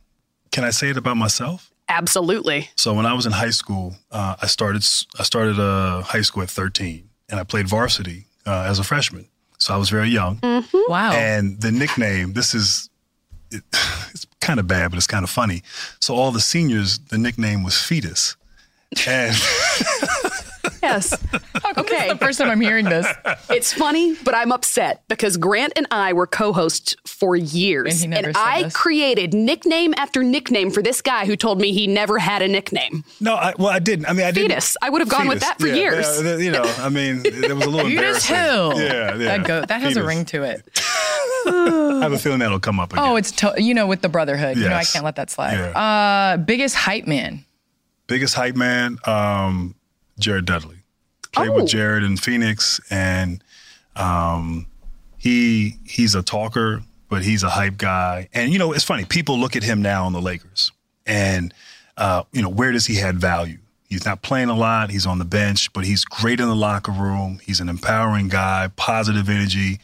Can 0.50 0.64
I 0.64 0.70
say 0.70 0.90
it 0.90 0.96
about 0.96 1.16
myself? 1.16 1.70
Absolutely. 1.88 2.68
So 2.76 2.94
when 2.94 3.06
I 3.06 3.14
was 3.14 3.26
in 3.26 3.32
high 3.32 3.50
school, 3.50 3.96
uh, 4.10 4.36
I 4.40 4.46
started 4.46 4.82
I 5.18 5.22
started 5.22 5.58
uh, 5.58 6.02
high 6.02 6.20
school 6.22 6.42
at 6.42 6.50
13, 6.50 7.08
and 7.28 7.40
I 7.40 7.44
played 7.44 7.68
varsity 7.68 8.26
uh, 8.46 8.66
as 8.68 8.78
a 8.78 8.84
freshman. 8.84 9.28
So 9.58 9.72
I 9.74 9.76
was 9.76 9.90
very 9.90 10.08
young. 10.08 10.40
Wow. 10.88 11.12
And 11.12 11.60
the 11.60 11.70
nickname, 11.70 12.32
this 12.32 12.52
is, 12.52 12.90
it, 13.52 13.62
it's 14.10 14.26
kind 14.40 14.58
of 14.60 14.66
bad, 14.66 14.90
but 14.90 14.96
it's 14.98 15.06
kind 15.06 15.24
of 15.24 15.30
funny. 15.30 15.62
So 16.00 16.14
all 16.14 16.32
the 16.32 16.40
seniors, 16.40 16.98
the 16.98 17.18
nickname 17.18 17.62
was 17.62 17.80
Fetus. 17.80 18.36
And 19.06 19.34
Yes. 20.82 21.12
okay. 21.12 21.84
This 21.86 22.02
is 22.02 22.08
the 22.08 22.16
first 22.20 22.38
time 22.40 22.50
I'm 22.50 22.60
hearing 22.60 22.84
this. 22.86 23.06
It's 23.50 23.72
funny, 23.72 24.16
but 24.24 24.34
I'm 24.34 24.50
upset 24.52 25.02
because 25.08 25.36
Grant 25.36 25.72
and 25.76 25.86
I 25.92 26.12
were 26.12 26.26
co-hosts 26.26 26.96
for 27.06 27.36
years, 27.36 27.94
And 27.94 28.00
he 28.02 28.06
never 28.08 28.32
said 28.32 28.42
I 28.42 28.62
this. 28.64 28.74
created 28.76 29.32
nickname 29.32 29.94
after 29.96 30.22
nickname 30.24 30.70
for 30.72 30.82
this 30.82 31.00
guy 31.00 31.24
who 31.26 31.36
told 31.36 31.60
me 31.60 31.72
he 31.72 31.86
never 31.86 32.18
had 32.18 32.42
a 32.42 32.48
nickname. 32.48 33.04
no, 33.20 33.34
I, 33.34 33.54
well, 33.58 33.68
I 33.68 33.78
didn't. 33.78 34.06
I 34.06 34.12
mean, 34.12 34.26
I 34.26 34.32
didn't. 34.32 34.50
Fetus. 34.50 34.76
I 34.82 34.90
would 34.90 35.00
have 35.00 35.08
gone 35.08 35.28
with 35.28 35.40
that 35.40 35.58
for 35.60 35.68
yeah, 35.68 35.74
years. 35.74 36.22
yeah, 36.22 36.36
you 36.36 36.50
know, 36.50 36.64
I 36.78 36.88
mean, 36.88 37.22
it 37.24 37.54
was 37.54 37.64
a 37.64 37.70
little 37.70 37.80
Fetus 37.88 38.28
embarrassing. 38.28 38.36
Hill. 38.36 38.72
Yeah, 38.80 39.14
yeah. 39.16 39.36
That, 39.36 39.46
go, 39.46 39.64
that 39.64 39.80
has 39.82 39.96
a 39.96 40.02
ring 40.04 40.24
to 40.26 40.42
it. 40.42 40.81
I 41.46 42.00
have 42.02 42.12
a 42.12 42.18
feeling 42.24 42.38
that'll 42.40 42.60
come 42.60 42.78
up 42.80 42.92
again. 42.92 43.04
Oh, 43.04 43.16
it's 43.16 43.30
to, 43.32 43.54
you 43.58 43.74
know 43.74 43.86
with 43.86 44.02
the 44.02 44.08
brotherhood. 44.08 44.56
You 44.56 44.68
know 44.68 44.76
I 44.76 44.84
can't 44.84 45.04
let 45.04 45.16
that 45.16 45.30
slide. 45.30 45.54
Yeah. 45.54 45.78
Uh, 45.78 46.36
biggest 46.38 46.74
hype 46.74 47.06
man. 47.06 47.44
biggest 48.06 48.34
hype 48.34 48.56
man, 48.56 48.98
um, 49.06 49.74
Jared 50.18 50.44
Dudley. 50.46 50.76
Played 51.32 51.48
Oh. 51.50 51.54
with 51.62 51.68
Jared 51.68 52.02
in 52.04 52.16
Phoenix, 52.18 52.80
and 52.90 53.42
um, 53.96 54.66
he 55.18 55.76
he's 55.86 56.14
a 56.14 56.22
talker, 56.22 56.82
but 57.08 57.22
he's 57.22 57.42
a 57.42 57.48
hype 57.50 57.76
guy. 57.78 58.28
And 58.34 58.52
you 58.52 58.58
know, 58.58 58.72
it's 58.72 58.84
funny. 58.84 59.04
People 59.04 59.38
look 59.38 59.56
at 59.56 59.62
him 59.62 59.80
now 59.82 60.04
on 60.04 60.12
the 60.12 60.20
Lakers, 60.20 60.72
and 61.06 61.54
uh, 61.96 62.24
you 62.32 62.42
know, 62.42 62.48
where 62.48 62.72
does 62.72 62.86
he 62.86 63.00
add 63.00 63.18
value? 63.18 63.58
He's 63.88 64.06
not 64.06 64.22
playing 64.22 64.48
a 64.48 64.54
lot. 64.56 64.90
He's 64.90 65.04
on 65.06 65.18
the 65.18 65.24
bench, 65.26 65.70
but 65.74 65.84
he's 65.84 66.04
great 66.06 66.40
in 66.40 66.48
the 66.48 66.54
locker 66.56 66.92
room. 66.92 67.40
He's 67.44 67.60
an 67.60 67.68
empowering 67.68 68.28
guy, 68.28 68.70
positive 68.76 69.28
energy, 69.28 69.80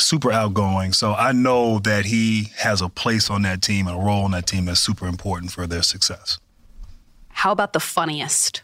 super 0.00 0.32
outgoing. 0.32 0.92
So 0.92 1.14
I 1.14 1.32
know 1.32 1.78
that 1.80 2.04
he 2.04 2.50
has 2.56 2.80
a 2.80 2.88
place 2.88 3.30
on 3.30 3.42
that 3.42 3.62
team 3.62 3.86
and 3.86 3.96
a 3.96 4.00
role 4.00 4.24
on 4.24 4.30
that 4.32 4.46
team 4.46 4.66
that's 4.66 4.80
super 4.80 5.06
important 5.06 5.52
for 5.52 5.66
their 5.66 5.82
success. 5.82 6.38
How 7.28 7.52
about 7.52 7.72
the 7.72 7.80
funniest? 7.80 8.62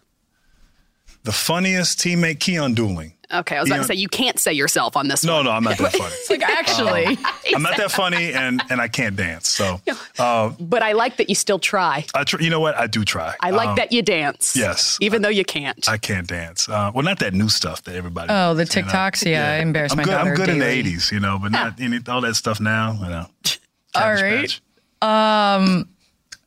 The 1.25 1.33
funniest 1.33 1.99
teammate, 1.99 2.39
Keyon 2.39 2.75
Dooling. 2.75 3.13
Okay, 3.33 3.57
I 3.57 3.61
was 3.61 3.71
about 3.71 3.79
Keyon- 3.79 3.83
to 3.83 3.87
say 3.89 3.95
you 3.95 4.09
can't 4.09 4.39
say 4.39 4.53
yourself 4.53 4.97
on 4.97 5.09
this 5.09 5.25
No, 5.25 5.37
one. 5.37 5.45
no, 5.47 5.51
I'm 5.53 5.65
not 5.65 5.79
that 5.79 5.93
funny. 5.97 6.13
It's 6.15 6.31
like 6.31 6.43
actually. 6.43 7.19
I'm 7.55 7.63
not 7.63 7.77
that 7.79 7.91
funny, 7.91 8.33
and 8.33 8.63
and 8.71 8.81
I 8.81 8.89
can't 8.89 9.17
dance. 9.17 9.49
So, 9.49 9.81
uh, 10.19 10.51
But 10.61 10.83
I 10.83 10.93
like 10.93 11.17
that 11.17 11.29
you 11.29 11.35
still 11.35 11.59
try. 11.59 12.05
I 12.15 12.25
tr- 12.25 12.41
you 12.43 12.51
know 12.51 12.61
what? 12.61 12.77
I 12.77 12.87
do 12.87 13.05
try. 13.05 13.35
I 13.41 13.51
like 13.51 13.71
Um, 13.71 13.77
that 13.77 13.91
you 13.93 14.03
dance. 14.03 14.55
yes. 14.57 14.99
Even 15.01 15.23
though 15.23 15.29
you 15.31 15.45
can't. 15.45 15.89
I 15.89 15.97
can't 15.97 16.27
dance. 16.27 16.69
Uh, 16.69 16.91
well, 16.95 17.03
not 17.05 17.19
that 17.21 17.33
new 17.35 17.49
stuff 17.49 17.83
that 17.85 17.95
everybody. 17.95 18.29
Oh, 18.31 18.55
the 18.55 18.65
does, 18.65 18.77
you 18.77 18.83
know? 18.83 18.89
TikToks. 18.89 19.25
Yeah, 19.31 19.51
I 19.53 19.55
embarrass 19.63 19.93
I'm 19.93 19.99
my 19.99 20.05
good. 20.05 20.11
daughter 20.11 20.31
I'm 20.31 20.37
good 20.37 20.49
in 20.51 20.59
the 20.59 20.65
'80s, 20.67 21.11
you 21.11 21.21
know, 21.21 21.39
but 21.41 21.53
not 21.53 21.81
any 21.81 22.01
all 22.09 22.21
that 22.21 22.35
stuff 22.37 22.61
now. 22.61 22.93
You 22.95 23.09
know. 23.09 23.27
All 23.95 24.03
Cabbage 24.03 24.23
right. 24.23 24.61
Patch. 25.03 25.59
Um, 25.59 25.89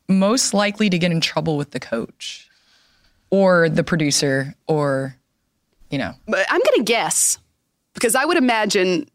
most 0.08 0.54
likely 0.54 0.88
to 0.90 0.98
get 0.98 1.12
in 1.12 1.20
trouble 1.20 1.56
with 1.56 1.70
the 1.72 1.80
coach, 1.80 2.48
or 3.30 3.68
the 3.68 3.84
producer, 3.84 4.54
or 4.66 5.16
you 5.90 5.98
know. 5.98 6.14
But 6.26 6.46
I'm 6.50 6.60
going 6.60 6.78
to 6.78 6.84
guess 6.84 7.38
because 7.94 8.14
I 8.14 8.24
would 8.24 8.36
imagine 8.36 9.08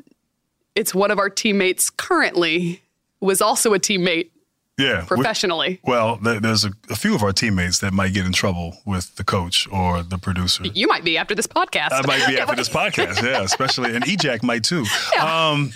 it's 0.76 0.94
one 0.96 1.12
of 1.12 1.20
our 1.20 1.30
teammates 1.30 1.90
currently 1.90 2.82
was 3.20 3.42
also 3.42 3.74
a 3.74 3.80
teammate 3.80 4.30
Yeah. 4.78 5.02
we- 5.02 5.08
professionally. 5.08 5.80
well, 5.84 6.18
there's 6.22 6.66
a, 6.66 6.72
a 6.90 6.96
few 6.96 7.14
of 7.14 7.22
our 7.24 7.34
teammates 7.34 7.80
that 7.80 7.94
might 7.94 8.14
get 8.14 8.26
in 8.26 8.32
trouble 8.34 8.78
with 8.86 9.16
the 9.18 9.24
coach 9.24 9.68
or 9.72 10.02
the 10.02 10.18
producer. 10.18 10.64
You 10.66 10.88
might 10.88 11.04
be 11.04 11.18
after 11.18 11.36
this 11.36 11.46
podcast. 11.48 11.90
I 11.92 12.02
might 12.08 12.26
be 12.28 12.40
after 12.40 12.56
this 12.56 12.70
podcast, 12.70 13.22
yeah, 13.22 13.42
especially, 13.44 13.94
and 13.96 14.04
EJack 14.06 14.42
might 14.44 14.64
too. 14.64 14.86
Um, 15.22 15.72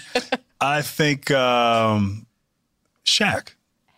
I 0.61 0.81
think 0.81 1.29
um, 1.31 2.25
Shaq. 3.05 3.49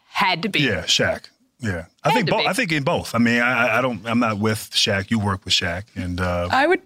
Had 0.09 0.41
to 0.43 0.49
be. 0.49 0.61
Yeah, 0.61 0.81
Shaq. 0.83 1.25
Yeah, 1.59 1.85
I 2.03 2.09
Had 2.09 2.15
think 2.15 2.29
both. 2.29 2.45
I 2.45 2.53
think 2.53 2.71
in 2.71 2.83
both. 2.83 3.15
I 3.15 3.19
mean, 3.19 3.39
I, 3.41 3.67
I- 3.67 3.77
I 3.79 3.81
don't. 3.81 4.05
I'm 4.05 4.19
not 4.19 4.37
with 4.39 4.69
Shaq. 4.73 5.09
You 5.11 5.19
work 5.19 5.45
with 5.45 5.53
Shaq, 5.53 5.83
and 5.95 6.19
uh, 6.19 6.49
I 6.51 6.67
would 6.67 6.81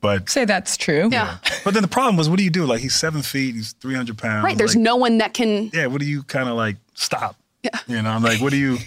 but 0.00 0.28
say 0.28 0.44
that's 0.44 0.76
true. 0.76 1.08
Yeah. 1.10 1.38
but 1.64 1.74
then 1.74 1.82
the 1.82 1.88
problem 1.88 2.16
was, 2.16 2.28
what 2.28 2.38
do 2.38 2.44
you 2.44 2.50
do? 2.50 2.64
Like 2.64 2.80
he's 2.80 2.94
seven 2.94 3.22
feet, 3.22 3.54
he's 3.54 3.72
300 3.74 4.18
pounds. 4.18 4.44
Right. 4.44 4.56
There's 4.56 4.76
like, 4.76 4.82
no 4.82 4.96
one 4.96 5.18
that 5.18 5.34
can. 5.34 5.70
Yeah. 5.72 5.86
What 5.86 6.00
do 6.00 6.06
you 6.06 6.22
kind 6.24 6.48
of 6.48 6.56
like 6.56 6.76
stop? 6.94 7.36
Yeah. 7.62 7.70
You 7.86 8.02
know, 8.02 8.10
I'm 8.10 8.22
like, 8.22 8.40
what 8.40 8.50
do 8.50 8.56
you? 8.56 8.78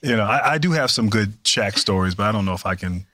You 0.00 0.16
know, 0.16 0.24
I, 0.24 0.54
I 0.54 0.58
do 0.58 0.72
have 0.72 0.90
some 0.90 1.08
good 1.08 1.42
Shaq 1.44 1.78
stories, 1.78 2.14
but 2.14 2.24
I 2.24 2.32
don't 2.32 2.44
know 2.44 2.54
if 2.54 2.66
I 2.66 2.74
can 2.74 3.06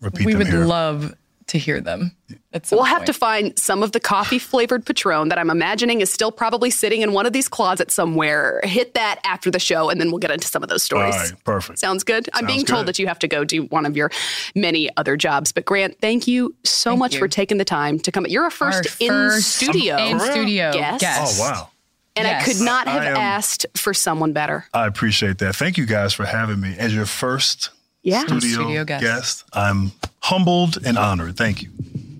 repeat 0.00 0.26
we 0.26 0.32
them 0.32 0.40
would 0.40 0.48
here. 0.48 0.64
love 0.64 1.14
to 1.50 1.58
hear 1.58 1.80
them. 1.80 2.16
At 2.52 2.66
some 2.66 2.76
We'll 2.78 2.84
have 2.86 2.98
point. 2.98 3.06
to 3.06 3.12
find 3.12 3.58
some 3.58 3.82
of 3.82 3.92
the 3.92 4.00
coffee 4.00 4.38
flavored 4.38 4.84
Patron 4.84 5.28
that 5.28 5.38
I'm 5.38 5.50
imagining 5.50 6.00
is 6.00 6.12
still 6.12 6.32
probably 6.32 6.70
sitting 6.70 7.02
in 7.02 7.12
one 7.12 7.26
of 7.26 7.32
these 7.32 7.48
closets 7.48 7.94
somewhere. 7.94 8.60
Hit 8.64 8.94
that 8.94 9.20
after 9.24 9.50
the 9.50 9.58
show, 9.60 9.88
and 9.90 10.00
then 10.00 10.10
we'll 10.10 10.18
get 10.18 10.30
into 10.30 10.48
some 10.48 10.62
of 10.62 10.68
those 10.68 10.82
stories. 10.82 11.14
right, 11.14 11.32
perfect. 11.44 11.78
Sounds 11.78 12.02
good. 12.02 12.28
I'm 12.34 12.40
Sounds 12.42 12.52
being 12.52 12.64
told 12.66 12.80
good. 12.86 12.94
that 12.94 12.98
you 12.98 13.06
have 13.06 13.18
to 13.20 13.28
go 13.28 13.44
do 13.44 13.64
one 13.66 13.86
of 13.86 13.96
your 13.96 14.10
many 14.54 14.88
other 14.96 15.16
jobs. 15.16 15.52
But 15.52 15.64
Grant, 15.64 16.00
thank 16.00 16.26
you 16.26 16.54
so 16.64 16.90
Thank 16.90 16.98
much 16.98 17.12
you. 17.14 17.18
for 17.20 17.28
taking 17.28 17.58
the 17.58 17.64
time 17.64 17.98
to 18.00 18.10
come. 18.12 18.26
You're 18.26 18.46
a 18.46 18.50
first, 18.50 19.00
Our 19.02 19.34
in 19.34 19.40
studio 19.40 19.96
in 19.98 20.18
studio 20.20 20.72
guest. 20.72 21.00
guest. 21.00 21.40
Oh 21.40 21.42
wow. 21.42 21.70
And 22.16 22.26
I 22.26 22.42
could 22.42 22.60
not 22.60 22.88
have 22.88 23.02
am- 23.04 23.16
asked 23.16 23.66
for 23.76 23.94
someone 23.94 24.32
better. 24.32 24.66
I 24.74 24.86
appreciate 24.86 25.38
that. 25.38 25.54
Thank 25.56 25.78
you 25.78 25.86
guys 25.86 26.12
for 26.12 26.24
having 26.26 26.60
me 26.60 26.74
as 26.76 26.92
your 26.94 27.06
first 27.06 27.70
Yeah. 28.02 28.22
studio, 28.22 28.38
Studio 28.62 28.84
guest. 28.84 29.02
guest. 29.02 29.44
I'm 29.52 29.92
humbled 30.20 30.78
and 30.84 30.96
honored. 30.98 31.36
Thank 31.36 31.62
you. 31.62 31.70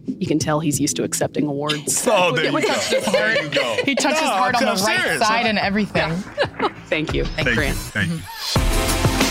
You 0.06 0.26
can 0.26 0.38
tell 0.38 0.60
he's 0.60 0.78
used 0.78 0.96
to 0.96 1.04
accepting 1.04 1.46
awards. 1.46 2.06
Oh, 2.06 2.32
there 2.36 2.46
you 2.46 2.52
go. 2.60 3.10
There 3.12 3.42
you 3.42 3.48
go. 3.48 3.76
He 3.84 3.94
touched 3.94 4.18
his 4.20 4.28
No, 4.28 4.34
heart 4.36 4.54
on 4.56 4.64
I'm 4.68 4.76
the 4.76 4.82
right 4.82 5.00
serious. 5.00 5.22
side 5.26 5.46
and 5.46 5.58
everything. 5.58 6.10
Thank 6.88 7.14
you. 7.14 7.24
Thank 7.24 7.46
Thank 7.48 7.56
Grant. 7.56 7.76
you. 7.76 7.82
Thank 7.82 8.10
you. 8.10 9.30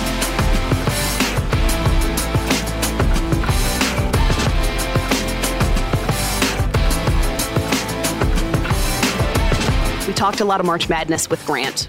We 10.08 10.16
talked 10.16 10.42
a 10.42 10.46
lot 10.46 10.60
of 10.60 10.66
March 10.66 10.90
Madness 10.90 11.30
with 11.30 11.46
Grant. 11.46 11.88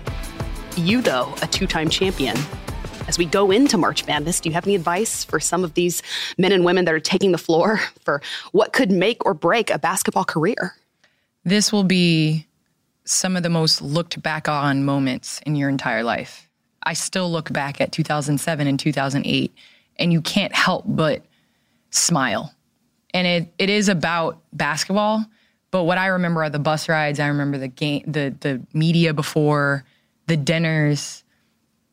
You, 0.76 1.00
though, 1.00 1.32
a 1.40 1.46
two 1.46 1.66
time 1.66 1.88
champion, 1.88 2.36
as 3.10 3.18
we 3.18 3.26
go 3.26 3.50
into 3.50 3.76
March 3.76 4.06
Madness, 4.06 4.38
do 4.38 4.48
you 4.48 4.52
have 4.52 4.64
any 4.64 4.76
advice 4.76 5.24
for 5.24 5.40
some 5.40 5.64
of 5.64 5.74
these 5.74 6.00
men 6.38 6.52
and 6.52 6.64
women 6.64 6.84
that 6.84 6.94
are 6.94 7.00
taking 7.00 7.32
the 7.32 7.38
floor 7.38 7.80
for 8.04 8.22
what 8.52 8.72
could 8.72 8.88
make 8.88 9.26
or 9.26 9.34
break 9.34 9.68
a 9.68 9.80
basketball 9.80 10.24
career? 10.24 10.76
This 11.42 11.72
will 11.72 11.82
be 11.82 12.46
some 13.04 13.36
of 13.36 13.42
the 13.42 13.48
most 13.48 13.82
looked 13.82 14.22
back 14.22 14.48
on 14.48 14.84
moments 14.84 15.40
in 15.44 15.56
your 15.56 15.68
entire 15.68 16.04
life. 16.04 16.48
I 16.84 16.92
still 16.92 17.28
look 17.28 17.52
back 17.52 17.80
at 17.80 17.90
2007 17.90 18.68
and 18.68 18.78
2008, 18.78 19.52
and 19.98 20.12
you 20.12 20.20
can't 20.20 20.54
help 20.54 20.84
but 20.86 21.24
smile. 21.90 22.54
And 23.12 23.26
it, 23.26 23.52
it 23.58 23.70
is 23.70 23.88
about 23.88 24.38
basketball, 24.52 25.26
but 25.72 25.82
what 25.82 25.98
I 25.98 26.06
remember 26.06 26.44
are 26.44 26.50
the 26.50 26.60
bus 26.60 26.88
rides. 26.88 27.18
I 27.18 27.26
remember 27.26 27.58
the 27.58 27.66
game, 27.66 28.04
the 28.06 28.36
the 28.38 28.62
media 28.72 29.12
before, 29.12 29.84
the 30.28 30.36
dinners, 30.36 31.24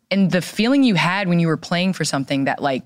and 0.09 0.31
the 0.31 0.41
feeling 0.41 0.83
you 0.83 0.95
had 0.95 1.27
when 1.27 1.39
you 1.39 1.47
were 1.47 1.57
playing 1.57 1.93
for 1.93 2.05
something 2.05 2.45
that 2.45 2.61
like 2.61 2.83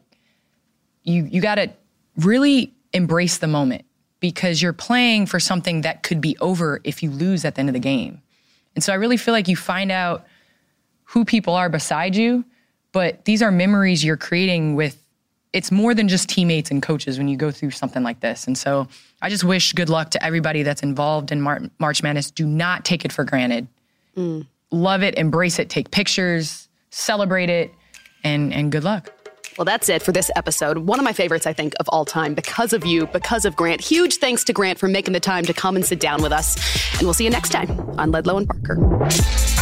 you 1.03 1.23
you 1.23 1.41
got 1.41 1.55
to 1.55 1.69
really 2.17 2.73
embrace 2.93 3.37
the 3.37 3.47
moment 3.47 3.85
because 4.19 4.61
you're 4.61 4.73
playing 4.73 5.25
for 5.25 5.39
something 5.39 5.81
that 5.81 6.03
could 6.03 6.21
be 6.21 6.37
over 6.39 6.79
if 6.83 7.01
you 7.01 7.09
lose 7.09 7.43
at 7.43 7.55
the 7.55 7.59
end 7.59 7.69
of 7.69 7.73
the 7.73 7.79
game. 7.79 8.21
And 8.75 8.83
so 8.83 8.93
I 8.93 8.95
really 8.95 9.17
feel 9.17 9.33
like 9.33 9.47
you 9.47 9.55
find 9.55 9.91
out 9.91 10.25
who 11.05 11.25
people 11.25 11.55
are 11.55 11.69
beside 11.69 12.15
you, 12.15 12.45
but 12.91 13.25
these 13.25 13.41
are 13.41 13.51
memories 13.51 14.03
you're 14.03 14.17
creating 14.17 14.75
with 14.75 14.97
it's 15.53 15.71
more 15.71 15.93
than 15.93 16.07
just 16.07 16.29
teammates 16.29 16.71
and 16.71 16.81
coaches 16.81 17.17
when 17.17 17.27
you 17.27 17.35
go 17.35 17.51
through 17.51 17.71
something 17.71 18.03
like 18.03 18.21
this. 18.21 18.47
And 18.47 18.57
so 18.57 18.87
I 19.21 19.29
just 19.29 19.43
wish 19.43 19.73
good 19.73 19.89
luck 19.89 20.11
to 20.11 20.23
everybody 20.23 20.63
that's 20.63 20.81
involved 20.81 21.31
in 21.31 21.41
Mar- 21.41 21.63
March 21.77 22.01
Madness. 22.01 22.31
Do 22.31 22.45
not 22.45 22.85
take 22.85 23.03
it 23.03 23.11
for 23.11 23.25
granted. 23.25 23.67
Mm. 24.15 24.47
Love 24.71 25.03
it, 25.03 25.15
embrace 25.15 25.59
it, 25.59 25.69
take 25.69 25.91
pictures, 25.91 26.69
celebrate 26.91 27.49
it, 27.49 27.73
and 28.23 28.53
and 28.53 28.71
good 28.71 28.83
luck. 28.83 29.11
Well, 29.57 29.65
that's 29.65 29.89
it 29.89 30.01
for 30.01 30.11
this 30.11 30.31
episode. 30.35 30.77
One 30.77 30.97
of 30.97 31.03
my 31.03 31.11
favorites, 31.11 31.45
I 31.45 31.53
think, 31.53 31.73
of 31.79 31.89
all 31.89 32.05
time 32.05 32.33
because 32.33 32.71
of 32.71 32.85
you, 32.85 33.05
because 33.07 33.43
of 33.43 33.55
Grant. 33.55 33.81
Huge 33.81 34.15
thanks 34.15 34.43
to 34.45 34.53
Grant 34.53 34.79
for 34.79 34.87
making 34.87 35.13
the 35.13 35.19
time 35.19 35.43
to 35.45 35.53
come 35.53 35.75
and 35.75 35.85
sit 35.85 35.99
down 35.99 36.23
with 36.23 36.31
us. 36.31 36.55
And 36.93 37.03
we'll 37.03 37.13
see 37.13 37.25
you 37.25 37.29
next 37.29 37.49
time 37.49 37.69
on 37.99 38.11
Ledlow 38.11 38.37
and 38.37 38.47
Parker. 38.47 39.60